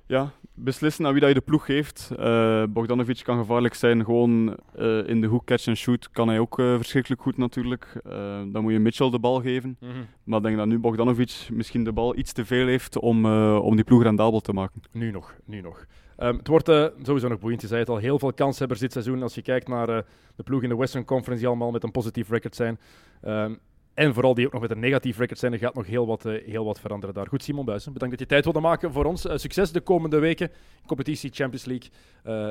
ja, 0.07 0.31
beslissen 0.53 1.05
aan 1.05 1.11
wie 1.11 1.19
dat 1.21 1.29
je 1.29 1.35
de 1.35 1.41
ploeg 1.41 1.65
geeft. 1.65 2.11
Eh, 2.17 2.63
Bogdanovic 2.69 3.21
kan 3.23 3.37
gevaarlijk 3.37 3.73
zijn, 3.73 4.05
gewoon 4.05 4.57
eh, 4.75 5.07
in 5.07 5.21
de 5.21 5.27
hoek 5.27 5.45
catch 5.45 5.67
and 5.67 5.77
shoot 5.77 6.09
kan 6.11 6.27
hij 6.27 6.39
ook 6.39 6.59
eh, 6.59 6.75
verschrikkelijk 6.75 7.21
goed 7.21 7.37
natuurlijk. 7.37 8.01
Eh, 8.03 8.41
dan 8.47 8.61
moet 8.63 8.71
je 8.71 8.79
Mitchell 8.79 9.09
de 9.09 9.19
bal 9.19 9.41
geven. 9.41 9.77
Maar 10.23 10.37
ik 10.37 10.45
denk 10.45 10.57
dat 10.57 10.67
nu 10.67 10.79
Bogdanovic 10.79 11.47
misschien 11.51 11.83
de 11.83 11.93
bal 11.93 12.17
iets 12.17 12.33
te 12.33 12.45
veel 12.45 12.67
heeft 12.67 12.99
om, 12.99 13.25
eh, 13.25 13.59
om 13.61 13.75
die 13.75 13.85
ploeg 13.85 14.03
rendabel 14.03 14.39
te 14.39 14.53
maken. 14.53 14.81
Nu 14.91 15.11
nog, 15.11 15.35
nu 15.45 15.61
nog. 15.61 15.85
Ehm, 16.17 16.37
het 16.37 16.47
wordt 16.47 16.69
eh, 16.69 16.85
sowieso 17.03 17.27
nog 17.27 17.39
boeiend. 17.39 17.61
Je 17.61 17.67
zei 17.67 17.79
het 17.79 17.89
al, 17.89 17.97
heel 17.97 18.19
veel 18.19 18.33
kanshebbers 18.33 18.79
dit 18.79 18.91
seizoen. 18.91 19.23
Als 19.23 19.35
je 19.35 19.41
kijkt 19.41 19.67
naar 19.67 19.89
eh, 19.89 19.97
de 20.35 20.43
ploeg 20.43 20.63
in 20.63 20.69
de 20.69 20.75
Western 20.75 21.05
Conference 21.05 21.39
die 21.39 21.47
allemaal 21.47 21.71
met 21.71 21.83
een 21.83 21.91
positief 21.91 22.29
record 22.29 22.55
zijn. 22.55 22.79
Ehm, 23.21 23.53
en 23.93 24.13
vooral 24.13 24.33
die 24.33 24.45
ook 24.45 24.51
nog 24.51 24.61
met 24.61 24.71
een 24.71 24.79
negatief 24.79 25.17
record 25.17 25.39
zijn. 25.39 25.53
Er 25.53 25.59
gaat 25.59 25.73
nog 25.73 25.85
heel 25.85 26.07
wat, 26.07 26.25
eh, 26.25 26.45
heel 26.45 26.65
wat 26.65 26.79
veranderen 26.79 27.15
daar. 27.15 27.27
Goed, 27.27 27.43
Simon 27.43 27.65
Buijsen, 27.65 27.93
bedankt 27.93 28.17
dat 28.17 28.27
je 28.27 28.33
tijd 28.33 28.43
wilde 28.43 28.59
maken 28.67 28.91
voor 28.91 29.05
ons. 29.05 29.27
Succes 29.33 29.71
de 29.71 29.81
komende 29.81 30.19
weken. 30.19 30.51
Competitie, 30.85 31.29
Champions 31.33 31.65
League, 31.65 31.89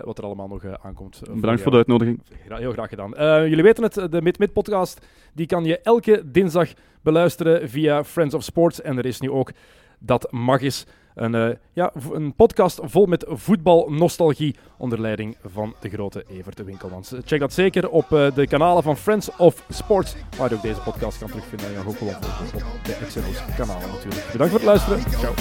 wat 0.05 0.19
er 0.19 0.25
allemaal 0.25 0.49
nog 0.49 0.65
aankomt. 0.83 1.21
Bedankt 1.21 1.43
voor 1.43 1.57
jou. 1.57 1.71
de 1.71 1.77
uitnodiging. 1.77 2.23
Heel 2.49 2.73
graag 2.73 2.89
gedaan. 2.89 3.11
Jullie 3.49 3.63
weten 3.63 3.83
het, 3.83 3.95
de 3.95 4.23
Mid-Mid 4.23 4.53
podcast 4.53 5.07
die 5.35 5.47
kan 5.47 5.65
je 5.65 5.79
elke 5.79 6.23
dinsdag 6.31 6.73
beluisteren 7.03 7.69
via 7.69 8.05
Friends 8.05 8.35
of 8.35 8.43
Sports. 8.43 8.81
En 8.81 8.99
er 8.99 9.07
is 9.07 9.21
nu 9.21 9.31
ook 9.31 9.51
dat 10.07 10.33
mag 10.33 10.63
eens. 10.63 10.87
Een, 11.15 11.35
eh, 11.35 11.49
ja, 11.73 11.93
een 12.13 12.35
podcast 12.35 12.81
vol 12.83 13.07
met 13.07 13.25
voetbalnostalgie 13.29 14.57
onder 14.77 15.01
leiding 15.01 15.37
van 15.45 15.75
de 15.81 15.89
grote 15.89 16.25
Evert 16.29 16.65
Winkelmans. 16.65 17.13
Check 17.25 17.41
dat 17.41 17.53
zeker 17.53 17.91
op 17.91 18.13
eh, 18.13 18.35
de 18.35 18.47
kanalen 18.47 18.83
van 18.83 18.97
Friends 18.97 19.37
of 19.37 19.65
Sports, 19.69 20.15
waar 20.37 20.49
je 20.49 20.55
ook 20.55 20.63
deze 20.63 20.81
podcast 20.81 21.19
kan 21.19 21.29
terugvinden. 21.29 21.67
En 21.67 21.73
je 21.73 21.79
ook 21.79 21.97
gewoon 21.97 22.15
op 22.15 22.23
de 22.85 22.97
XNO's 23.07 23.43
kanalen 23.57 23.89
natuurlijk. 23.89 24.27
Bedankt 24.33 24.53
voor 24.53 24.61
het 24.61 24.69
luisteren. 24.69 25.01
Ciao. 25.11 25.35